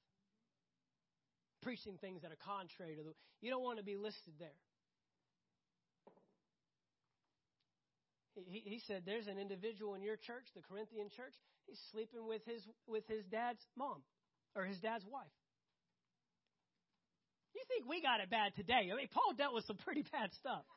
preaching 1.62 1.98
things 2.02 2.22
that 2.22 2.32
are 2.32 2.42
contrary 2.46 2.96
to 2.96 3.04
the. 3.04 3.14
You 3.42 3.50
don't 3.50 3.64
want 3.64 3.78
to 3.78 3.84
be 3.84 3.96
listed 3.96 4.34
there. 4.38 4.62
He, 8.36 8.62
he 8.66 8.82
said, 8.88 9.04
There's 9.06 9.28
an 9.28 9.40
individual 9.40 9.96
in 9.96 10.04
your 10.04 10.18
church, 10.18 10.44
the 10.56 10.62
Corinthian 10.62 11.08
church, 11.16 11.34
he's 11.68 11.80
sleeping 11.92 12.28
with 12.28 12.44
his, 12.46 12.62
with 12.88 13.08
his 13.08 13.24
dad's 13.32 13.64
mom 13.78 14.04
or 14.56 14.66
his 14.66 14.80
dad's 14.80 15.06
wife. 15.08 15.32
You 17.56 17.64
think 17.72 17.88
we 17.88 18.04
got 18.04 18.20
it 18.20 18.30
bad 18.30 18.52
today? 18.56 18.92
I 18.92 18.96
mean, 18.96 19.08
Paul 19.12 19.32
dealt 19.38 19.56
with 19.56 19.64
some 19.66 19.78
pretty 19.88 20.04
bad 20.12 20.32
stuff. 20.36 20.68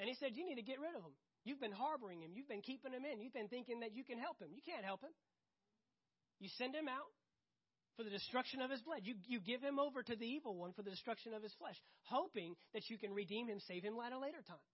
And 0.00 0.08
he 0.08 0.16
said, 0.16 0.32
You 0.32 0.48
need 0.48 0.56
to 0.56 0.64
get 0.64 0.80
rid 0.80 0.96
of 0.96 1.04
him. 1.04 1.12
You've 1.44 1.60
been 1.60 1.76
harboring 1.76 2.20
him. 2.24 2.32
You've 2.32 2.48
been 2.48 2.64
keeping 2.64 2.92
him 2.92 3.04
in. 3.04 3.20
You've 3.20 3.36
been 3.36 3.48
thinking 3.48 3.80
that 3.80 3.92
you 3.92 4.04
can 4.04 4.18
help 4.18 4.40
him. 4.40 4.48
You 4.52 4.64
can't 4.64 4.84
help 4.84 5.04
him. 5.04 5.12
You 6.40 6.48
send 6.56 6.74
him 6.74 6.88
out 6.88 7.12
for 7.96 8.04
the 8.04 8.10
destruction 8.10 8.60
of 8.60 8.70
his 8.70 8.80
blood. 8.82 9.00
You, 9.02 9.14
you 9.26 9.40
give 9.40 9.60
him 9.62 9.78
over 9.78 10.02
to 10.02 10.16
the 10.16 10.26
evil 10.26 10.56
one 10.56 10.72
for 10.72 10.82
the 10.82 10.90
destruction 10.90 11.34
of 11.34 11.42
his 11.42 11.54
flesh, 11.58 11.76
hoping 12.04 12.54
that 12.74 12.88
you 12.88 12.98
can 12.98 13.12
redeem 13.12 13.46
him, 13.48 13.58
save 13.66 13.82
him 13.82 13.94
at 14.04 14.12
a 14.12 14.18
later 14.18 14.42
time. 14.46 14.64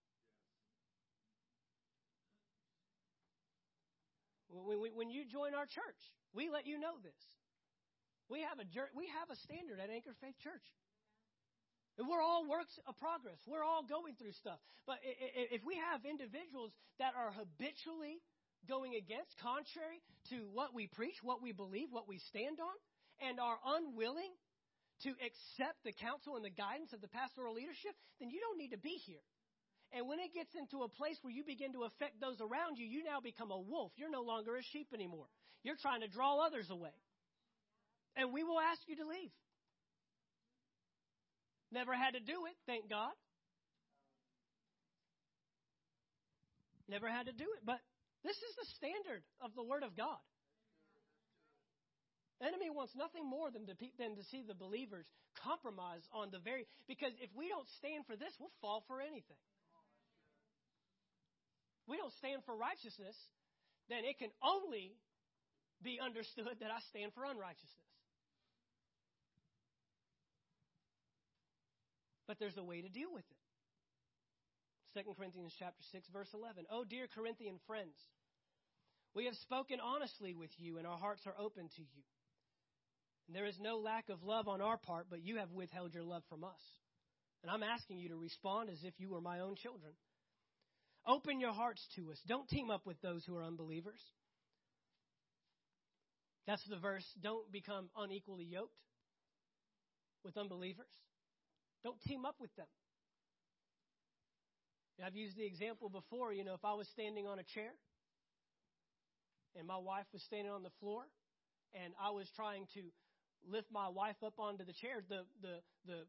When, 4.49 4.81
when, 4.81 4.91
when 4.95 5.09
you 5.09 5.25
join 5.25 5.53
our 5.53 5.65
church, 5.65 6.01
we 6.33 6.49
let 6.49 6.65
you 6.65 6.79
know 6.79 6.97
this. 7.03 7.19
We 8.29 8.43
have 8.43 8.59
a 8.59 8.67
we 8.91 9.07
have 9.15 9.31
a 9.31 9.37
standard 9.47 9.79
at 9.79 9.89
Anchor 9.89 10.11
Faith 10.19 10.35
Church. 10.43 10.63
And 11.97 12.05
we're 12.05 12.21
all 12.21 12.45
works 12.45 12.77
of 12.85 12.93
progress. 13.01 13.41
We're 13.47 13.65
all 13.65 13.81
going 13.81 14.13
through 14.21 14.37
stuff. 14.37 14.61
But 14.85 15.01
if 15.01 15.65
we 15.65 15.81
have 15.81 16.05
individuals 16.05 16.69
that 17.01 17.17
are 17.17 17.33
habitually 17.33 18.21
going 18.69 18.93
against, 18.93 19.33
contrary 19.41 19.97
to 20.29 20.45
what 20.53 20.77
we 20.77 20.85
preach, 20.93 21.17
what 21.23 21.41
we 21.41 21.57
believe, 21.57 21.89
what 21.89 22.05
we 22.05 22.21
stand 22.29 22.61
on, 22.61 22.77
and 23.21 23.39
are 23.39 23.57
unwilling 23.77 24.33
to 25.05 25.13
accept 25.21 25.77
the 25.85 25.93
counsel 25.93 26.35
and 26.35 26.45
the 26.45 26.53
guidance 26.53 26.93
of 26.93 27.01
the 27.01 27.11
pastoral 27.11 27.53
leadership, 27.53 27.93
then 28.19 28.29
you 28.29 28.41
don't 28.41 28.57
need 28.57 28.73
to 28.73 28.81
be 28.81 28.97
here. 29.05 29.21
And 29.93 30.07
when 30.07 30.19
it 30.19 30.33
gets 30.33 30.51
into 30.57 30.83
a 30.83 30.89
place 30.89 31.15
where 31.21 31.31
you 31.31 31.45
begin 31.45 31.71
to 31.73 31.87
affect 31.87 32.19
those 32.19 32.41
around 32.41 32.77
you, 32.77 32.85
you 32.85 33.03
now 33.03 33.21
become 33.21 33.51
a 33.51 33.59
wolf. 33.59 33.93
You're 33.95 34.11
no 34.11 34.25
longer 34.25 34.57
a 34.57 34.63
sheep 34.73 34.89
anymore. 34.93 35.29
You're 35.63 35.79
trying 35.79 36.01
to 36.01 36.09
draw 36.09 36.43
others 36.43 36.67
away. 36.69 36.95
And 38.15 38.33
we 38.33 38.43
will 38.43 38.59
ask 38.59 38.81
you 38.87 38.97
to 38.97 39.07
leave. 39.07 39.31
Never 41.71 41.95
had 41.95 42.13
to 42.15 42.19
do 42.19 42.45
it, 42.47 42.55
thank 42.65 42.89
God. 42.89 43.13
Never 46.89 47.07
had 47.09 47.27
to 47.27 47.33
do 47.33 47.43
it, 47.43 47.61
but 47.65 47.79
this 48.23 48.35
is 48.35 48.53
the 48.55 48.67
standard 48.75 49.23
of 49.41 49.51
the 49.55 49.63
Word 49.63 49.83
of 49.83 49.95
God. 49.95 50.19
The 52.39 52.45
enemy 52.45 52.69
wants 52.69 52.93
nothing 52.93 53.25
more 53.25 53.49
than 53.49 53.65
to, 53.65 53.73
than 53.97 54.15
to 54.15 54.23
see 54.29 54.45
the 54.45 54.53
believers 54.53 55.09
compromise 55.41 56.05
on 56.13 56.29
the 56.29 56.37
very. 56.37 56.69
Because 56.87 57.13
if 57.17 57.33
we 57.33 57.49
don't 57.49 57.67
stand 57.81 58.05
for 58.05 58.15
this, 58.15 58.29
we'll 58.37 58.53
fall 58.61 58.83
for 58.85 59.01
anything. 59.01 59.41
We 61.87 61.97
don't 61.97 62.13
stand 62.19 62.43
for 62.45 62.53
righteousness, 62.53 63.15
then 63.89 64.03
it 64.03 64.19
can 64.19 64.29
only 64.43 64.93
be 65.81 65.99
understood 66.03 66.59
that 66.59 66.69
I 66.69 66.83
stand 66.91 67.15
for 67.15 67.23
unrighteousness. 67.23 67.87
But 72.27 72.37
there's 72.39 72.57
a 72.57 72.63
way 72.63 72.81
to 72.81 72.89
deal 72.89 73.07
with 73.13 73.23
it. 73.31 73.39
2 74.99 75.15
Corinthians 75.15 75.55
chapter 75.57 75.81
6 75.91 76.07
verse 76.11 76.27
11. 76.33 76.65
Oh 76.69 76.83
dear 76.83 77.07
Corinthian 77.07 77.55
friends, 77.65 77.95
we 79.15 79.25
have 79.25 79.35
spoken 79.47 79.79
honestly 79.79 80.33
with 80.33 80.51
you 80.57 80.77
and 80.77 80.85
our 80.85 80.97
hearts 80.97 81.23
are 81.25 81.35
open 81.39 81.69
to 81.77 81.81
you. 81.81 82.03
And 83.27 83.35
there 83.35 83.45
is 83.45 83.59
no 83.59 83.77
lack 83.77 84.09
of 84.09 84.23
love 84.23 84.47
on 84.47 84.61
our 84.61 84.77
part, 84.77 85.07
but 85.09 85.23
you 85.23 85.37
have 85.37 85.51
withheld 85.51 85.93
your 85.93 86.03
love 86.03 86.23
from 86.29 86.43
us. 86.43 86.61
And 87.43 87.51
I'm 87.51 87.63
asking 87.63 87.99
you 87.99 88.09
to 88.09 88.15
respond 88.15 88.69
as 88.69 88.83
if 88.83 88.93
you 88.97 89.09
were 89.09 89.21
my 89.21 89.41
own 89.41 89.55
children. 89.55 89.93
Open 91.05 91.39
your 91.39 91.53
hearts 91.53 91.85
to 91.95 92.11
us. 92.11 92.19
Don't 92.27 92.47
team 92.47 92.71
up 92.71 92.85
with 92.85 92.99
those 93.01 93.23
who 93.25 93.35
are 93.35 93.43
unbelievers. 93.43 94.01
That's 96.47 96.63
the 96.69 96.77
verse. 96.77 97.05
Don't 97.21 97.51
become 97.51 97.89
unequally 97.97 98.45
yoked 98.45 98.79
with 100.23 100.37
unbelievers. 100.37 100.91
Don't 101.83 102.01
team 102.01 102.25
up 102.25 102.35
with 102.39 102.53
them. 102.55 102.67
I've 105.05 105.15
used 105.15 105.37
the 105.37 105.45
example 105.45 105.89
before, 105.89 106.33
you 106.33 106.43
know, 106.43 106.55
if 106.55 106.65
I 106.65 106.73
was 106.73 106.87
standing 106.89 107.27
on 107.27 107.37
a 107.37 107.43
chair 107.43 107.69
and 109.55 109.67
my 109.67 109.77
wife 109.77 110.07
was 110.11 110.23
standing 110.23 110.51
on 110.51 110.63
the 110.63 110.73
floor 110.79 111.03
and 111.73 111.93
I 112.01 112.09
was 112.09 112.27
trying 112.35 112.65
to 112.73 112.81
lift 113.45 113.67
my 113.71 113.87
wife 113.89 114.17
up 114.25 114.39
onto 114.39 114.65
the 114.65 114.73
chair, 114.73 115.03
the, 115.07 115.23
the, 115.41 115.59
the 115.85 115.99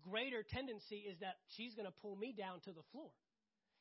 greater 0.00 0.42
tendency 0.42 1.04
is 1.08 1.18
that 1.20 1.36
she's 1.48 1.74
going 1.74 1.86
to 1.86 1.94
pull 2.02 2.16
me 2.16 2.34
down 2.36 2.60
to 2.64 2.72
the 2.72 2.82
floor. 2.92 3.10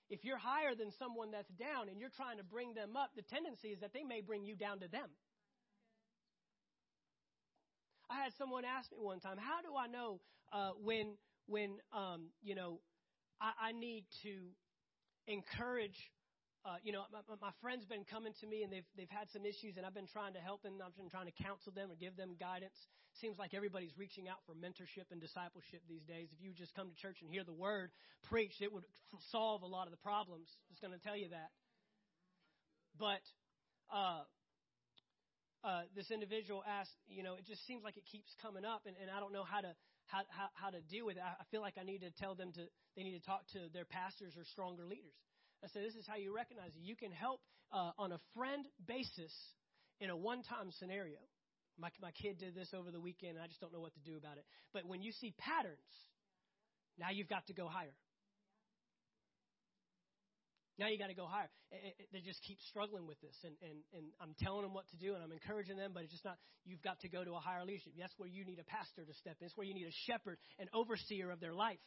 If 0.10 0.26
you're 0.26 0.38
higher 0.38 0.76
than 0.76 0.92
someone 0.92 1.32
that's 1.32 1.50
down 1.56 1.88
and 1.88 2.00
you're 2.00 2.12
trying 2.16 2.38
to 2.38 2.44
bring 2.44 2.74
them 2.74 2.98
up, 2.98 3.12
the 3.16 3.22
tendency 3.22 3.70
is 3.70 3.80
that 3.80 3.94
they 3.94 4.04
may 4.04 4.22
bring 4.22 4.44
you 4.44 4.56
down 4.56 4.80
to 4.82 4.88
them. 4.88 5.08
I 8.10 8.24
had 8.24 8.34
someone 8.38 8.66
ask 8.66 8.92
me 8.92 8.98
one 9.00 9.22
time, 9.22 9.38
"How 9.38 9.62
do 9.62 9.78
I 9.78 9.88
know 9.88 10.20
uh, 10.52 10.72
when 10.84 11.16
when 11.48 11.78
um, 11.94 12.28
you 12.44 12.56
know 12.56 12.82
I, 13.40 13.70
I 13.70 13.72
need 13.72 14.04
to 14.24 14.52
encourage 15.28 16.12
uh, 16.62 16.78
you 16.86 16.94
know, 16.94 17.10
my, 17.10 17.22
my 17.42 17.54
friend's 17.62 17.86
been 17.86 18.06
coming 18.06 18.34
to 18.38 18.46
me 18.46 18.62
and 18.62 18.70
they've, 18.70 18.86
they've 18.94 19.10
had 19.10 19.26
some 19.34 19.46
issues 19.46 19.78
and 19.78 19.86
I've 19.86 19.98
been 19.98 20.10
trying 20.10 20.38
to 20.38 20.44
help 20.44 20.62
them. 20.62 20.78
I've 20.78 20.94
been 20.94 21.10
trying 21.10 21.26
to 21.26 21.36
counsel 21.42 21.74
them 21.74 21.90
or 21.90 21.98
give 21.98 22.14
them 22.14 22.38
guidance. 22.38 22.78
Seems 23.18 23.42
like 23.42 23.58
everybody's 23.58 23.98
reaching 23.98 24.30
out 24.30 24.46
for 24.46 24.54
mentorship 24.54 25.10
and 25.10 25.18
discipleship 25.18 25.82
these 25.90 26.06
days. 26.06 26.30
If 26.30 26.38
you 26.38 26.54
just 26.54 26.78
come 26.78 26.94
to 26.94 26.98
church 27.02 27.18
and 27.26 27.30
hear 27.34 27.44
the 27.44 27.58
word 27.58 27.90
preached, 28.30 28.62
it 28.62 28.70
would 28.70 28.86
solve 29.34 29.66
a 29.66 29.70
lot 29.70 29.90
of 29.90 29.92
the 29.92 30.02
problems. 30.06 30.48
Just 30.70 30.86
going 30.86 30.94
to 30.94 31.02
tell 31.02 31.18
you 31.18 31.34
that. 31.34 31.50
But, 32.94 33.26
uh, 33.90 34.22
uh, 35.66 35.86
this 35.96 36.10
individual 36.10 36.64
asked, 36.66 36.94
you 37.06 37.22
know, 37.22 37.36
it 37.38 37.46
just 37.46 37.66
seems 37.66 37.84
like 37.84 37.98
it 37.98 38.06
keeps 38.10 38.30
coming 38.42 38.66
up 38.66 38.86
and, 38.86 38.96
and 39.02 39.10
I 39.10 39.20
don't 39.20 39.34
know 39.34 39.46
how 39.46 39.62
to, 39.62 39.74
how, 40.06 40.22
how, 40.30 40.50
how 40.54 40.70
to 40.70 40.82
deal 40.90 41.06
with 41.06 41.18
it. 41.18 41.24
I 41.26 41.46
feel 41.50 41.62
like 41.62 41.78
I 41.82 41.84
need 41.84 42.02
to 42.02 42.12
tell 42.22 42.34
them 42.34 42.54
to, 42.54 42.66
they 42.98 43.04
need 43.04 43.18
to 43.18 43.26
talk 43.26 43.46
to 43.54 43.70
their 43.74 43.86
pastors 43.86 44.34
or 44.38 44.46
stronger 44.46 44.86
leaders. 44.86 45.18
I 45.64 45.68
said, 45.68 45.84
this 45.86 45.96
is 45.96 46.08
how 46.08 46.16
you 46.16 46.36
recognize 46.36 46.74
it. 46.76 46.82
You 46.82 46.96
can 46.96 47.12
help 47.12 47.40
uh, 47.72 47.92
on 47.98 48.12
a 48.12 48.20
friend 48.36 48.66
basis 48.88 49.34
in 50.00 50.10
a 50.10 50.18
one 50.18 50.42
time 50.44 50.72
scenario. 50.80 51.22
My, 51.78 51.90
my 52.02 52.12
kid 52.12 52.38
did 52.38 52.56
this 52.56 52.74
over 52.74 52.92
the 52.92 53.00
weekend, 53.00 53.38
and 53.38 53.44
I 53.44 53.48
just 53.48 53.62
don't 53.62 53.74
know 53.74 53.80
what 53.80 53.94
to 53.94 54.04
do 54.04 54.18
about 54.18 54.38
it. 54.38 54.46
But 54.74 54.86
when 54.86 55.02
you 55.02 55.12
see 55.12 55.34
patterns, 55.38 55.92
now 56.98 57.10
you've 57.12 57.30
got 57.30 57.48
to 57.48 57.54
go 57.54 57.68
higher. 57.68 57.94
Now 60.80 60.88
you 60.90 60.98
got 60.98 61.14
to 61.14 61.16
go 61.16 61.30
higher. 61.30 61.50
It, 61.70 61.94
it, 62.00 62.08
they 62.12 62.22
just 62.26 62.42
keep 62.42 62.58
struggling 62.74 63.06
with 63.06 63.22
this, 63.22 63.38
and, 63.46 63.54
and, 63.62 63.86
and 63.94 64.06
I'm 64.18 64.34
telling 64.42 64.66
them 64.66 64.74
what 64.74 64.90
to 64.90 64.98
do, 64.98 65.14
and 65.14 65.22
I'm 65.22 65.32
encouraging 65.32 65.78
them, 65.78 65.92
but 65.94 66.02
it's 66.02 66.12
just 66.12 66.26
not, 66.26 66.42
you've 66.66 66.82
got 66.82 67.00
to 67.02 67.10
go 67.10 67.24
to 67.24 67.38
a 67.38 67.40
higher 67.40 67.64
leadership. 67.64 67.94
That's 67.94 68.18
where 68.18 68.30
you 68.30 68.44
need 68.46 68.58
a 68.58 68.66
pastor 68.66 69.06
to 69.06 69.14
step 69.14 69.38
in. 69.40 69.46
That's 69.46 69.56
where 69.56 69.68
you 69.68 69.76
need 69.78 69.86
a 69.86 69.98
shepherd, 70.10 70.42
an 70.58 70.74
overseer 70.74 71.30
of 71.30 71.40
their 71.40 71.54
life. 71.54 71.78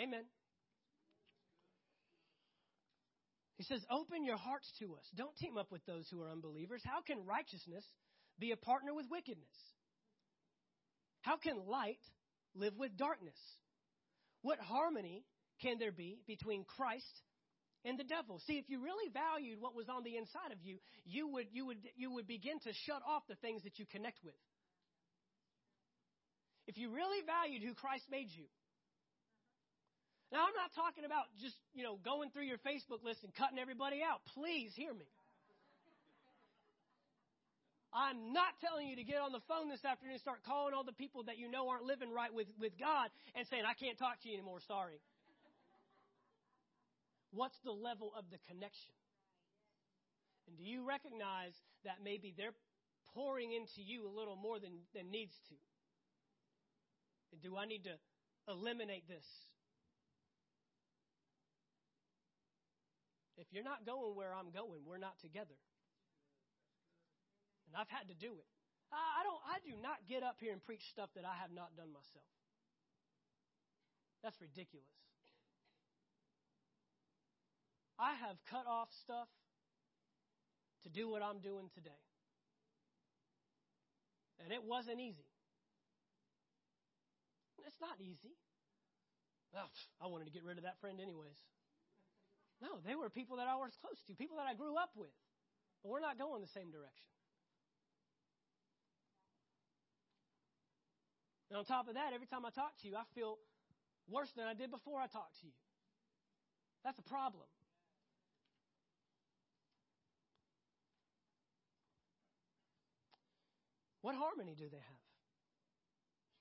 Amen. 0.00 0.24
He 3.56 3.64
says, 3.64 3.80
Open 3.90 4.24
your 4.24 4.36
hearts 4.36 4.70
to 4.80 4.94
us. 4.94 5.04
Don't 5.16 5.36
team 5.36 5.56
up 5.56 5.70
with 5.70 5.84
those 5.86 6.06
who 6.10 6.20
are 6.22 6.30
unbelievers. 6.30 6.82
How 6.84 7.00
can 7.02 7.24
righteousness 7.24 7.84
be 8.38 8.50
a 8.50 8.56
partner 8.56 8.92
with 8.92 9.06
wickedness? 9.10 9.54
How 11.22 11.36
can 11.36 11.56
light 11.66 12.02
live 12.54 12.74
with 12.76 12.96
darkness? 12.96 13.38
What 14.42 14.58
harmony 14.58 15.24
can 15.62 15.78
there 15.78 15.92
be 15.92 16.18
between 16.26 16.64
Christ 16.76 17.22
and 17.84 17.98
the 17.98 18.04
devil? 18.04 18.40
See, 18.46 18.58
if 18.58 18.68
you 18.68 18.82
really 18.82 19.10
valued 19.12 19.60
what 19.60 19.74
was 19.74 19.88
on 19.88 20.02
the 20.02 20.16
inside 20.16 20.52
of 20.52 20.58
you, 20.62 20.78
you 21.04 21.28
would, 21.28 21.46
you 21.52 21.64
would, 21.66 21.78
you 21.96 22.12
would 22.12 22.26
begin 22.26 22.58
to 22.60 22.72
shut 22.84 23.00
off 23.06 23.22
the 23.28 23.36
things 23.36 23.62
that 23.62 23.78
you 23.78 23.86
connect 23.86 24.18
with. 24.24 24.34
If 26.66 26.76
you 26.76 26.90
really 26.90 27.24
valued 27.24 27.62
who 27.62 27.74
Christ 27.74 28.04
made 28.10 28.28
you, 28.30 28.44
now, 30.32 30.48
I'm 30.48 30.56
not 30.56 30.72
talking 30.74 31.04
about 31.04 31.28
just, 31.38 31.54
you 31.74 31.84
know, 31.84 31.98
going 32.04 32.30
through 32.30 32.48
your 32.48 32.58
Facebook 32.58 33.04
list 33.04 33.22
and 33.22 33.34
cutting 33.34 33.58
everybody 33.58 34.00
out. 34.02 34.24
Please 34.34 34.72
hear 34.74 34.92
me. 34.92 35.06
I'm 37.94 38.34
not 38.34 38.58
telling 38.58 38.88
you 38.90 38.96
to 38.96 39.06
get 39.06 39.22
on 39.22 39.30
the 39.30 39.44
phone 39.46 39.70
this 39.70 39.84
afternoon 39.84 40.18
and 40.18 40.20
start 40.20 40.42
calling 40.42 40.74
all 40.74 40.82
the 40.82 40.96
people 40.98 41.30
that 41.30 41.38
you 41.38 41.46
know 41.46 41.70
aren't 41.70 41.86
living 41.86 42.10
right 42.10 42.34
with, 42.34 42.48
with 42.58 42.74
God 42.74 43.06
and 43.38 43.46
saying, 43.46 43.62
I 43.62 43.78
can't 43.78 43.96
talk 43.96 44.18
to 44.22 44.28
you 44.28 44.34
anymore, 44.34 44.58
sorry. 44.66 44.98
What's 47.30 47.54
the 47.62 47.70
level 47.70 48.10
of 48.18 48.26
the 48.34 48.38
connection? 48.50 48.90
And 50.48 50.58
do 50.58 50.64
you 50.66 50.82
recognize 50.82 51.54
that 51.84 52.02
maybe 52.02 52.34
they're 52.36 52.58
pouring 53.14 53.54
into 53.54 53.78
you 53.78 54.10
a 54.10 54.12
little 54.12 54.34
more 54.34 54.58
than, 54.58 54.74
than 54.90 55.14
needs 55.14 55.34
to? 55.48 55.54
And 57.30 57.38
do 57.42 57.56
I 57.56 57.66
need 57.66 57.84
to 57.84 57.94
eliminate 58.50 59.06
this 59.06 59.24
If 63.36 63.50
you're 63.50 63.64
not 63.64 63.84
going 63.84 64.14
where 64.14 64.32
I'm 64.34 64.50
going, 64.50 64.86
we're 64.86 65.02
not 65.02 65.18
together. 65.20 65.58
And 67.66 67.74
I've 67.76 67.90
had 67.90 68.08
to 68.08 68.14
do 68.14 68.38
it. 68.38 68.46
I 68.94 69.26
don't 69.26 69.42
I 69.42 69.58
do 69.66 69.74
not 69.82 70.06
get 70.06 70.22
up 70.22 70.36
here 70.38 70.52
and 70.52 70.62
preach 70.62 70.86
stuff 70.90 71.10
that 71.16 71.24
I 71.24 71.34
have 71.42 71.50
not 71.50 71.74
done 71.76 71.90
myself. 71.90 72.30
That's 74.22 74.40
ridiculous. 74.40 74.86
I 77.98 78.14
have 78.14 78.36
cut 78.50 78.66
off 78.66 78.88
stuff 79.02 79.28
to 80.84 80.88
do 80.88 81.08
what 81.08 81.22
I'm 81.22 81.40
doing 81.40 81.70
today. 81.74 82.02
And 84.42 84.52
it 84.52 84.62
wasn't 84.62 85.00
easy. 85.00 85.26
It's 87.66 87.80
not 87.80 87.98
easy. 88.00 88.34
Oh, 89.56 89.70
I 90.00 90.06
wanted 90.06 90.26
to 90.26 90.32
get 90.32 90.44
rid 90.44 90.58
of 90.58 90.64
that 90.64 90.78
friend 90.80 91.00
anyways. 91.00 91.38
No, 92.64 92.80
they 92.80 92.94
were 92.96 93.10
people 93.10 93.36
that 93.36 93.46
I 93.46 93.56
was 93.56 93.76
close 93.84 94.00
to, 94.08 94.14
people 94.14 94.38
that 94.38 94.48
I 94.48 94.54
grew 94.54 94.80
up 94.80 94.88
with. 94.96 95.12
But 95.82 95.90
we're 95.92 96.00
not 96.00 96.16
going 96.16 96.40
the 96.40 96.48
same 96.48 96.72
direction. 96.72 97.12
And 101.50 101.58
on 101.58 101.64
top 101.66 101.88
of 101.88 101.94
that, 101.94 102.14
every 102.14 102.26
time 102.26 102.46
I 102.46 102.50
talk 102.50 102.72
to 102.80 102.88
you, 102.88 102.96
I 102.96 103.04
feel 103.14 103.36
worse 104.08 104.32
than 104.34 104.46
I 104.46 104.54
did 104.54 104.70
before 104.70 104.98
I 104.98 105.06
talked 105.06 105.38
to 105.42 105.46
you. 105.46 105.52
That's 106.82 106.98
a 106.98 107.02
problem. 107.02 107.44
What 114.00 114.14
harmony 114.14 114.54
do 114.56 114.64
they 114.70 114.78
have? 114.78 115.04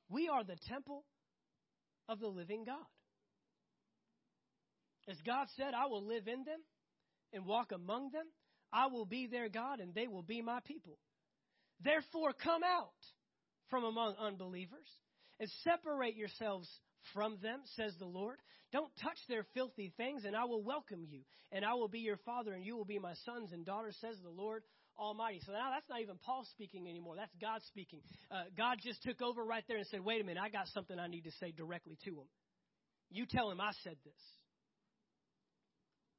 We 0.09 0.29
are 0.29 0.43
the 0.43 0.55
temple 0.55 1.03
of 2.07 2.21
the 2.21 2.27
living 2.27 2.63
God. 2.63 2.87
As 5.07 5.17
God 5.25 5.47
said, 5.57 5.73
I 5.73 5.87
will 5.87 6.05
live 6.05 6.27
in 6.27 6.43
them 6.43 6.59
and 7.33 7.45
walk 7.45 7.71
among 7.71 8.11
them. 8.11 8.25
I 8.71 8.87
will 8.87 9.05
be 9.05 9.27
their 9.27 9.49
God 9.49 9.79
and 9.79 9.93
they 9.93 10.07
will 10.07 10.23
be 10.23 10.41
my 10.41 10.59
people. 10.65 10.97
Therefore, 11.83 12.33
come 12.33 12.63
out 12.63 12.91
from 13.69 13.83
among 13.83 14.15
unbelievers 14.15 14.87
and 15.39 15.49
separate 15.63 16.15
yourselves 16.15 16.69
from 17.13 17.37
them, 17.41 17.59
says 17.75 17.93
the 17.99 18.05
Lord. 18.05 18.37
Don't 18.71 18.91
touch 19.01 19.17
their 19.27 19.45
filthy 19.53 19.93
things, 19.97 20.25
and 20.25 20.35
I 20.35 20.45
will 20.45 20.63
welcome 20.63 21.05
you, 21.07 21.21
and 21.51 21.63
I 21.63 21.73
will 21.75 21.87
be 21.87 21.99
your 21.99 22.17
father, 22.25 22.53
and 22.53 22.65
you 22.65 22.75
will 22.75 22.85
be 22.85 22.97
my 22.97 23.13
sons 23.25 23.51
and 23.51 23.63
daughters, 23.63 23.95
says 24.01 24.15
the 24.23 24.29
Lord 24.29 24.63
Almighty. 24.97 25.41
So 25.45 25.51
now 25.51 25.69
that's 25.71 25.87
not 25.89 26.01
even 26.01 26.15
Paul 26.23 26.45
speaking 26.51 26.87
anymore. 26.87 27.15
That's 27.15 27.35
God 27.39 27.61
speaking. 27.67 28.01
Uh, 28.31 28.43
God 28.57 28.77
just 28.83 29.03
took 29.03 29.21
over 29.21 29.43
right 29.43 29.63
there 29.67 29.77
and 29.77 29.85
said, 29.87 30.03
Wait 30.03 30.21
a 30.21 30.23
minute, 30.23 30.41
I 30.43 30.49
got 30.49 30.67
something 30.69 30.97
I 30.97 31.07
need 31.07 31.25
to 31.25 31.31
say 31.39 31.51
directly 31.51 31.97
to 32.05 32.11
him. 32.11 32.27
You 33.11 33.25
tell 33.27 33.51
him 33.51 33.61
I 33.61 33.71
said 33.83 33.97
this. 34.03 34.13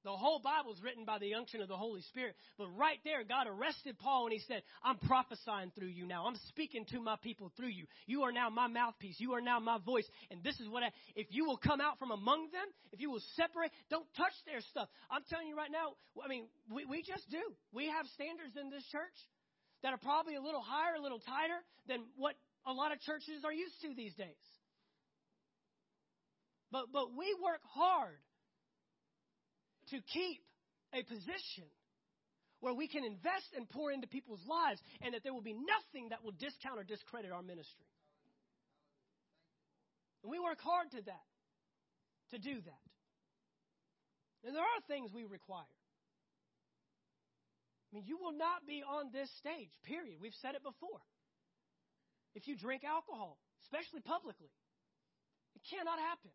The 0.04 0.12
whole 0.12 0.38
Bible 0.38 0.74
is 0.74 0.82
written 0.82 1.06
by 1.06 1.18
the 1.18 1.32
unction 1.32 1.62
of 1.62 1.68
the 1.68 1.78
Holy 1.78 2.02
Spirit. 2.02 2.36
But 2.58 2.68
right 2.76 2.98
there, 3.04 3.24
God 3.24 3.46
arrested 3.48 3.98
Paul 3.98 4.26
and 4.26 4.34
he 4.34 4.40
said, 4.46 4.62
I'm 4.84 4.98
prophesying 4.98 5.72
through 5.74 5.88
you 5.88 6.06
now. 6.06 6.26
I'm 6.26 6.36
speaking 6.48 6.84
to 6.92 7.00
my 7.00 7.16
people 7.16 7.50
through 7.56 7.72
you. 7.72 7.86
You 8.06 8.22
are 8.22 8.32
now 8.32 8.50
my 8.50 8.66
mouthpiece. 8.66 9.16
You 9.18 9.32
are 9.32 9.40
now 9.40 9.60
my 9.60 9.78
voice. 9.78 10.04
And 10.30 10.44
this 10.44 10.60
is 10.60 10.68
what 10.68 10.82
I, 10.82 10.92
if 11.16 11.28
you 11.30 11.46
will 11.46 11.56
come 11.56 11.80
out 11.80 11.98
from 11.98 12.10
among 12.10 12.52
them, 12.52 12.68
if 12.92 13.00
you 13.00 13.10
will 13.10 13.22
separate, 13.34 13.72
don't 13.88 14.06
touch 14.14 14.34
their 14.44 14.60
stuff. 14.60 14.88
I'm 15.10 15.22
telling 15.30 15.48
you 15.48 15.56
right 15.56 15.72
now, 15.72 15.96
I 16.22 16.28
mean, 16.28 16.48
we, 16.70 16.84
we 16.84 17.02
just 17.02 17.24
do. 17.30 17.40
We 17.72 17.88
have 17.88 18.04
standards 18.12 18.60
in 18.60 18.68
this 18.68 18.84
church 18.92 19.16
that 19.82 19.94
are 19.94 19.98
probably 20.04 20.34
a 20.34 20.42
little 20.42 20.60
higher, 20.60 20.96
a 20.96 21.02
little 21.02 21.20
tighter 21.20 21.64
than 21.88 22.04
what 22.16 22.34
a 22.66 22.72
lot 22.72 22.92
of 22.92 23.00
churches 23.00 23.40
are 23.42 23.52
used 23.52 23.80
to 23.80 23.94
these 23.96 24.12
days. 24.14 24.44
But, 26.70 26.92
but 26.92 27.16
we 27.16 27.34
work 27.42 27.60
hard 27.72 28.20
to 29.90 30.00
keep 30.12 30.40
a 30.92 31.02
position 31.02 31.68
where 32.60 32.72
we 32.72 32.88
can 32.88 33.04
invest 33.04 33.52
and 33.56 33.68
pour 33.68 33.92
into 33.92 34.06
people's 34.06 34.40
lives 34.48 34.80
and 35.02 35.12
that 35.12 35.22
there 35.22 35.34
will 35.34 35.44
be 35.44 35.52
nothing 35.52 36.08
that 36.10 36.24
will 36.24 36.32
discount 36.32 36.78
or 36.78 36.84
discredit 36.84 37.30
our 37.30 37.42
ministry. 37.42 37.86
And 40.22 40.32
we 40.32 40.40
work 40.40 40.60
hard 40.60 40.90
to 40.92 41.02
that, 41.04 41.26
to 42.32 42.38
do 42.38 42.56
that. 42.64 42.84
And 44.44 44.56
there 44.56 44.64
are 44.64 44.80
things 44.88 45.12
we 45.12 45.24
require. 45.24 45.68
I 47.92 47.96
mean, 47.96 48.04
you 48.08 48.16
will 48.16 48.32
not 48.32 48.66
be 48.66 48.82
on 48.82 49.12
this 49.12 49.28
stage, 49.38 49.70
period. 49.84 50.16
We've 50.20 50.36
said 50.40 50.56
it 50.56 50.64
before. 50.64 51.04
If 52.34 52.48
you 52.48 52.56
drink 52.56 52.82
alcohol, 52.82 53.38
especially 53.68 54.00
publicly, 54.00 54.50
it 55.54 55.62
cannot 55.70 56.00
happen. 56.00 56.32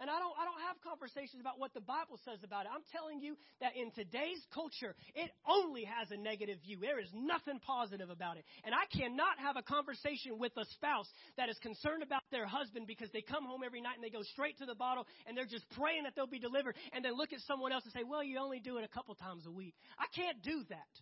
And 0.00 0.08
I 0.08 0.16
don't, 0.16 0.32
I 0.32 0.48
don't 0.48 0.64
have 0.64 0.80
conversations 0.80 1.44
about 1.44 1.60
what 1.60 1.76
the 1.76 1.84
Bible 1.84 2.16
says 2.24 2.40
about 2.40 2.64
it. 2.64 2.72
I'm 2.72 2.88
telling 2.88 3.20
you 3.20 3.36
that 3.60 3.76
in 3.76 3.92
today's 3.92 4.40
culture, 4.48 4.96
it 5.12 5.28
only 5.44 5.84
has 5.84 6.08
a 6.10 6.16
negative 6.16 6.56
view. 6.64 6.80
There 6.80 6.98
is 6.98 7.12
nothing 7.12 7.60
positive 7.60 8.08
about 8.08 8.40
it. 8.40 8.48
And 8.64 8.72
I 8.72 8.88
cannot 8.88 9.36
have 9.36 9.60
a 9.60 9.62
conversation 9.62 10.40
with 10.40 10.56
a 10.56 10.64
spouse 10.72 11.04
that 11.36 11.52
is 11.52 11.60
concerned 11.60 12.02
about 12.02 12.24
their 12.32 12.48
husband 12.48 12.88
because 12.88 13.12
they 13.12 13.20
come 13.20 13.44
home 13.44 13.60
every 13.60 13.84
night 13.84 14.00
and 14.00 14.04
they 14.04 14.08
go 14.08 14.24
straight 14.32 14.56
to 14.58 14.66
the 14.66 14.74
bottle 14.74 15.04
and 15.28 15.36
they're 15.36 15.44
just 15.44 15.68
praying 15.76 16.08
that 16.08 16.16
they'll 16.16 16.24
be 16.24 16.40
delivered 16.40 16.80
and 16.96 17.04
then 17.04 17.12
look 17.12 17.36
at 17.36 17.44
someone 17.44 17.70
else 17.70 17.84
and 17.84 17.92
say, 17.92 18.00
well, 18.02 18.24
you 18.24 18.40
only 18.40 18.58
do 18.58 18.78
it 18.78 18.88
a 18.88 18.88
couple 18.88 19.14
times 19.14 19.44
a 19.44 19.52
week. 19.52 19.76
I 20.00 20.08
can't 20.16 20.40
do 20.40 20.64
that. 20.72 20.92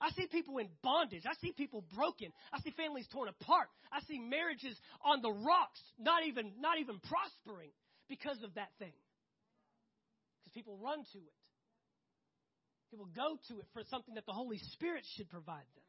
I 0.00 0.10
see 0.12 0.26
people 0.26 0.56
in 0.56 0.68
bondage. 0.82 1.24
I 1.28 1.34
see 1.40 1.52
people 1.52 1.84
broken. 1.94 2.32
I 2.52 2.60
see 2.60 2.72
families 2.76 3.06
torn 3.12 3.28
apart. 3.28 3.68
I 3.92 4.00
see 4.08 4.18
marriages 4.18 4.76
on 5.04 5.20
the 5.20 5.32
rocks, 5.32 5.80
not 5.98 6.24
even, 6.26 6.52
not 6.60 6.78
even 6.80 7.00
prospering 7.00 7.70
because 8.08 8.42
of 8.42 8.54
that 8.54 8.70
thing. 8.78 8.94
Because 10.42 10.54
people 10.54 10.78
run 10.82 10.98
to 11.12 11.18
it. 11.18 11.42
People 12.90 13.08
go 13.14 13.38
to 13.48 13.58
it 13.58 13.66
for 13.72 13.82
something 13.90 14.14
that 14.14 14.26
the 14.26 14.32
Holy 14.32 14.58
Spirit 14.72 15.04
should 15.16 15.28
provide 15.28 15.66
them. 15.74 15.86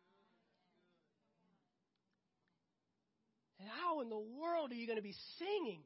And 3.60 3.70
how 3.70 4.02
in 4.02 4.10
the 4.10 4.18
world 4.18 4.72
are 4.72 4.76
you 4.76 4.86
going 4.86 4.98
to 4.98 5.06
be 5.06 5.16
singing 5.38 5.82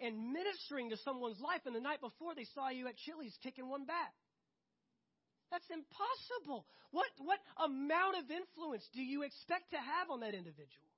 and 0.00 0.32
ministering 0.32 0.90
to 0.90 0.96
someone's 0.98 1.40
life 1.40 1.62
and 1.66 1.74
the 1.74 1.80
night 1.80 2.00
before 2.00 2.34
they 2.34 2.46
saw 2.54 2.68
you 2.70 2.86
at 2.88 2.96
Chili's 2.96 3.36
kicking 3.42 3.68
one 3.68 3.84
back? 3.84 4.14
That's 5.50 5.66
impossible. 5.70 6.66
What, 6.90 7.06
what 7.18 7.38
amount 7.62 8.18
of 8.18 8.30
influence 8.30 8.86
do 8.94 9.02
you 9.02 9.22
expect 9.22 9.70
to 9.70 9.78
have 9.78 10.10
on 10.10 10.20
that 10.20 10.34
individual? 10.34 10.93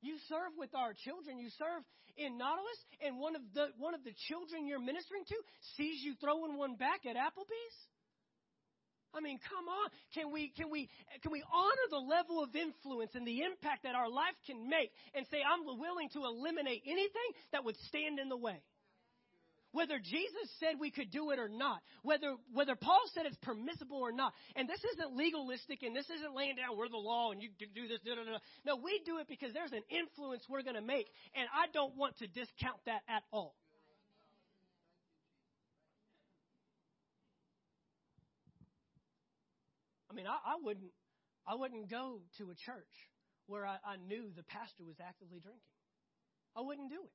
You 0.00 0.16
serve 0.28 0.56
with 0.56 0.74
our 0.74 0.92
children. 0.94 1.38
You 1.38 1.50
serve 1.58 1.84
in 2.16 2.38
Nautilus, 2.38 2.80
and 3.04 3.20
one 3.20 3.36
of 3.36 3.42
the 3.54 3.72
one 3.78 3.94
of 3.94 4.04
the 4.04 4.16
children 4.28 4.66
you're 4.66 4.80
ministering 4.80 5.24
to 5.28 5.38
sees 5.76 6.02
you 6.02 6.14
throwing 6.20 6.56
one 6.56 6.76
back 6.76 7.04
at 7.04 7.16
Applebee's. 7.16 7.78
I 9.12 9.20
mean, 9.20 9.38
come 9.42 9.66
on. 9.66 9.90
Can 10.14 10.32
we 10.32 10.52
can 10.56 10.70
we 10.70 10.88
can 11.22 11.32
we 11.32 11.42
honor 11.52 11.86
the 11.90 11.98
level 11.98 12.42
of 12.42 12.54
influence 12.54 13.12
and 13.14 13.26
the 13.26 13.42
impact 13.42 13.82
that 13.82 13.94
our 13.94 14.08
life 14.08 14.38
can 14.46 14.68
make 14.68 14.90
and 15.14 15.26
say 15.30 15.38
I'm 15.42 15.66
willing 15.66 16.08
to 16.14 16.24
eliminate 16.24 16.82
anything 16.86 17.30
that 17.52 17.64
would 17.64 17.76
stand 17.88 18.18
in 18.18 18.28
the 18.28 18.36
way? 18.36 18.62
Whether 19.72 19.98
Jesus 19.98 20.48
said 20.58 20.80
we 20.80 20.90
could 20.90 21.10
do 21.10 21.30
it 21.30 21.38
or 21.38 21.48
not, 21.48 21.80
whether, 22.02 22.34
whether 22.52 22.74
Paul 22.74 23.00
said 23.14 23.26
it's 23.26 23.36
permissible 23.42 23.98
or 23.98 24.12
not. 24.12 24.34
And 24.56 24.68
this 24.68 24.80
isn't 24.94 25.16
legalistic 25.16 25.82
and 25.82 25.94
this 25.94 26.08
isn't 26.10 26.34
laying 26.34 26.56
down, 26.56 26.76
we're 26.76 26.88
the 26.88 26.96
law 26.96 27.30
and 27.30 27.42
you 27.42 27.48
do 27.58 27.88
this, 27.88 28.00
da, 28.04 28.14
da, 28.14 28.24
da. 28.24 28.38
No, 28.66 28.76
we 28.76 29.00
do 29.04 29.18
it 29.18 29.28
because 29.28 29.52
there's 29.52 29.72
an 29.72 29.82
influence 29.90 30.42
we're 30.48 30.62
going 30.62 30.76
to 30.76 30.82
make. 30.82 31.06
And 31.34 31.46
I 31.54 31.66
don't 31.72 31.96
want 31.96 32.18
to 32.18 32.26
discount 32.26 32.78
that 32.86 33.02
at 33.08 33.22
all. 33.32 33.54
I 40.10 40.14
mean, 40.14 40.26
I, 40.26 40.34
I 40.34 40.56
wouldn't, 40.60 40.90
I 41.46 41.54
wouldn't 41.54 41.88
go 41.88 42.20
to 42.38 42.50
a 42.50 42.54
church 42.54 42.90
where 43.46 43.64
I, 43.64 43.78
I 43.86 43.96
knew 44.08 44.30
the 44.34 44.42
pastor 44.42 44.82
was 44.84 44.96
actively 45.00 45.38
drinking. 45.38 45.62
I 46.56 46.62
wouldn't 46.62 46.90
do 46.90 46.98
it. 46.98 47.14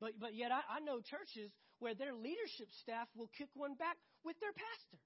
But, 0.00 0.20
but 0.20 0.34
yet, 0.34 0.52
I, 0.52 0.60
I 0.76 0.80
know 0.80 1.00
churches 1.00 1.50
where 1.78 1.94
their 1.94 2.12
leadership 2.14 2.68
staff 2.82 3.08
will 3.16 3.30
kick 3.36 3.48
one 3.54 3.74
back 3.74 3.96
with 4.24 4.36
their 4.40 4.52
pastors. 4.52 5.00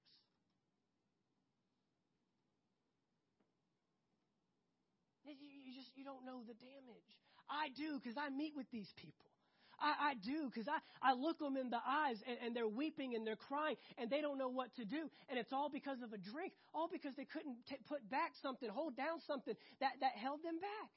You, 5.23 5.71
just 5.71 5.95
you 5.95 6.03
don't 6.03 6.25
know 6.25 6.43
the 6.43 6.57
damage. 6.59 7.09
I 7.47 7.71
do 7.75 7.99
because 7.99 8.17
I 8.19 8.29
meet 8.29 8.51
with 8.55 8.67
these 8.71 8.91
people. 8.99 9.31
I, 9.79 10.11
I 10.11 10.13
do 10.19 10.51
because 10.51 10.67
I, 10.67 10.77
I 11.01 11.13
look 11.13 11.39
them 11.39 11.57
in 11.57 11.69
the 11.71 11.81
eyes 11.81 12.21
and, 12.27 12.37
and 12.45 12.49
they're 12.55 12.67
weeping 12.67 13.15
and 13.15 13.25
they're 13.25 13.39
crying 13.39 13.75
and 13.97 14.09
they 14.09 14.21
don't 14.21 14.37
know 14.37 14.49
what 14.49 14.75
to 14.75 14.85
do. 14.85 15.09
And 15.29 15.39
it's 15.39 15.51
all 15.51 15.69
because 15.69 16.01
of 16.03 16.13
a 16.13 16.19
drink, 16.19 16.53
all 16.73 16.87
because 16.91 17.15
they 17.15 17.25
couldn't 17.25 17.57
t- 17.67 17.81
put 17.87 18.03
back 18.09 18.35
something, 18.43 18.69
hold 18.69 18.95
down 18.95 19.23
something 19.25 19.55
that, 19.79 19.93
that 20.01 20.13
held 20.19 20.43
them 20.43 20.59
back 20.61 20.89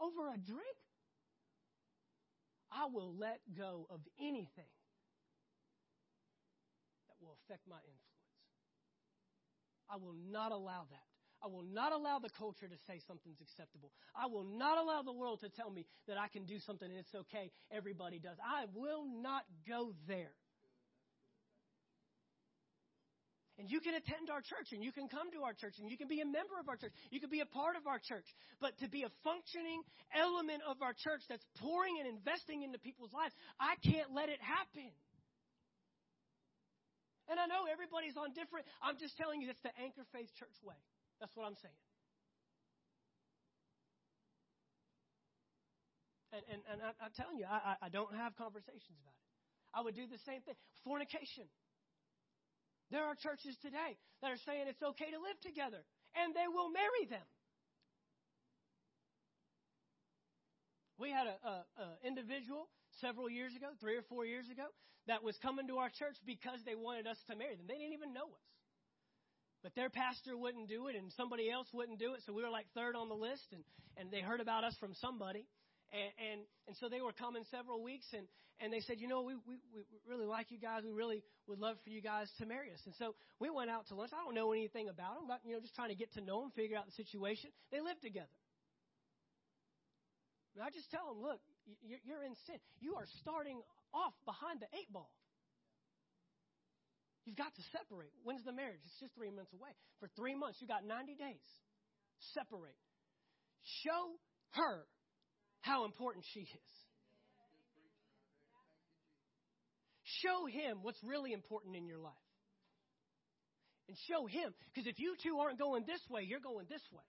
over 0.00 0.28
a 0.28 0.38
drink, 0.38 0.78
I 2.70 2.86
will 2.92 3.14
let 3.16 3.40
go 3.56 3.86
of 3.90 4.00
anything 4.20 4.70
that 7.08 7.16
will 7.20 7.36
affect 7.44 7.66
my 7.68 7.78
influence. 7.78 8.08
I 9.90 9.96
will 9.96 10.14
not 10.30 10.52
allow 10.52 10.84
that. 10.90 11.08
I 11.42 11.46
will 11.46 11.62
not 11.62 11.92
allow 11.92 12.18
the 12.18 12.30
culture 12.30 12.66
to 12.66 12.76
say 12.86 13.00
something's 13.06 13.40
acceptable. 13.40 13.92
I 14.14 14.26
will 14.26 14.44
not 14.44 14.76
allow 14.76 15.02
the 15.02 15.12
world 15.12 15.40
to 15.40 15.48
tell 15.48 15.70
me 15.70 15.86
that 16.08 16.18
I 16.18 16.28
can 16.28 16.44
do 16.44 16.58
something 16.58 16.88
and 16.88 16.98
it's 16.98 17.14
okay, 17.14 17.52
everybody 17.70 18.18
does. 18.18 18.36
I 18.44 18.66
will 18.74 19.04
not 19.22 19.44
go 19.66 19.94
there. 20.08 20.32
And 23.58 23.66
you 23.66 23.82
can 23.82 23.98
attend 23.98 24.30
our 24.30 24.38
church 24.38 24.70
and 24.70 24.86
you 24.86 24.94
can 24.94 25.10
come 25.10 25.34
to 25.34 25.42
our 25.42 25.50
church 25.50 25.82
and 25.82 25.90
you 25.90 25.98
can 25.98 26.06
be 26.06 26.22
a 26.22 26.28
member 26.30 26.54
of 26.62 26.70
our 26.70 26.78
church. 26.78 26.94
You 27.10 27.18
can 27.18 27.26
be 27.26 27.42
a 27.42 27.50
part 27.50 27.74
of 27.74 27.90
our 27.90 27.98
church. 27.98 28.26
But 28.62 28.78
to 28.78 28.86
be 28.86 29.02
a 29.02 29.10
functioning 29.26 29.82
element 30.14 30.62
of 30.62 30.78
our 30.78 30.94
church 30.94 31.26
that's 31.26 31.42
pouring 31.58 31.98
and 31.98 32.06
investing 32.06 32.62
into 32.62 32.78
people's 32.78 33.10
lives, 33.10 33.34
I 33.58 33.74
can't 33.82 34.14
let 34.14 34.30
it 34.30 34.38
happen. 34.38 34.94
And 37.26 37.36
I 37.42 37.50
know 37.50 37.66
everybody's 37.66 38.14
on 38.14 38.30
different, 38.32 38.64
I'm 38.78 38.96
just 38.96 39.18
telling 39.18 39.42
you, 39.42 39.50
it's 39.50 39.60
the 39.66 39.74
Anchor 39.74 40.06
Faith 40.14 40.30
Church 40.38 40.54
way. 40.62 40.78
That's 41.18 41.34
what 41.34 41.44
I'm 41.44 41.58
saying. 41.58 41.82
And, 46.30 46.42
and, 46.46 46.60
and 46.72 46.78
I, 46.78 46.94
am 47.04 47.12
telling 47.18 47.36
you, 47.42 47.44
I, 47.44 47.74
I 47.82 47.88
don't 47.90 48.14
have 48.14 48.38
conversations 48.38 48.96
about 49.02 49.18
it. 49.18 49.26
I 49.74 49.82
would 49.82 49.98
do 49.98 50.06
the 50.06 50.20
same 50.24 50.40
thing. 50.46 50.56
Fornication. 50.86 51.50
There 52.90 53.04
are 53.04 53.14
churches 53.14 53.56
today 53.60 53.98
that 54.22 54.32
are 54.32 54.40
saying 54.46 54.64
it's 54.68 54.82
okay 54.82 55.10
to 55.12 55.20
live 55.20 55.38
together, 55.44 55.84
and 56.16 56.34
they 56.34 56.48
will 56.48 56.70
marry 56.70 57.04
them. 57.08 57.28
We 60.98 61.10
had 61.12 61.28
an 61.28 62.00
individual 62.02 62.68
several 63.00 63.30
years 63.30 63.54
ago, 63.54 63.68
three 63.80 63.96
or 63.96 64.02
four 64.02 64.24
years 64.24 64.50
ago, 64.50 64.66
that 65.06 65.22
was 65.22 65.36
coming 65.38 65.68
to 65.68 65.78
our 65.78 65.90
church 65.90 66.16
because 66.26 66.60
they 66.66 66.74
wanted 66.74 67.06
us 67.06 67.16
to 67.30 67.36
marry 67.36 67.56
them. 67.56 67.66
They 67.68 67.78
didn't 67.78 67.94
even 67.94 68.12
know 68.12 68.26
us. 68.26 68.48
But 69.62 69.74
their 69.74 69.90
pastor 69.90 70.36
wouldn't 70.36 70.68
do 70.68 70.88
it, 70.88 70.96
and 70.96 71.12
somebody 71.12 71.50
else 71.50 71.68
wouldn't 71.72 71.98
do 71.98 72.14
it, 72.14 72.22
so 72.26 72.32
we 72.32 72.42
were 72.42 72.50
like 72.50 72.66
third 72.74 72.96
on 72.96 73.08
the 73.08 73.14
list, 73.14 73.46
and, 73.52 73.62
and 73.96 74.10
they 74.10 74.20
heard 74.20 74.40
about 74.40 74.64
us 74.64 74.76
from 74.78 74.94
somebody. 74.94 75.46
And, 75.92 76.12
and, 76.20 76.38
and 76.68 76.76
so 76.76 76.88
they 76.88 77.00
were 77.00 77.16
coming 77.16 77.44
several 77.50 77.82
weeks, 77.82 78.04
and, 78.12 78.28
and 78.60 78.72
they 78.72 78.80
said, 78.84 79.00
you 79.00 79.08
know, 79.08 79.22
we, 79.22 79.34
we, 79.48 79.56
we 79.72 79.80
really 80.04 80.26
like 80.26 80.50
you 80.50 80.60
guys. 80.60 80.84
We 80.84 80.92
really 80.92 81.24
would 81.46 81.58
love 81.58 81.76
for 81.84 81.90
you 81.90 82.02
guys 82.02 82.28
to 82.38 82.46
marry 82.46 82.68
us. 82.72 82.80
And 82.84 82.94
so 82.98 83.14
we 83.40 83.48
went 83.48 83.70
out 83.70 83.88
to 83.88 83.94
lunch. 83.94 84.12
I 84.12 84.20
don't 84.24 84.34
know 84.34 84.52
anything 84.52 84.88
about 84.88 85.16
them, 85.16 85.26
but, 85.28 85.40
you 85.44 85.56
know, 85.56 85.60
just 85.60 85.74
trying 85.74 85.88
to 85.88 85.96
get 85.96 86.12
to 86.14 86.20
know 86.20 86.42
them, 86.42 86.52
figure 86.52 86.76
out 86.76 86.84
the 86.84 86.96
situation. 86.98 87.50
They 87.72 87.80
lived 87.80 88.02
together. 88.02 88.28
And 90.58 90.66
I 90.66 90.74
just 90.74 90.90
tell 90.90 91.06
them, 91.06 91.22
look, 91.22 91.38
you're, 91.86 92.24
in 92.26 92.34
sin. 92.50 92.58
You 92.80 92.98
are 92.98 93.06
starting 93.22 93.62
off 93.94 94.12
behind 94.26 94.58
the 94.58 94.66
eight 94.74 94.90
ball. 94.92 95.12
You've 97.24 97.36
got 97.36 97.54
to 97.54 97.64
separate. 97.70 98.10
When's 98.24 98.42
the 98.42 98.56
marriage? 98.56 98.80
It's 98.82 98.98
just 98.98 99.14
three 99.14 99.30
months 99.30 99.52
away. 99.52 99.70
For 100.00 100.08
three 100.16 100.34
months, 100.34 100.58
you 100.60 100.66
got 100.66 100.82
90 100.82 101.14
days. 101.14 101.46
Separate. 102.34 102.74
Show 103.84 104.18
her 104.58 104.88
how 105.68 105.84
important 105.84 106.24
she 106.32 106.40
is. 106.40 106.72
Show 110.24 110.48
him 110.48 110.80
what's 110.80 110.98
really 111.04 111.36
important 111.36 111.76
in 111.76 111.86
your 111.86 112.00
life. 112.00 112.26
And 113.88 113.96
show 114.08 114.24
him, 114.24 114.52
because 114.72 114.88
if 114.88 114.98
you 114.98 115.14
two 115.22 115.36
aren't 115.38 115.58
going 115.58 115.84
this 115.84 116.00
way, 116.08 116.24
you're 116.24 116.40
going 116.40 116.66
this 116.68 116.82
way. 116.92 117.04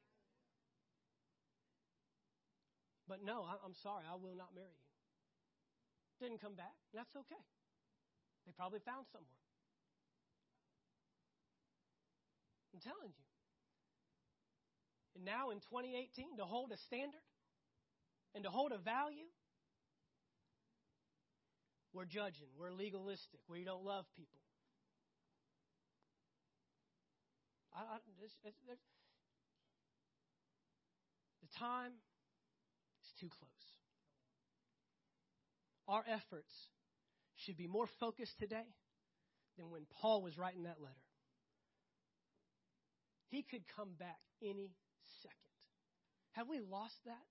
But 3.07 3.23
no, 3.23 3.47
I'm 3.47 3.73
sorry, 3.81 4.03
I 4.03 4.15
will 4.19 4.35
not 4.35 4.51
marry 4.53 4.69
you. 4.69 4.89
Didn't 6.19 6.43
come 6.43 6.55
back. 6.55 6.75
That's 6.93 7.09
okay. 7.15 7.43
They 8.45 8.51
probably 8.55 8.79
found 8.85 9.07
someone. 9.11 9.39
I'm 12.75 12.83
telling 12.83 13.11
you. 13.15 13.25
And 15.15 15.25
now 15.25 15.49
in 15.49 15.59
2018, 15.71 16.37
to 16.37 16.45
hold 16.45 16.71
a 16.71 16.77
standard, 16.87 17.23
and 18.35 18.43
to 18.43 18.49
hold 18.49 18.71
a 18.71 18.77
value, 18.77 19.27
we're 21.93 22.05
judging, 22.05 22.47
we're 22.57 22.71
legalistic, 22.71 23.39
we 23.47 23.63
don't 23.63 23.83
love 23.83 24.05
people. 24.15 24.39
I, 27.73 27.79
I, 27.79 27.97
the 31.41 31.47
time 31.57 31.91
is 33.03 33.11
too 33.19 33.29
close. 33.29 33.49
Our 35.87 36.03
efforts 36.07 36.53
should 37.35 37.57
be 37.57 37.67
more 37.67 37.87
focused 37.99 38.37
today 38.39 38.67
than 39.57 39.71
when 39.71 39.83
Paul 40.01 40.21
was 40.21 40.37
writing 40.37 40.63
that 40.63 40.79
letter. 40.79 40.93
He 43.29 43.43
could 43.43 43.63
come 43.75 43.89
back 43.97 44.19
any 44.41 44.71
second. 45.21 45.37
Have 46.33 46.47
we 46.47 46.59
lost 46.59 46.95
that? 47.05 47.25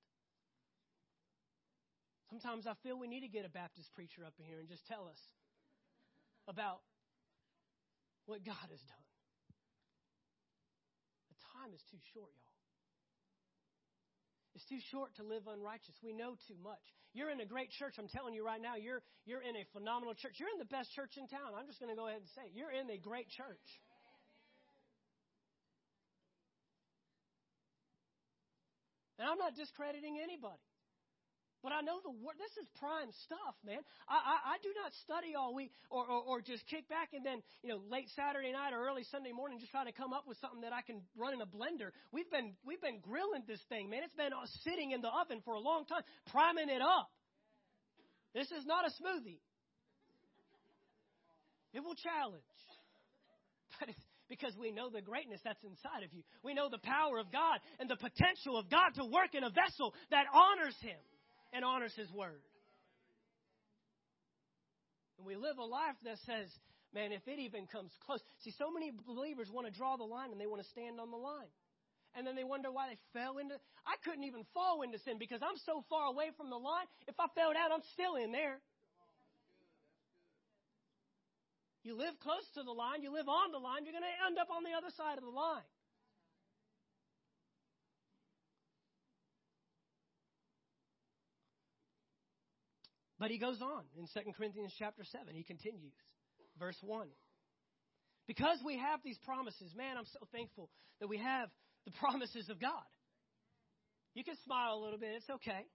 Sometimes 2.29 2.67
I 2.69 2.77
feel 2.85 2.99
we 2.99 3.09
need 3.09 3.25
to 3.25 3.33
get 3.33 3.49
a 3.49 3.53
Baptist 3.53 3.89
preacher 3.97 4.21
up 4.25 4.37
in 4.39 4.45
here 4.45 4.61
and 4.61 4.69
just 4.69 4.85
tell 4.87 5.09
us 5.09 5.21
about 6.47 6.85
what 8.29 8.45
God 8.45 8.69
has 8.69 8.85
done. 8.85 9.07
The 11.33 11.39
time 11.57 11.73
is 11.73 11.81
too 11.89 12.01
short, 12.13 12.29
y'all. 12.37 12.49
It's 14.53 14.69
too 14.69 14.83
short 14.93 15.17
to 15.17 15.25
live 15.25 15.49
unrighteous. 15.49 15.97
We 16.03 16.13
know 16.13 16.37
too 16.45 16.59
much. 16.61 16.83
You're 17.15 17.31
in 17.31 17.41
a 17.41 17.49
great 17.49 17.71
church. 17.71 17.97
I'm 17.97 18.09
telling 18.09 18.35
you 18.35 18.45
right 18.45 18.61
now, 18.61 18.77
you're, 18.77 19.01
you're 19.25 19.41
in 19.41 19.57
a 19.57 19.65
phenomenal 19.73 20.13
church. 20.13 20.37
You're 20.37 20.53
in 20.53 20.61
the 20.61 20.69
best 20.69 20.93
church 20.93 21.17
in 21.17 21.31
town. 21.31 21.57
I'm 21.57 21.65
just 21.65 21.81
going 21.81 21.95
to 21.95 21.97
go 21.97 22.11
ahead 22.11 22.21
and 22.21 22.29
say 22.37 22.51
it. 22.51 22.53
You're 22.53 22.75
in 22.75 22.91
a 22.91 22.99
great 22.99 23.31
church. 23.33 23.69
And 29.19 29.25
I'm 29.27 29.39
not 29.39 29.57
discrediting 29.57 30.21
anybody. 30.23 30.63
But 31.63 31.75
I 31.75 31.83
know 31.83 31.99
the 31.99 32.15
word. 32.15 32.39
This 32.39 32.55
is 32.63 32.71
prime 32.79 33.11
stuff, 33.27 33.59
man. 33.67 33.83
I, 34.07 34.15
I, 34.15 34.37
I 34.55 34.57
do 34.63 34.71
not 34.79 34.95
study 35.03 35.35
all 35.35 35.55
week 35.55 35.75
or, 35.91 36.07
or, 36.07 36.23
or 36.23 36.37
just 36.41 36.63
kick 36.71 36.87
back 36.87 37.11
and 37.13 37.27
then, 37.27 37.43
you 37.67 37.71
know, 37.75 37.83
late 37.91 38.07
Saturday 38.15 38.55
night 38.55 38.71
or 38.71 38.87
early 38.87 39.03
Sunday 39.11 39.35
morning 39.35 39.59
just 39.59 39.75
try 39.75 39.83
to 39.83 39.91
come 39.91 40.15
up 40.15 40.23
with 40.31 40.39
something 40.39 40.63
that 40.63 40.73
I 40.73 40.87
can 40.87 41.03
run 41.19 41.35
in 41.35 41.43
a 41.43 41.51
blender. 41.51 41.91
We've 42.15 42.31
been, 42.31 42.55
we've 42.63 42.81
been 42.81 43.03
grilling 43.03 43.43
this 43.51 43.61
thing, 43.67 43.91
man. 43.91 44.07
It's 44.07 44.15
been 44.15 44.31
uh, 44.31 44.47
sitting 44.63 44.95
in 44.95 45.03
the 45.03 45.11
oven 45.11 45.43
for 45.43 45.55
a 45.59 45.61
long 45.61 45.83
time, 45.85 46.07
priming 46.31 46.71
it 46.71 46.83
up. 46.83 47.11
This 48.35 48.47
is 48.55 48.63
not 48.63 48.87
a 48.87 48.95
smoothie. 49.03 49.43
It 51.75 51.83
will 51.83 51.99
challenge. 51.99 52.47
But, 53.81 53.91
Because 54.29 54.53
we 54.61 54.71
know 54.71 54.91
the 54.91 55.01
greatness 55.01 55.41
that's 55.43 55.65
inside 55.65 56.05
of 56.05 56.13
you. 56.13 56.23
We 56.45 56.53
know 56.53 56.69
the 56.69 56.85
power 56.85 57.19
of 57.19 57.33
God 57.33 57.61
and 57.81 57.89
the 57.89 57.97
potential 57.97 58.59
of 58.59 58.69
God 58.69 58.93
to 59.01 59.05
work 59.09 59.33
in 59.33 59.43
a 59.43 59.49
vessel 59.49 59.95
that 60.11 60.27
honors 60.29 60.77
Him 60.81 61.01
and 61.53 61.65
honors 61.65 61.95
His 61.95 62.11
Word. 62.13 62.43
And 65.19 65.27
we 65.27 65.35
live 65.35 65.59
a 65.59 65.65
life 65.65 65.97
that 66.05 66.19
says, 66.27 66.47
man, 66.95 67.13
if 67.13 67.27
it 67.27 67.39
even 67.39 67.67
comes 67.67 67.91
close. 68.07 68.21
See, 68.45 68.55
so 68.57 68.71
many 68.71 68.93
believers 69.07 69.51
want 69.51 69.67
to 69.67 69.73
draw 69.73 69.97
the 69.97 70.05
line 70.05 70.31
and 70.31 70.41
they 70.41 70.47
want 70.47 70.63
to 70.63 70.69
stand 70.69 71.01
on 71.01 71.11
the 71.11 71.17
line. 71.17 71.51
And 72.17 72.27
then 72.27 72.37
they 72.37 72.45
wonder 72.45 72.71
why 72.71 72.89
they 72.89 72.99
fell 73.13 73.39
into. 73.39 73.55
I 73.85 73.97
couldn't 74.05 74.25
even 74.25 74.47
fall 74.55 74.83
into 74.83 74.99
sin 74.99 75.19
because 75.19 75.43
I'm 75.43 75.59
so 75.67 75.85
far 75.91 76.07
away 76.07 76.31
from 76.37 76.51
the 76.51 76.57
line. 76.57 76.87
If 77.07 77.19
I 77.21 77.27
fell 77.35 77.53
down, 77.53 77.73
I'm 77.73 77.85
still 77.93 78.17
in 78.17 78.33
there. 78.33 78.59
You 81.85 81.97
live 81.97 82.19
close 82.21 82.45
to 82.55 82.63
the 82.63 82.73
line, 82.73 83.03
you 83.03 83.13
live 83.13 83.29
on 83.29 83.53
the 83.53 83.59
line, 83.59 83.85
you're 83.85 83.97
going 83.97 84.05
to 84.05 84.19
end 84.27 84.37
up 84.37 84.49
on 84.51 84.63
the 84.63 84.77
other 84.77 84.93
side 84.97 85.17
of 85.17 85.25
the 85.25 85.31
line. 85.31 85.65
But 93.19 93.31
he 93.31 93.39
goes 93.39 93.61
on 93.61 93.83
in 93.99 94.07
2 94.07 94.33
Corinthians 94.37 94.73
chapter 94.79 95.03
7. 95.05 95.35
He 95.35 95.43
continues. 95.43 95.95
Verse 96.59 96.79
1. 96.83 97.09
Because 98.27 98.59
we 98.65 98.79
have 98.79 99.01
these 99.03 99.19
promises, 99.25 99.75
man, 99.75 99.97
I'm 99.97 100.07
so 100.07 100.21
thankful 100.31 100.71
that 101.01 101.09
we 101.09 101.19
have 101.19 101.49
the 101.85 101.93
promises 102.01 102.49
of 102.49 102.61
God. 102.61 102.87
You 104.15 104.25
can 104.25 104.37
smile 104.45 104.75
a 104.75 104.81
little 104.83 104.99
bit, 104.99 105.11
it's 105.17 105.31
okay. 105.43 105.67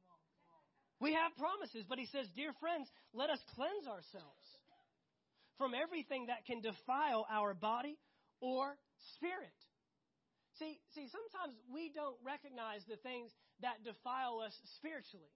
We 1.00 1.14
have 1.14 1.36
promises, 1.36 1.84
but 1.88 2.00
he 2.00 2.08
says, 2.08 2.28
Dear 2.36 2.54
friends, 2.60 2.88
let 3.14 3.30
us 3.30 3.40
cleanse 3.56 3.88
ourselves 3.88 4.46
from 5.58 5.74
everything 5.74 6.28
that 6.28 6.46
can 6.46 6.62
defile 6.62 7.28
our 7.30 7.54
body 7.54 7.98
or 8.40 8.78
spirit. 9.16 9.58
See, 10.60 10.80
see, 10.94 11.10
sometimes 11.10 11.58
we 11.74 11.92
don't 11.92 12.18
recognize 12.24 12.86
the 12.88 13.02
things 13.02 13.32
that 13.62 13.84
defile 13.84 14.40
us 14.46 14.54
spiritually. 14.78 15.34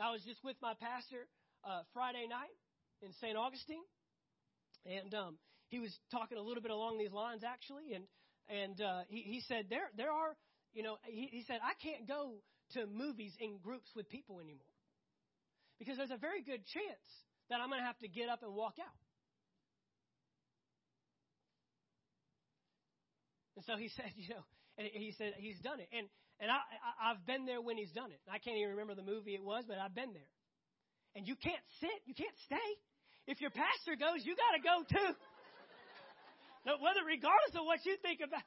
I 0.00 0.10
was 0.12 0.24
just 0.24 0.42
with 0.42 0.56
my 0.62 0.72
pastor 0.80 1.28
uh, 1.64 1.84
Friday 1.92 2.24
night 2.24 2.56
in 3.02 3.12
St. 3.20 3.36
Augustine, 3.36 3.84
and 4.88 5.12
um, 5.12 5.36
he 5.68 5.78
was 5.78 5.92
talking 6.10 6.38
a 6.38 6.42
little 6.42 6.62
bit 6.62 6.72
along 6.72 6.96
these 6.96 7.12
lines 7.12 7.42
actually, 7.44 7.92
and 7.92 8.04
and 8.48 8.80
uh, 8.80 9.04
he, 9.08 9.20
he 9.20 9.40
said 9.46 9.66
there 9.68 9.92
there 9.96 10.10
are 10.10 10.36
you 10.72 10.82
know 10.82 10.96
he, 11.04 11.28
he 11.30 11.44
said 11.46 11.60
I 11.62 11.76
can't 11.84 12.08
go 12.08 12.40
to 12.72 12.86
movies 12.86 13.36
in 13.40 13.58
groups 13.58 13.90
with 13.94 14.08
people 14.08 14.40
anymore 14.40 14.72
because 15.78 15.98
there's 15.98 16.10
a 16.10 16.20
very 16.20 16.40
good 16.40 16.64
chance 16.64 17.08
that 17.50 17.60
I'm 17.60 17.68
going 17.68 17.80
to 17.80 17.86
have 17.86 17.98
to 17.98 18.08
get 18.08 18.28
up 18.28 18.42
and 18.42 18.54
walk 18.54 18.76
out. 18.80 18.96
And 23.60 23.68
so 23.68 23.76
he 23.76 23.92
said, 23.96 24.08
you 24.16 24.32
know, 24.32 24.44
and 24.80 24.88
he 24.88 25.12
said 25.20 25.36
he's 25.36 25.60
done 25.60 25.84
it, 25.84 25.92
and 25.92 26.08
and 26.40 26.48
I, 26.48 26.56
I 26.56 27.12
I've 27.12 27.20
been 27.28 27.44
there 27.44 27.60
when 27.60 27.76
he's 27.76 27.92
done 27.92 28.08
it. 28.08 28.20
I 28.24 28.40
can't 28.40 28.56
even 28.56 28.72
remember 28.72 28.96
the 28.96 29.04
movie 29.04 29.36
it 29.36 29.44
was, 29.44 29.68
but 29.68 29.76
I've 29.76 29.92
been 29.92 30.16
there. 30.16 30.32
And 31.12 31.28
you 31.28 31.36
can't 31.36 31.60
sit, 31.84 31.92
you 32.08 32.16
can't 32.16 32.32
stay. 32.48 32.68
If 33.28 33.44
your 33.44 33.52
pastor 33.52 34.00
goes, 34.00 34.24
you 34.24 34.32
got 34.32 34.56
to 34.56 34.62
go 34.64 34.76
too. 34.88 35.12
no, 36.66 36.80
whether 36.80 37.04
regardless 37.04 37.52
of 37.52 37.68
what 37.68 37.84
you 37.84 38.00
think 38.00 38.24
about. 38.24 38.46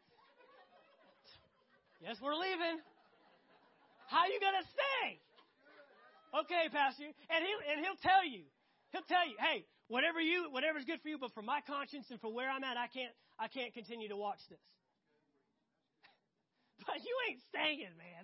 Yes, 2.02 2.18
we're 2.18 2.34
leaving. 2.34 2.82
How 4.10 4.26
are 4.26 4.32
you 4.34 4.42
gonna 4.42 4.66
stay? 4.66 5.22
Okay, 6.34 6.66
pastor, 6.74 7.06
and 7.06 7.40
he'll 7.46 7.64
and 7.70 7.78
he'll 7.86 8.02
tell 8.02 8.26
you 8.26 8.50
He'll 8.94 9.10
tell 9.10 9.26
you, 9.26 9.34
hey, 9.42 9.66
whatever 9.90 10.22
you, 10.22 10.54
whatever's 10.54 10.86
good 10.86 11.02
for 11.02 11.10
you, 11.10 11.18
but 11.18 11.34
for 11.34 11.42
my 11.42 11.62
conscience 11.66 12.06
and 12.14 12.22
for 12.22 12.32
where 12.32 12.48
I'm 12.48 12.64
at, 12.64 12.78
I 12.78 12.86
can't, 12.86 13.12
I 13.42 13.48
can't 13.50 13.74
continue 13.74 14.08
to 14.08 14.16
watch 14.16 14.38
this. 14.50 14.62
But 16.86 17.00
you 17.08 17.16
ain't 17.30 17.42
staying, 17.50 17.96
man. 17.98 18.24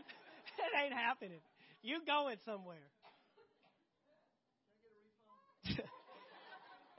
it 0.64 0.72
ain't 0.84 0.94
happening. 0.94 1.40
You 1.82 2.00
going 2.06 2.36
somewhere. 2.44 2.88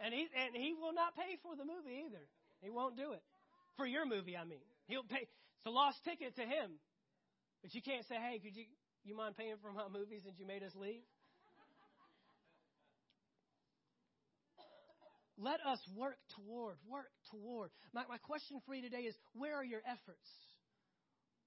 and 0.03 0.13
he 0.13 0.27
and 0.35 0.55
he 0.55 0.73
will 0.75 0.93
not 0.93 1.15
pay 1.15 1.37
for 1.41 1.55
the 1.55 1.63
movie 1.63 2.03
either. 2.07 2.23
He 2.61 2.69
won't 2.69 2.97
do 2.97 3.13
it 3.13 3.23
for 3.77 3.85
your 3.85 4.05
movie. 4.05 4.35
I 4.35 4.43
mean, 4.43 4.63
he'll 4.87 5.03
pay. 5.07 5.23
It's 5.23 5.65
a 5.65 5.69
lost 5.69 6.03
ticket 6.03 6.35
to 6.35 6.43
him. 6.43 6.79
But 7.61 7.73
you 7.73 7.81
can't 7.81 8.05
say, 8.07 8.15
"Hey, 8.15 8.39
could 8.39 8.55
you 8.55 8.65
you 9.03 9.15
mind 9.15 9.37
paying 9.37 9.55
for 9.61 9.71
my 9.71 9.87
movie 9.87 10.19
since 10.23 10.35
you 10.39 10.45
made 10.45 10.63
us 10.63 10.75
leave?" 10.75 11.03
Let 15.37 15.61
us 15.63 15.79
work 15.95 16.17
toward, 16.35 16.77
work 16.89 17.11
toward. 17.29 17.69
My, 17.93 18.03
my 18.09 18.17
question 18.17 18.59
for 18.65 18.73
you 18.73 18.81
today 18.81 19.05
is 19.05 19.13
where 19.33 19.53
are 19.55 19.63
your 19.63 19.81
efforts? 19.85 20.25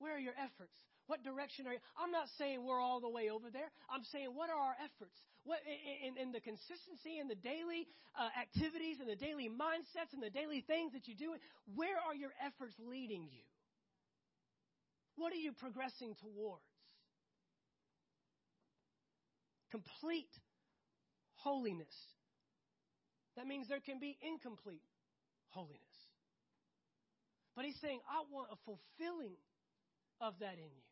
Where 0.00 0.16
are 0.16 0.22
your 0.22 0.34
efforts? 0.34 0.74
What 1.06 1.22
direction 1.22 1.68
are 1.68 1.76
you? 1.76 1.82
I'm 1.94 2.10
not 2.10 2.26
saying 2.40 2.64
we're 2.64 2.80
all 2.80 3.00
the 3.00 3.08
way 3.08 3.30
over 3.30 3.52
there. 3.52 3.70
I'm 3.86 4.02
saying 4.10 4.32
what 4.34 4.50
are 4.50 4.58
our 4.58 4.76
efforts? 4.80 5.14
What 5.44 5.60
in, 5.64 6.16
in, 6.16 6.32
the 6.32 6.40
consistency 6.40 7.20
and 7.20 7.28
the 7.28 7.38
daily 7.38 7.86
uh, 8.16 8.28
activities 8.34 8.98
and 9.00 9.08
the 9.08 9.16
daily 9.16 9.48
mindsets 9.48 10.12
and 10.12 10.22
the 10.22 10.32
daily 10.32 10.64
things 10.66 10.92
that 10.92 11.06
you 11.06 11.14
do? 11.14 11.36
Where 11.74 12.00
are 12.00 12.14
your 12.14 12.32
efforts 12.40 12.74
leading 12.80 13.28
you? 13.30 13.44
What 15.16 15.32
are 15.32 15.42
you 15.42 15.52
progressing 15.52 16.16
towards? 16.18 16.64
Complete 19.70 20.32
holiness 21.44 21.94
that 23.36 23.46
means 23.46 23.68
there 23.68 23.80
can 23.80 23.98
be 23.98 24.18
incomplete 24.20 24.84
holiness. 25.48 25.80
But 27.56 27.64
he's 27.64 27.80
saying, 27.80 28.00
I 28.04 28.20
want 28.30 28.52
a 28.52 28.58
fulfilling 28.68 29.32
of 30.20 30.34
that 30.40 30.54
in 30.54 30.70
you. 30.70 30.86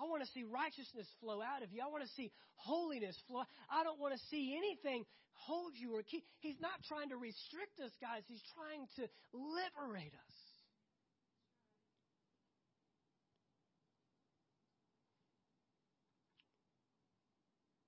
I 0.00 0.04
want 0.04 0.22
to 0.24 0.30
see 0.34 0.42
righteousness 0.42 1.06
flow 1.20 1.40
out 1.40 1.62
of 1.62 1.72
you. 1.72 1.80
I 1.82 1.86
want 1.86 2.02
to 2.02 2.10
see 2.16 2.32
holiness 2.56 3.16
flow. 3.28 3.42
I 3.70 3.84
don't 3.84 4.00
want 4.00 4.14
to 4.14 4.20
see 4.30 4.56
anything 4.56 5.04
hold 5.32 5.72
you 5.74 5.94
or 5.94 6.02
keep. 6.02 6.24
He's 6.40 6.60
not 6.60 6.82
trying 6.88 7.10
to 7.10 7.16
restrict 7.16 7.78
us, 7.78 7.92
guys. 8.00 8.22
He's 8.26 8.42
trying 8.54 8.86
to 8.98 9.06
liberate 9.32 10.14
us. 10.14 10.34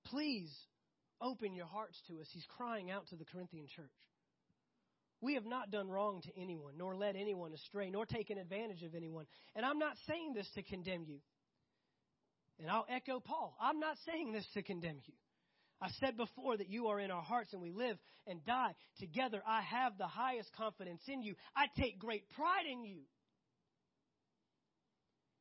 Please 0.05 0.53
Open 1.21 1.55
your 1.55 1.65
hearts 1.65 2.01
to 2.07 2.19
us. 2.19 2.27
He's 2.31 2.45
crying 2.57 2.91
out 2.91 3.07
to 3.07 3.15
the 3.15 3.25
Corinthian 3.25 3.67
church. 3.73 3.89
We 5.25 5.33
have 5.33 5.45
not 5.45 5.71
done 5.71 5.89
wrong 5.89 6.21
to 6.21 6.39
anyone, 6.39 6.73
nor 6.77 6.95
led 6.95 7.15
anyone 7.15 7.51
astray, 7.51 7.89
nor 7.89 8.05
taken 8.05 8.37
advantage 8.37 8.83
of 8.83 8.93
anyone. 8.93 9.25
And 9.55 9.65
I'm 9.65 9.79
not 9.79 9.95
saying 10.07 10.33
this 10.35 10.47
to 10.53 10.61
condemn 10.61 11.05
you. 11.07 11.17
And 12.59 12.69
I'll 12.69 12.85
echo 12.87 13.19
Paul. 13.19 13.57
I'm 13.59 13.79
not 13.79 13.97
saying 14.05 14.33
this 14.33 14.45
to 14.53 14.61
condemn 14.61 15.01
you. 15.03 15.15
I 15.81 15.89
said 15.99 16.15
before 16.15 16.55
that 16.57 16.69
you 16.69 16.87
are 16.87 16.99
in 16.99 17.09
our 17.09 17.23
hearts 17.23 17.53
and 17.53 17.61
we 17.61 17.71
live 17.71 17.97
and 18.27 18.45
die 18.45 18.75
together. 18.99 19.41
I 19.47 19.61
have 19.63 19.97
the 19.97 20.05
highest 20.05 20.51
confidence 20.55 21.01
in 21.07 21.23
you. 21.23 21.33
I 21.55 21.65
take 21.75 21.97
great 21.97 22.29
pride 22.29 22.67
in 22.71 22.83
you. 22.83 22.99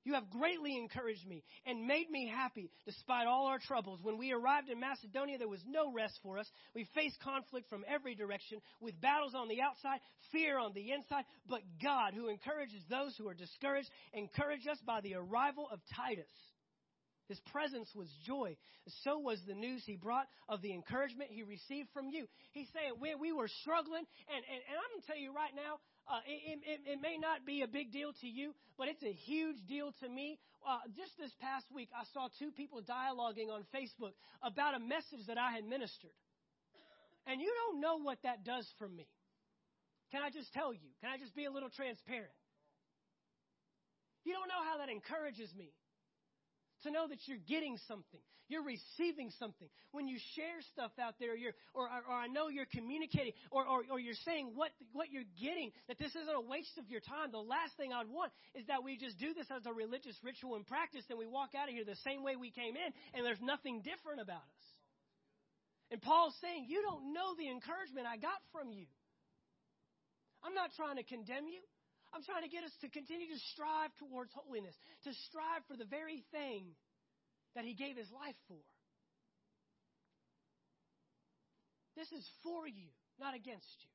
You 0.05 0.15
have 0.15 0.29
greatly 0.31 0.77
encouraged 0.77 1.27
me 1.27 1.43
and 1.65 1.87
made 1.87 2.11
me 2.11 2.29
happy 2.29 2.71
despite 2.85 3.27
all 3.27 3.47
our 3.47 3.59
troubles. 3.59 4.01
When 4.03 4.19
we 4.19 4.33
arrived 4.33 4.69
in 4.69 4.79
Macedonia, 4.79 5.39
there 5.39 5.49
was 5.49 5.65
no 5.67 5.93
rest 5.93 6.19
for 6.23 6.39
us. 6.39 6.47
We 6.75 6.87
faced 6.95 7.19
conflict 7.21 7.69
from 7.71 7.85
every 7.89 8.15
direction 8.15 8.61
with 8.81 9.01
battles 9.01 9.35
on 9.35 9.49
the 9.49 9.63
outside, 9.63 10.01
fear 10.31 10.59
on 10.59 10.73
the 10.75 10.93
inside. 10.93 11.25
But 11.49 11.63
God, 11.83 12.13
who 12.15 12.29
encourages 12.29 12.83
those 12.91 13.17
who 13.17 13.29
are 13.29 13.35
discouraged, 13.35 13.89
encouraged 14.13 14.69
us 14.69 14.79
by 14.87 15.01
the 15.01 15.15
arrival 15.15 15.69
of 15.73 15.81
Titus. 15.97 16.31
His 17.29 17.41
presence 17.51 17.89
was 17.95 18.09
joy. 18.27 18.57
So 19.03 19.19
was 19.19 19.41
the 19.49 19.55
news 19.55 19.83
he 19.87 19.97
brought 19.97 20.27
of 20.49 20.61
the 20.61 20.75
encouragement 20.75 21.31
he 21.33 21.43
received 21.43 21.89
from 21.95 22.11
you. 22.11 22.27
He's 22.53 22.69
saying, 22.75 23.01
we, 23.01 23.15
we 23.15 23.33
were 23.33 23.49
struggling, 23.63 24.05
and, 24.29 24.43
and, 24.45 24.61
and 24.69 24.77
I'm 24.77 24.91
going 24.93 25.01
to 25.01 25.07
tell 25.07 25.17
you 25.17 25.33
right 25.33 25.57
now, 25.57 25.81
uh, 26.07 26.21
it, 26.27 26.61
it, 26.67 26.81
it, 26.85 26.99
may 27.01 27.17
not 27.17 27.47
be 27.47 27.63
a 27.63 27.67
big 27.67 27.93
deal 27.93 28.13
to 28.21 28.29
you, 28.29 28.55
but 28.77 28.89
it's 28.89 29.03
a 29.03 29.13
huge 29.13 29.57
deal 29.67 29.93
to 30.01 30.09
me. 30.09 30.39
Uh, 30.67 30.79
just 30.97 31.17
this 31.19 31.33
past 31.41 31.65
week, 31.75 31.89
I 31.97 32.05
saw 32.13 32.29
two 32.39 32.53
people 32.53 32.81
dialoguing 32.83 33.49
on 33.49 33.65
Facebook 33.73 34.13
about 34.43 34.75
a 34.75 34.81
message 34.81 35.25
that 35.29 35.39
I 35.39 35.53
had 35.53 35.65
ministered. 35.65 36.13
And 37.27 37.41
you 37.41 37.49
don't 37.49 37.81
know 37.81 37.99
what 38.05 38.19
that 38.23 38.45
does 38.45 38.69
for 38.79 38.89
me. 38.89 39.09
Can 40.13 40.23
I 40.23 40.29
just 40.29 40.53
tell 40.53 40.73
you? 40.73 40.93
Can 41.01 41.11
I 41.11 41.17
just 41.17 41.35
be 41.35 41.47
a 41.47 41.51
little 41.51 41.71
transparent? 41.71 42.37
You 44.25 44.33
don't 44.33 44.49
know 44.49 44.63
how 44.65 44.79
that 44.79 44.89
encourages 44.93 45.53
me 45.57 45.73
to 46.85 46.91
know 46.91 47.09
that 47.09 47.19
you're 47.27 47.43
getting 47.49 47.77
something, 47.89 48.21
you're 48.49 48.65
receiving 48.65 49.33
something. 49.39 49.69
When 49.93 50.07
you 50.07 50.19
share 50.37 50.61
stuff 50.73 50.93
out 51.01 51.15
there, 51.19 51.35
you're, 51.35 51.57
or, 51.75 51.85
or, 51.85 52.01
or 52.09 52.15
I 52.15 52.29
know 52.29 52.49
you're 52.49 52.69
communicating, 52.71 53.33
or, 53.51 53.67
or, 53.67 53.83
or 53.91 53.99
you're 53.99 54.21
saying 54.25 54.53
what, 54.55 54.71
what 54.93 55.11
you're 55.11 55.29
getting, 55.41 55.73
that 55.89 55.99
this 55.99 56.15
isn't 56.15 56.37
a 56.37 56.41
waste 56.41 56.77
of 56.79 56.89
your 56.89 57.01
time. 57.01 57.33
The 57.33 57.43
last 57.43 57.77
thing 57.77 57.93
I'd 57.93 58.09
want 58.09 58.33
is 58.55 58.67
that 58.69 58.85
we 58.85 58.97
just 58.97 59.19
do 59.19 59.35
this 59.35 59.49
as 59.51 59.67
a 59.67 59.73
religious 59.73 60.17
ritual 60.23 60.57
and 60.57 60.67
practice, 60.67 61.05
and 61.11 61.19
we 61.19 61.27
walk 61.27 61.57
out 61.57 61.69
of 61.69 61.75
here 61.75 61.85
the 61.85 62.01
same 62.05 62.23
way 62.23 62.37
we 62.37 62.51
came 62.51 62.77
in, 62.77 62.93
and 63.17 63.27
there's 63.27 63.43
nothing 63.43 63.83
different 63.83 64.21
about 64.21 64.45
us. 64.45 64.65
And 65.91 66.01
Paul's 66.01 66.35
saying, 66.41 66.67
You 66.69 66.83
don't 66.83 67.13
know 67.13 67.35
the 67.37 67.49
encouragement 67.51 68.07
I 68.07 68.17
got 68.17 68.41
from 68.53 68.73
you. 68.73 68.87
I'm 70.45 70.55
not 70.55 70.71
trying 70.77 70.97
to 70.97 71.05
condemn 71.05 71.49
you. 71.49 71.61
I'm 72.15 72.23
trying 72.23 72.47
to 72.47 72.49
get 72.49 72.63
us 72.63 72.71
to 72.81 72.89
continue 72.89 73.27
to 73.27 73.41
strive 73.53 73.91
towards 73.99 74.31
holiness, 74.33 74.75
to 75.03 75.11
strive 75.27 75.67
for 75.67 75.77
the 75.77 75.85
very 75.85 76.23
thing 76.31 76.79
that 77.59 77.65
he 77.65 77.75
gave 77.75 77.97
his 77.97 78.07
life 78.15 78.39
for. 78.47 78.63
This 81.97 82.07
is 82.13 82.25
for 82.43 82.67
you, 82.67 82.87
not 83.19 83.35
against 83.35 83.67
you. 83.83 83.91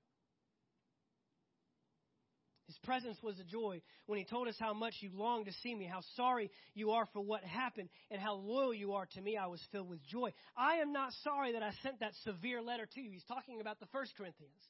His 2.68 2.78
presence 2.84 3.18
was 3.24 3.40
a 3.40 3.44
joy 3.44 3.82
when 4.06 4.20
he 4.20 4.26
told 4.26 4.48
us 4.48 4.56
how 4.60 4.74
much 4.74 4.94
you 5.00 5.10
long 5.16 5.46
to 5.46 5.52
see 5.64 5.74
me, 5.74 5.86
how 5.86 6.02
sorry 6.16 6.52
you 6.76 6.92
are 6.92 7.08
for 7.14 7.22
what 7.22 7.44
happened, 7.44 7.90
and 8.12 8.22
how 8.22 8.36
loyal 8.36 8.74
you 8.74 8.94
are 8.94 9.08
to 9.16 9.22
me. 9.22 9.38
I 9.38 9.48
was 9.48 9.60
filled 9.72 9.90
with 9.90 10.04
joy. 10.06 10.32
I 10.56 10.76
am 10.76 10.94
not 10.94 11.12
sorry 11.24 11.54
that 11.54 11.64
I 11.64 11.72
sent 11.82 12.02
that 12.02 12.14
severe 12.24 12.62
letter 12.62 12.86
to 12.86 13.02
you. 13.02 13.10
He's 13.12 13.24
talking 13.24 13.60
about 13.60 13.80
the 13.80 13.88
First 13.88 14.14
Corinthians. 14.16 14.62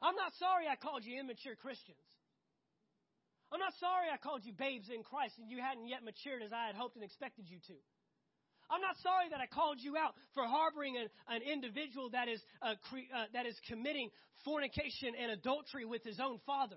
I'm 0.00 0.14
not 0.14 0.32
sorry 0.38 0.68
I 0.70 0.76
called 0.76 1.04
you 1.04 1.18
immature 1.18 1.56
Christians. 1.56 1.98
I'm 3.52 3.60
not 3.60 3.72
sorry 3.80 4.12
I 4.12 4.18
called 4.18 4.44
you 4.44 4.52
babes 4.52 4.88
in 4.92 5.02
Christ 5.02 5.38
and 5.38 5.48
you 5.48 5.60
hadn't 5.60 5.88
yet 5.88 6.04
matured 6.04 6.42
as 6.44 6.52
I 6.52 6.66
had 6.66 6.76
hoped 6.76 6.96
and 6.96 7.04
expected 7.04 7.48
you 7.48 7.58
to. 7.68 7.76
I'm 8.68 8.84
not 8.84 8.96
sorry 9.00 9.32
that 9.32 9.40
I 9.40 9.46
called 9.48 9.80
you 9.80 9.96
out 9.96 10.12
for 10.34 10.44
harboring 10.44 10.96
an, 10.96 11.08
an 11.28 11.40
individual 11.40 12.10
that 12.10 12.28
is, 12.28 12.40
uh, 12.60 12.74
cre- 12.90 13.08
uh, 13.08 13.24
that 13.32 13.46
is 13.46 13.56
committing 13.66 14.10
fornication 14.44 15.16
and 15.16 15.32
adultery 15.32 15.86
with 15.86 16.04
his 16.04 16.20
own 16.20 16.38
father. 16.44 16.76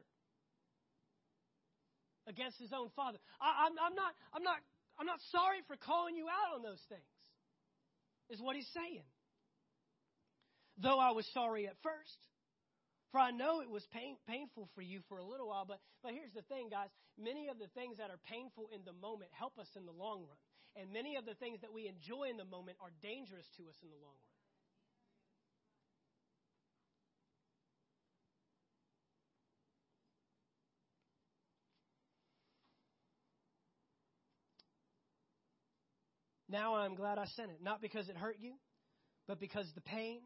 Against 2.28 2.60
his 2.60 2.72
own 2.72 2.90
father. 2.96 3.18
I, 3.42 3.68
I'm, 3.68 3.76
I'm, 3.76 3.96
not, 3.96 4.14
I'm, 4.34 4.44
not, 4.44 4.58
I'm 5.00 5.06
not 5.06 5.20
sorry 5.32 5.60
for 5.68 5.76
calling 5.76 6.16
you 6.16 6.28
out 6.32 6.56
on 6.56 6.64
those 6.64 6.80
things, 6.88 7.02
is 8.30 8.40
what 8.40 8.56
he's 8.56 8.70
saying. 8.74 9.04
Though 10.78 11.00
I 11.00 11.12
was 11.12 11.28
sorry 11.34 11.68
at 11.68 11.76
first. 11.84 12.18
For 13.12 13.20
I 13.20 13.32
know 13.32 13.60
it 13.60 13.70
was 13.70 13.84
pain, 13.92 14.16
painful 14.26 14.70
for 14.74 14.82
you 14.82 15.02
for 15.10 15.18
a 15.18 15.24
little 15.24 15.50
while, 15.50 15.66
but, 15.68 15.80
but 16.02 16.14
here's 16.14 16.32
the 16.32 16.44
thing, 16.44 16.70
guys. 16.72 16.88
Many 17.20 17.50
of 17.50 17.60
the 17.60 17.68
things 17.76 17.98
that 17.98 18.10
are 18.10 18.20
painful 18.24 18.70
in 18.74 18.86
the 18.86 18.94
moment 18.94 19.32
help 19.36 19.60
us 19.60 19.68
in 19.76 19.86
the 19.86 19.92
long 19.92 20.24
run. 20.24 20.40
And 20.80 20.94
many 20.94 21.18
of 21.18 21.26
the 21.26 21.36
things 21.36 21.60
that 21.60 21.74
we 21.74 21.88
enjoy 21.88 22.30
in 22.32 22.38
the 22.38 22.46
moment 22.46 22.78
are 22.80 22.92
dangerous 23.04 23.46
to 23.58 23.68
us 23.68 23.76
in 23.84 23.90
the 23.90 24.00
long 24.00 24.16
run. 24.16 24.32
Now 36.48 36.76
I'm 36.76 36.96
glad 36.96 37.18
I 37.18 37.26
sent 37.36 37.52
it. 37.52 37.60
Not 37.62 37.82
because 37.82 38.10
it 38.10 38.16
hurt 38.16 38.38
you, 38.40 38.54
but 39.28 39.40
because 39.40 39.68
the 39.76 39.82
pain 39.82 40.20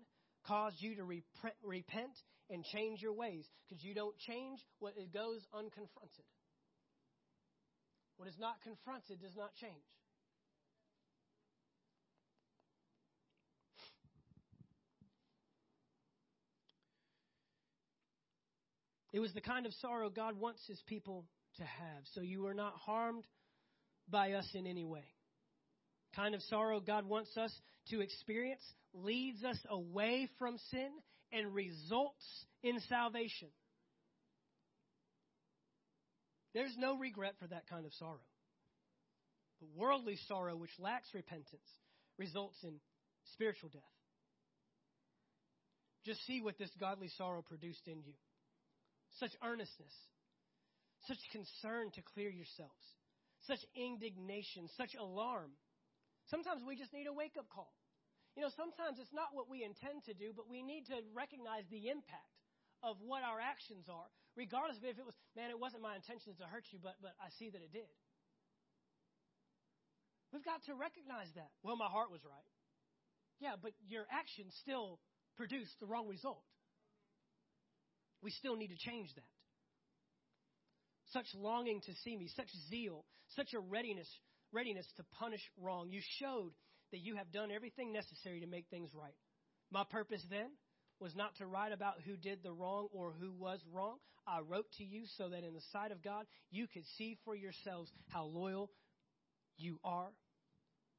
caused 0.45 0.77
you 0.79 0.95
to 0.95 1.03
repent 1.03 2.13
and 2.49 2.63
change 2.63 3.01
your 3.01 3.13
ways. 3.13 3.45
Because 3.67 3.83
you 3.83 3.93
don't 3.93 4.17
change 4.19 4.59
what 4.79 4.93
it 4.97 5.13
goes 5.13 5.41
unconfronted. 5.53 6.25
What 8.17 8.27
is 8.27 8.35
not 8.39 8.61
confronted 8.63 9.21
does 9.21 9.35
not 9.35 9.53
change. 9.55 9.83
It 19.11 19.19
was 19.21 19.33
the 19.33 19.39
kind 19.41 19.65
of 19.65 19.73
sorrow 19.75 20.09
God 20.09 20.37
wants 20.37 20.61
his 20.67 20.81
people 20.87 21.25
to 21.55 21.63
have. 21.63 22.03
So 22.13 22.21
you 22.21 22.47
are 22.47 22.53
not 22.53 22.73
harmed 22.73 23.23
by 24.09 24.33
us 24.33 24.49
in 24.53 24.67
any 24.67 24.83
way. 24.83 25.05
Kind 26.13 26.35
of 26.35 26.41
sorrow 26.43 26.81
God 26.81 27.05
wants 27.05 27.35
us 27.37 27.51
to 27.91 28.01
experience 28.01 28.61
leads 28.93 29.43
us 29.45 29.57
away 29.69 30.29
from 30.37 30.57
sin 30.69 30.89
and 31.31 31.53
results 31.53 32.45
in 32.63 32.79
salvation. 32.87 33.49
There's 36.53 36.75
no 36.77 36.97
regret 36.97 37.35
for 37.39 37.47
that 37.47 37.67
kind 37.67 37.85
of 37.85 37.93
sorrow. 37.93 38.25
But 39.59 39.69
worldly 39.75 40.17
sorrow, 40.27 40.55
which 40.55 40.71
lacks 40.79 41.09
repentance, 41.13 41.67
results 42.17 42.57
in 42.63 42.75
spiritual 43.33 43.69
death. 43.69 43.81
Just 46.05 46.25
see 46.25 46.41
what 46.41 46.57
this 46.57 46.69
godly 46.79 47.09
sorrow 47.17 47.41
produced 47.41 47.87
in 47.87 48.01
you 48.03 48.13
such 49.19 49.31
earnestness, 49.43 49.93
such 51.07 51.17
concern 51.31 51.91
to 51.95 52.01
clear 52.13 52.29
yourselves, 52.29 52.83
such 53.47 53.59
indignation, 53.75 54.67
such 54.77 54.95
alarm. 54.99 55.51
Sometimes 56.29 56.61
we 56.67 56.75
just 56.75 56.93
need 56.93 57.07
a 57.07 57.13
wake 57.13 57.35
up 57.39 57.45
call. 57.49 57.71
You 58.35 58.43
know, 58.43 58.51
sometimes 58.51 58.99
it's 58.99 59.15
not 59.15 59.31
what 59.31 59.47
we 59.47 59.63
intend 59.63 60.03
to 60.11 60.13
do, 60.13 60.35
but 60.35 60.51
we 60.51 60.59
need 60.59 60.91
to 60.91 60.99
recognize 61.15 61.63
the 61.71 61.87
impact 61.87 62.35
of 62.83 62.99
what 62.99 63.23
our 63.23 63.39
actions 63.39 63.87
are, 63.87 64.11
regardless 64.35 64.77
of 64.77 64.83
if 64.83 64.99
it 64.99 65.07
was, 65.07 65.15
man, 65.39 65.49
it 65.49 65.59
wasn't 65.59 65.81
my 65.81 65.95
intention 65.95 66.35
to 66.35 66.45
hurt 66.45 66.67
you, 66.75 66.79
but, 66.83 66.99
but 66.99 67.15
I 67.23 67.31
see 67.39 67.47
that 67.49 67.63
it 67.63 67.71
did. 67.71 67.87
We've 70.35 70.43
got 70.43 70.59
to 70.67 70.75
recognize 70.75 71.31
that. 71.39 71.47
Well, 71.63 71.79
my 71.79 71.87
heart 71.87 72.11
was 72.11 72.19
right. 72.27 72.51
Yeah, 73.39 73.55
but 73.55 73.71
your 73.87 74.03
action 74.11 74.51
still 74.59 74.99
produced 75.39 75.79
the 75.79 75.87
wrong 75.87 76.07
result. 76.11 76.43
We 78.21 78.31
still 78.31 78.55
need 78.55 78.75
to 78.75 78.79
change 78.79 79.15
that. 79.15 79.31
Such 81.13 81.27
longing 81.35 81.79
to 81.87 81.93
see 82.03 82.17
me, 82.17 82.27
such 82.35 82.49
zeal, 82.69 83.05
such 83.35 83.53
a 83.53 83.59
readiness, 83.59 84.09
readiness 84.51 84.87
to 84.97 85.03
punish 85.19 85.41
wrong. 85.55 85.87
You 85.89 86.01
showed 86.19 86.51
that 86.95 87.03
you 87.03 87.17
have 87.17 87.29
done 87.33 87.51
everything 87.51 87.91
necessary 87.91 88.39
to 88.39 88.47
make 88.47 88.67
things 88.71 88.89
right. 88.95 89.17
My 89.69 89.83
purpose 89.83 90.25
then 90.29 90.47
was 91.01 91.13
not 91.13 91.35
to 91.39 91.45
write 91.45 91.73
about 91.73 91.95
who 92.05 92.15
did 92.15 92.39
the 92.41 92.53
wrong 92.53 92.87
or 92.93 93.11
who 93.19 93.33
was 93.33 93.59
wrong. 93.73 93.97
I 94.25 94.39
wrote 94.39 94.67
to 94.77 94.83
you 94.85 95.03
so 95.17 95.27
that 95.27 95.43
in 95.43 95.53
the 95.53 95.61
sight 95.73 95.91
of 95.91 96.01
God, 96.01 96.23
you 96.51 96.67
could 96.73 96.85
see 96.97 97.17
for 97.25 97.35
yourselves 97.35 97.91
how 98.07 98.23
loyal 98.23 98.71
you 99.57 99.77
are 99.83 100.07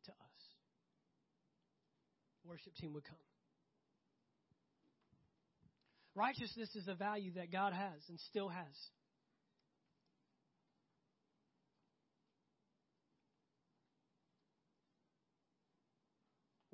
to 0.05 0.11
us. 0.11 0.43
Worship 2.45 2.75
team 2.75 2.93
would 2.93 3.05
come. 3.05 3.17
Righteousness 6.15 6.69
is 6.77 6.89
a 6.89 6.95
value 6.95 7.33
that 7.37 7.51
God 7.51 7.73
has 7.73 8.03
and 8.11 8.21
still 8.29 8.51
has. 8.51 8.77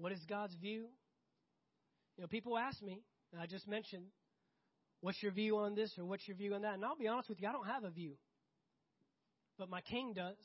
What 0.02 0.10
is 0.10 0.18
God's 0.28 0.56
view? 0.56 0.88
You 2.16 2.22
know, 2.22 2.26
people 2.26 2.58
ask 2.58 2.82
me, 2.82 3.04
and 3.32 3.40
I 3.40 3.46
just 3.46 3.68
mentioned, 3.68 4.02
what's 5.00 5.22
your 5.22 5.30
view 5.30 5.58
on 5.58 5.76
this 5.76 5.92
or 5.96 6.04
what's 6.04 6.26
your 6.26 6.36
view 6.36 6.56
on 6.56 6.62
that? 6.62 6.74
And 6.74 6.84
I'll 6.84 6.96
be 6.96 7.06
honest 7.06 7.28
with 7.28 7.40
you, 7.40 7.46
I 7.46 7.52
don't 7.52 7.68
have 7.68 7.84
a 7.84 7.90
view. 7.90 8.14
But 9.60 9.70
my 9.70 9.80
king 9.80 10.12
does. 10.12 10.42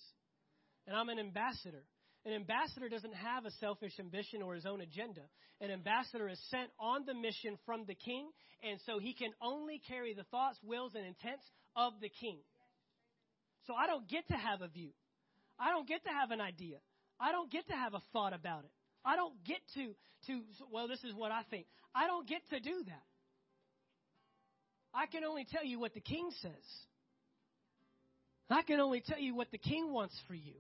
And 0.86 0.95
I'm 0.95 1.10
an 1.10 1.18
ambassador. 1.18 1.82
An 2.24 2.34
ambassador 2.34 2.88
doesn't 2.88 3.16
have 3.16 3.45
a 3.45 3.51
selfish 3.60 3.93
ambition 3.99 4.43
or 4.43 4.53
his 4.53 4.68
own 4.68 4.80
agenda. 4.80 5.22
An 5.60 5.72
ambassador 5.72 6.30
is 6.30 6.39
sent 6.51 6.70
on 6.80 7.05
the 7.08 7.16
mission 7.16 7.58
from 7.66 7.86
the 7.88 7.95
king, 7.95 8.30
and 8.62 8.80
so 8.86 8.99
he 8.99 9.16
can 9.16 9.32
only 9.41 9.82
carry 9.88 10.14
the 10.14 10.26
thoughts, 10.26 10.60
wills, 10.64 10.93
and 10.93 11.03
intents 11.03 11.43
of 11.76 11.93
the 11.99 12.10
king. 12.10 12.38
So 13.66 13.74
I 13.74 13.88
don't 13.88 14.08
get 14.08 14.28
to 14.28 14.36
have 14.36 14.62
a 14.62 14.68
view. 14.68 14.91
I 15.60 15.72
don't 15.72 15.88
get 15.88 16.03
to 16.03 16.12
have 16.12 16.30
an 16.30 16.41
idea. 16.41 16.78
I 17.20 17.32
don't 17.32 17.51
get 17.51 17.68
to 17.70 17.74
have 17.74 17.95
a 17.95 18.01
thought 18.14 18.34
about 18.34 18.64
it. 18.64 18.72
I 19.08 19.16
don't 19.16 19.41
get 19.45 19.60
to, 19.76 19.95
to, 20.28 20.41
well, 20.70 20.89
this 20.89 21.01
is 21.05 21.16
what 21.16 21.32
I 21.32 21.43
think. 21.49 21.66
I 21.95 22.08
don't 22.08 22.28
get 22.28 22.41
to 22.49 22.60
do 22.60 22.84
that. 22.88 23.03
I 24.93 25.05
can 25.05 25.24
only 25.24 25.45
tell 25.49 25.64
you 25.64 25.80
what 25.80 25.93
the 25.93 26.01
king 26.01 26.30
says. 26.41 26.51
I 28.49 28.64
can 28.64 28.82
only 28.82 29.01
tell 29.01 29.18
you 29.18 29.34
what 29.34 29.49
the 29.51 29.58
king 29.58 29.93
wants 29.93 30.14
for 30.28 30.34
you. 30.34 30.55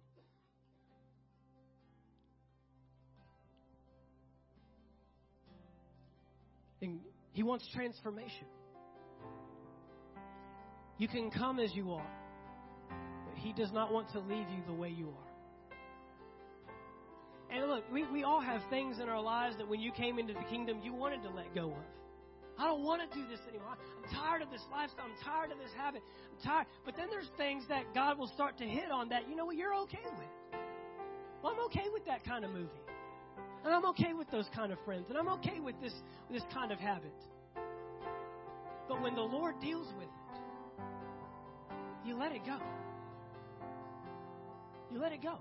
And 6.81 7.01
he 7.33 7.43
wants 7.43 7.65
transformation. 7.73 8.47
You 10.97 11.09
can 11.09 11.31
come 11.31 11.59
as 11.59 11.73
you 11.73 11.91
are, 11.91 12.11
but 13.27 13.37
he 13.39 13.51
does 13.51 13.73
not 13.73 13.91
want 13.91 14.09
to 14.13 14.19
leave 14.19 14.47
you 14.49 14.63
the 14.67 14.73
way 14.73 14.89
you 14.89 15.07
are. 15.07 15.26
And 17.49 17.69
look, 17.69 17.83
we, 17.91 18.05
we 18.11 18.23
all 18.23 18.41
have 18.41 18.61
things 18.69 18.99
in 18.99 19.07
our 19.07 19.21
lives 19.21 19.57
that 19.57 19.67
when 19.67 19.79
you 19.79 19.91
came 19.91 20.19
into 20.19 20.33
the 20.33 20.43
kingdom, 20.49 20.79
you 20.83 20.93
wanted 20.93 21.23
to 21.23 21.29
let 21.29 21.53
go 21.55 21.67
of. 21.67 21.85
I 22.59 22.65
don't 22.65 22.83
want 22.83 23.01
to 23.09 23.17
do 23.17 23.23
this 23.27 23.39
anymore. 23.47 23.77
I'm 23.77 24.15
tired 24.15 24.41
of 24.41 24.49
this 24.49 24.61
lifestyle. 24.71 25.05
I'm 25.05 25.23
tired 25.23 25.51
of 25.51 25.59
this 25.59 25.69
habit. 25.77 26.01
I'm 26.31 26.43
tired. 26.43 26.65
But 26.85 26.95
then 26.97 27.07
there's 27.09 27.29
things 27.37 27.63
that 27.69 27.93
God 27.93 28.17
will 28.17 28.27
start 28.27 28.57
to 28.57 28.65
hit 28.65 28.91
on 28.91 29.09
that, 29.09 29.29
you 29.29 29.35
know 29.35 29.45
what, 29.45 29.55
you're 29.55 29.75
okay 29.75 30.03
with. 30.03 30.59
Well, 31.43 31.53
I'm 31.53 31.65
okay 31.65 31.85
with 31.93 32.05
that 32.05 32.25
kind 32.25 32.43
of 32.43 32.51
movie. 32.51 32.69
And 33.63 33.73
I'm 33.73 33.85
okay 33.87 34.13
with 34.13 34.29
those 34.31 34.47
kind 34.55 34.71
of 34.71 34.79
friends. 34.85 35.05
And 35.09 35.17
I'm 35.17 35.27
okay 35.39 35.59
with 35.59 35.79
this, 35.81 35.93
this 36.31 36.43
kind 36.53 36.71
of 36.71 36.79
habit. 36.79 37.13
But 38.87 39.01
when 39.01 39.13
the 39.13 39.21
Lord 39.21 39.59
deals 39.61 39.87
with 39.97 40.07
it, 40.07 41.67
you 42.05 42.17
let 42.17 42.31
it 42.31 42.45
go. 42.45 42.57
You 44.91 44.99
let 44.99 45.11
it 45.11 45.21
go. 45.21 45.37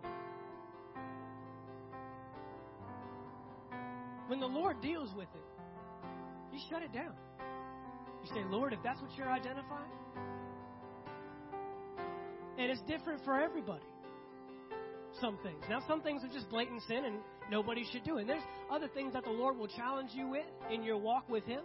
When 4.26 4.40
the 4.40 4.46
Lord 4.46 4.80
deals 4.80 5.10
with 5.16 5.28
it, 5.34 6.52
you 6.52 6.60
shut 6.68 6.82
it 6.82 6.92
down. 6.92 7.14
You 8.22 8.28
say, 8.34 8.42
Lord, 8.48 8.72
if 8.72 8.80
that's 8.82 9.00
what 9.00 9.10
you're 9.16 9.30
identifying, 9.30 9.90
and 12.58 12.70
it's 12.70 12.80
different 12.82 13.22
for 13.24 13.40
everybody. 13.40 13.84
Some 15.20 15.38
things. 15.42 15.62
Now, 15.68 15.80
some 15.88 16.02
things 16.02 16.22
are 16.24 16.32
just 16.32 16.48
blatant 16.50 16.82
sin 16.88 17.04
and 17.04 17.16
nobody 17.50 17.84
should 17.90 18.04
do 18.04 18.18
it. 18.18 18.22
And 18.22 18.30
there's 18.30 18.42
other 18.70 18.88
things 18.88 19.12
that 19.14 19.24
the 19.24 19.30
Lord 19.30 19.56
will 19.56 19.68
challenge 19.68 20.10
you 20.12 20.28
with 20.28 20.44
in 20.70 20.82
your 20.82 20.96
walk 20.96 21.28
with 21.28 21.44
Him, 21.44 21.60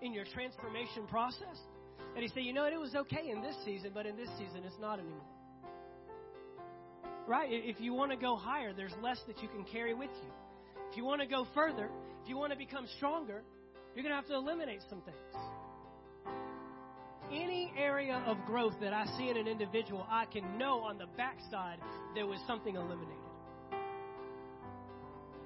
in 0.00 0.12
your 0.12 0.24
transformation 0.24 1.06
process. 1.08 1.58
And 2.14 2.22
He 2.22 2.28
say, 2.28 2.40
you 2.40 2.52
know 2.52 2.64
it 2.64 2.78
was 2.78 2.94
okay 2.94 3.30
in 3.30 3.42
this 3.42 3.56
season, 3.64 3.90
but 3.92 4.06
in 4.06 4.16
this 4.16 4.28
season 4.38 4.62
it's 4.64 4.78
not 4.80 4.98
anymore. 4.98 5.20
Right? 7.26 7.48
If 7.50 7.80
you 7.80 7.92
want 7.92 8.10
to 8.12 8.16
go 8.16 8.36
higher, 8.36 8.72
there's 8.72 8.94
less 9.02 9.18
that 9.26 9.42
you 9.42 9.48
can 9.48 9.64
carry 9.64 9.92
with 9.92 10.10
you. 10.22 10.30
If 10.90 10.96
you 10.96 11.04
want 11.04 11.20
to 11.20 11.26
go 11.26 11.46
further, 11.54 11.90
if 12.22 12.28
you 12.28 12.36
want 12.36 12.52
to 12.52 12.58
become 12.58 12.86
stronger, 12.96 13.42
you're 13.94 14.02
going 14.02 14.12
to 14.12 14.16
have 14.16 14.26
to 14.26 14.34
eliminate 14.34 14.80
some 14.88 15.00
things 15.02 15.16
any 17.32 17.72
area 17.76 18.22
of 18.26 18.44
growth 18.46 18.74
that 18.80 18.92
I 18.92 19.06
see 19.16 19.28
in 19.28 19.36
an 19.36 19.48
individual, 19.48 20.06
I 20.08 20.24
can 20.26 20.58
know 20.58 20.80
on 20.80 20.98
the 20.98 21.06
backside 21.16 21.78
there 22.14 22.26
was 22.26 22.38
something 22.46 22.74
eliminated. 22.74 23.14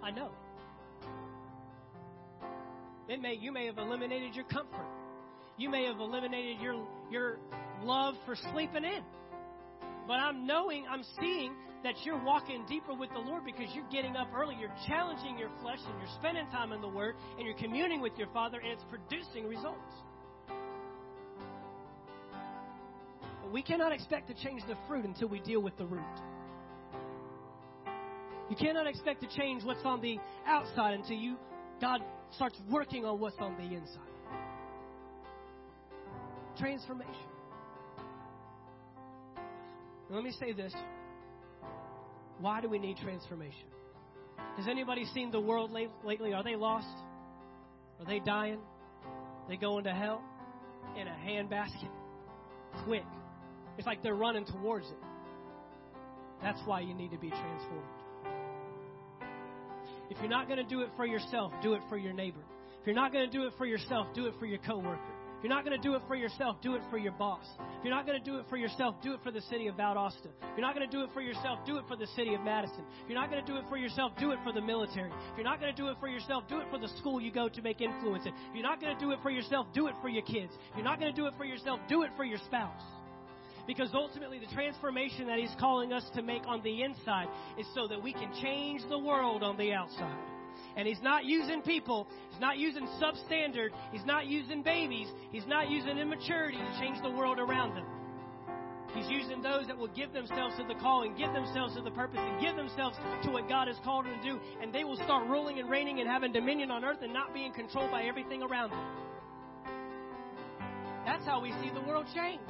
I 0.02 0.10
know. 0.10 0.30
It 3.08 3.20
may 3.20 3.34
you 3.34 3.52
may 3.52 3.66
have 3.66 3.78
eliminated 3.78 4.34
your 4.34 4.44
comfort. 4.44 4.86
You 5.56 5.68
may 5.68 5.84
have 5.86 6.00
eliminated 6.00 6.60
your 6.60 6.86
your 7.10 7.38
love 7.82 8.14
for 8.24 8.36
sleeping 8.52 8.84
in. 8.84 9.02
But 10.06 10.14
I'm 10.14 10.46
knowing, 10.46 10.86
I'm 10.88 11.04
seeing 11.20 11.54
that 11.84 11.94
you're 12.04 12.22
walking 12.22 12.64
deeper 12.68 12.94
with 12.94 13.10
the 13.12 13.18
Lord 13.18 13.44
because 13.44 13.66
you're 13.74 13.88
getting 13.90 14.16
up 14.16 14.28
early, 14.34 14.56
you're 14.58 14.74
challenging 14.86 15.38
your 15.38 15.50
flesh, 15.60 15.78
and 15.86 15.98
you're 15.98 16.14
spending 16.18 16.46
time 16.46 16.72
in 16.72 16.80
the 16.80 16.88
Word, 16.88 17.16
and 17.38 17.46
you're 17.46 17.56
communing 17.56 18.00
with 18.00 18.12
your 18.16 18.28
Father, 18.28 18.58
and 18.58 18.72
it's 18.72 18.84
producing 18.90 19.48
results. 19.48 19.92
we 23.52 23.62
cannot 23.62 23.92
expect 23.92 24.28
to 24.28 24.34
change 24.34 24.62
the 24.66 24.76
fruit 24.88 25.04
until 25.04 25.28
we 25.28 25.38
deal 25.40 25.60
with 25.60 25.76
the 25.76 25.84
root. 25.84 26.00
You 28.48 28.56
cannot 28.56 28.86
expect 28.86 29.20
to 29.20 29.28
change 29.28 29.62
what's 29.62 29.84
on 29.84 30.00
the 30.00 30.18
outside 30.46 30.94
until 30.94 31.16
you 31.16 31.36
God 31.80 32.00
starts 32.34 32.58
working 32.70 33.04
on 33.04 33.20
what's 33.20 33.36
on 33.40 33.56
the 33.56 33.74
inside. 33.76 33.98
Transformation. 36.58 37.31
Let 40.12 40.24
me 40.24 40.32
say 40.38 40.52
this. 40.52 40.74
Why 42.38 42.60
do 42.60 42.68
we 42.68 42.78
need 42.78 42.98
transformation? 42.98 43.64
Has 44.58 44.68
anybody 44.68 45.06
seen 45.14 45.30
the 45.30 45.40
world 45.40 45.70
lately? 46.04 46.34
Are 46.34 46.44
they 46.44 46.54
lost? 46.54 46.86
Are 47.98 48.04
they 48.04 48.18
dying? 48.18 48.58
Are 49.06 49.48
they 49.48 49.56
going 49.56 49.84
to 49.84 49.92
hell 49.92 50.22
in 51.00 51.08
a 51.08 51.16
handbasket? 51.26 51.88
Quick. 52.84 53.06
It's 53.78 53.86
like 53.86 54.02
they're 54.02 54.14
running 54.14 54.44
towards 54.44 54.86
it. 54.86 54.98
That's 56.42 56.60
why 56.66 56.80
you 56.80 56.92
need 56.92 57.12
to 57.12 57.18
be 57.18 57.30
transformed. 57.30 57.82
If 60.10 60.18
you're 60.18 60.28
not 60.28 60.46
going 60.46 60.58
to 60.58 60.68
do 60.68 60.80
it 60.82 60.90
for 60.94 61.06
yourself, 61.06 61.52
do 61.62 61.72
it 61.72 61.80
for 61.88 61.96
your 61.96 62.12
neighbor. 62.12 62.40
If 62.80 62.86
you're 62.86 62.94
not 62.94 63.12
going 63.12 63.30
to 63.30 63.32
do 63.34 63.46
it 63.46 63.54
for 63.56 63.64
yourself, 63.64 64.08
do 64.14 64.26
it 64.26 64.34
for 64.38 64.44
your 64.44 64.58
coworker. 64.58 65.00
If 65.42 65.48
you're 65.48 65.56
not 65.56 65.64
going 65.64 65.76
to 65.76 65.88
do 65.88 65.96
it 65.96 66.02
for 66.06 66.14
yourself, 66.14 66.58
do 66.62 66.76
it 66.76 66.82
for 66.88 66.98
your 66.98 67.10
boss. 67.10 67.44
If 67.58 67.84
you're 67.84 67.92
not 67.92 68.06
going 68.06 68.16
to 68.16 68.24
do 68.24 68.38
it 68.38 68.44
for 68.48 68.56
yourself, 68.56 68.94
do 69.02 69.12
it 69.12 69.18
for 69.24 69.32
the 69.32 69.40
city 69.50 69.66
of 69.66 69.74
Valdosta. 69.74 70.26
If 70.26 70.56
you're 70.56 70.64
not 70.64 70.76
going 70.76 70.88
to 70.88 70.96
do 70.96 71.02
it 71.02 71.10
for 71.12 71.20
yourself, 71.20 71.58
do 71.66 71.78
it 71.78 71.84
for 71.88 71.96
the 71.96 72.06
city 72.14 72.34
of 72.34 72.42
Madison. 72.42 72.84
If 73.02 73.10
you're 73.10 73.18
not 73.18 73.28
going 73.28 73.44
to 73.44 73.52
do 73.52 73.58
it 73.58 73.64
for 73.68 73.76
yourself, 73.76 74.12
do 74.20 74.30
it 74.30 74.38
for 74.44 74.52
the 74.52 74.60
military. 74.60 75.10
If 75.10 75.36
you're 75.36 75.42
not 75.42 75.58
going 75.58 75.74
to 75.74 75.76
do 75.76 75.88
it 75.88 75.96
for 75.98 76.06
yourself, 76.06 76.44
do 76.48 76.60
it 76.60 76.66
for 76.70 76.78
the 76.78 76.86
school 77.00 77.20
you 77.20 77.32
go 77.32 77.48
to 77.48 77.60
make 77.60 77.80
influence 77.80 78.24
in. 78.24 78.32
If 78.32 78.54
you're 78.54 78.62
not 78.62 78.80
going 78.80 78.96
to 78.96 79.04
do 79.04 79.10
it 79.10 79.18
for 79.20 79.30
yourself, 79.30 79.66
do 79.74 79.88
it 79.88 79.96
for 80.00 80.08
your 80.08 80.22
kids. 80.22 80.52
If 80.70 80.76
you're 80.76 80.84
not 80.84 81.00
going 81.00 81.12
to 81.12 81.20
do 81.20 81.26
it 81.26 81.34
for 81.36 81.44
yourself, 81.44 81.80
do 81.88 82.04
it 82.04 82.10
for 82.16 82.22
your 82.22 82.38
spouse. 82.46 82.80
Because 83.66 83.90
ultimately, 83.94 84.38
the 84.38 84.54
transformation 84.54 85.26
that 85.26 85.40
He's 85.40 85.54
calling 85.58 85.92
us 85.92 86.04
to 86.14 86.22
make 86.22 86.46
on 86.46 86.62
the 86.62 86.82
inside 86.82 87.26
is 87.58 87.66
so 87.74 87.88
that 87.88 88.00
we 88.00 88.12
can 88.12 88.32
change 88.40 88.82
the 88.88 88.98
world 88.98 89.42
on 89.42 89.56
the 89.56 89.72
outside. 89.72 90.31
And 90.76 90.86
He's 90.86 91.02
not 91.02 91.24
using 91.24 91.62
people, 91.62 92.06
He's 92.30 92.40
not 92.40 92.58
using 92.58 92.86
substandard, 93.00 93.70
He's 93.92 94.04
not 94.04 94.26
using 94.26 94.62
babies, 94.62 95.08
He's 95.30 95.46
not 95.46 95.70
using 95.70 95.98
immaturity 95.98 96.58
to 96.58 96.80
change 96.80 97.02
the 97.02 97.10
world 97.10 97.38
around 97.38 97.74
them. 97.74 97.86
He's 98.94 99.08
using 99.08 99.40
those 99.40 99.66
that 99.68 99.78
will 99.78 99.88
give 99.88 100.12
themselves 100.12 100.56
to 100.58 100.64
the 100.64 100.74
call 100.74 101.02
and 101.02 101.16
give 101.16 101.32
themselves 101.32 101.74
to 101.76 101.82
the 101.82 101.90
purpose 101.90 102.18
and 102.20 102.40
give 102.40 102.56
themselves 102.56 102.98
to 103.24 103.30
what 103.30 103.48
God 103.48 103.68
has 103.68 103.76
called 103.82 104.04
them 104.04 104.18
to 104.18 104.22
do, 104.22 104.40
and 104.60 104.72
they 104.72 104.84
will 104.84 104.96
start 104.96 105.26
ruling 105.28 105.58
and 105.60 105.70
reigning 105.70 106.00
and 106.00 106.08
having 106.08 106.32
dominion 106.32 106.70
on 106.70 106.84
earth 106.84 106.98
and 107.02 107.12
not 107.12 107.32
being 107.32 107.52
controlled 107.52 107.90
by 107.90 108.02
everything 108.02 108.42
around 108.42 108.70
them. 108.70 108.84
That's 111.06 111.24
how 111.24 111.40
we 111.40 111.52
see 111.62 111.70
the 111.72 111.80
world 111.80 112.06
changed. 112.14 112.44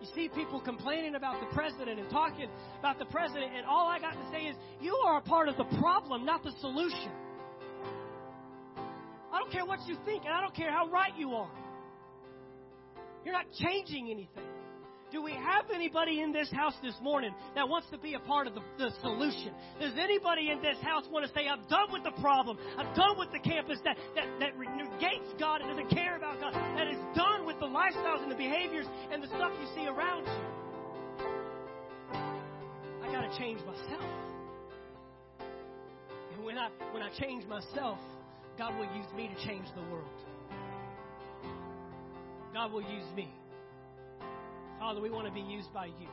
You 0.00 0.06
see 0.14 0.28
people 0.28 0.60
complaining 0.60 1.14
about 1.14 1.40
the 1.40 1.46
president 1.54 1.98
and 1.98 2.10
talking 2.10 2.48
about 2.78 2.98
the 2.98 3.06
president, 3.06 3.52
and 3.56 3.64
all 3.66 3.88
I 3.88 3.98
got 3.98 4.12
to 4.12 4.30
say 4.30 4.42
is, 4.44 4.56
you 4.80 4.94
are 5.06 5.18
a 5.18 5.22
part 5.22 5.48
of 5.48 5.56
the 5.56 5.64
problem, 5.78 6.24
not 6.24 6.42
the 6.42 6.52
solution. 6.60 7.10
I 9.32 9.38
don't 9.38 9.50
care 9.50 9.64
what 9.64 9.80
you 9.86 9.96
think, 10.04 10.24
and 10.24 10.34
I 10.34 10.40
don't 10.40 10.54
care 10.54 10.70
how 10.70 10.88
right 10.88 11.12
you 11.16 11.32
are. 11.32 11.50
You're 13.24 13.34
not 13.34 13.46
changing 13.58 14.10
anything. 14.10 14.44
Do 15.12 15.22
we 15.22 15.32
have 15.32 15.70
anybody 15.72 16.20
in 16.20 16.32
this 16.32 16.50
house 16.50 16.74
this 16.82 16.94
morning 17.00 17.32
that 17.54 17.68
wants 17.68 17.88
to 17.90 17.98
be 17.98 18.14
a 18.14 18.18
part 18.18 18.48
of 18.48 18.54
the, 18.54 18.60
the, 18.76 18.90
solution? 19.00 19.54
Does 19.80 19.92
anybody 19.98 20.50
in 20.50 20.60
this 20.60 20.78
house 20.82 21.04
want 21.10 21.24
to 21.24 21.32
say, 21.32 21.46
I'm 21.46 21.62
done 21.68 21.92
with 21.92 22.02
the 22.02 22.10
problem. 22.20 22.58
I'm 22.76 22.92
done 22.94 23.16
with 23.16 23.30
the 23.30 23.38
campus 23.38 23.78
that, 23.84 23.96
that, 24.16 24.26
that 24.40 24.58
negates 24.58 25.30
God 25.38 25.60
and 25.60 25.70
doesn't 25.70 25.94
care 25.94 26.16
about 26.16 26.40
God, 26.40 26.54
that 26.54 26.88
is 26.88 26.98
lifestyles 27.76 28.22
and 28.22 28.30
the 28.30 28.36
behaviors 28.36 28.86
and 29.12 29.22
the 29.22 29.26
stuff 29.28 29.52
you 29.60 29.68
see 29.74 29.86
around 29.86 30.24
you? 30.24 31.26
I 33.04 33.12
got 33.12 33.30
to 33.30 33.38
change 33.38 33.60
myself. 33.60 34.02
And 36.34 36.44
when 36.44 36.56
I, 36.56 36.70
when 36.92 37.02
I 37.02 37.10
change 37.20 37.44
myself, 37.46 37.98
God 38.56 38.74
will 38.78 38.88
use 38.96 39.06
me 39.14 39.28
to 39.28 39.46
change 39.46 39.66
the 39.74 39.82
world. 39.92 40.08
God 42.54 42.72
will 42.72 42.82
use 42.82 43.04
me. 43.14 43.30
Father, 44.78 45.00
we 45.00 45.10
want 45.10 45.26
to 45.26 45.32
be 45.32 45.40
used 45.40 45.72
by 45.74 45.86
you. 45.86 46.08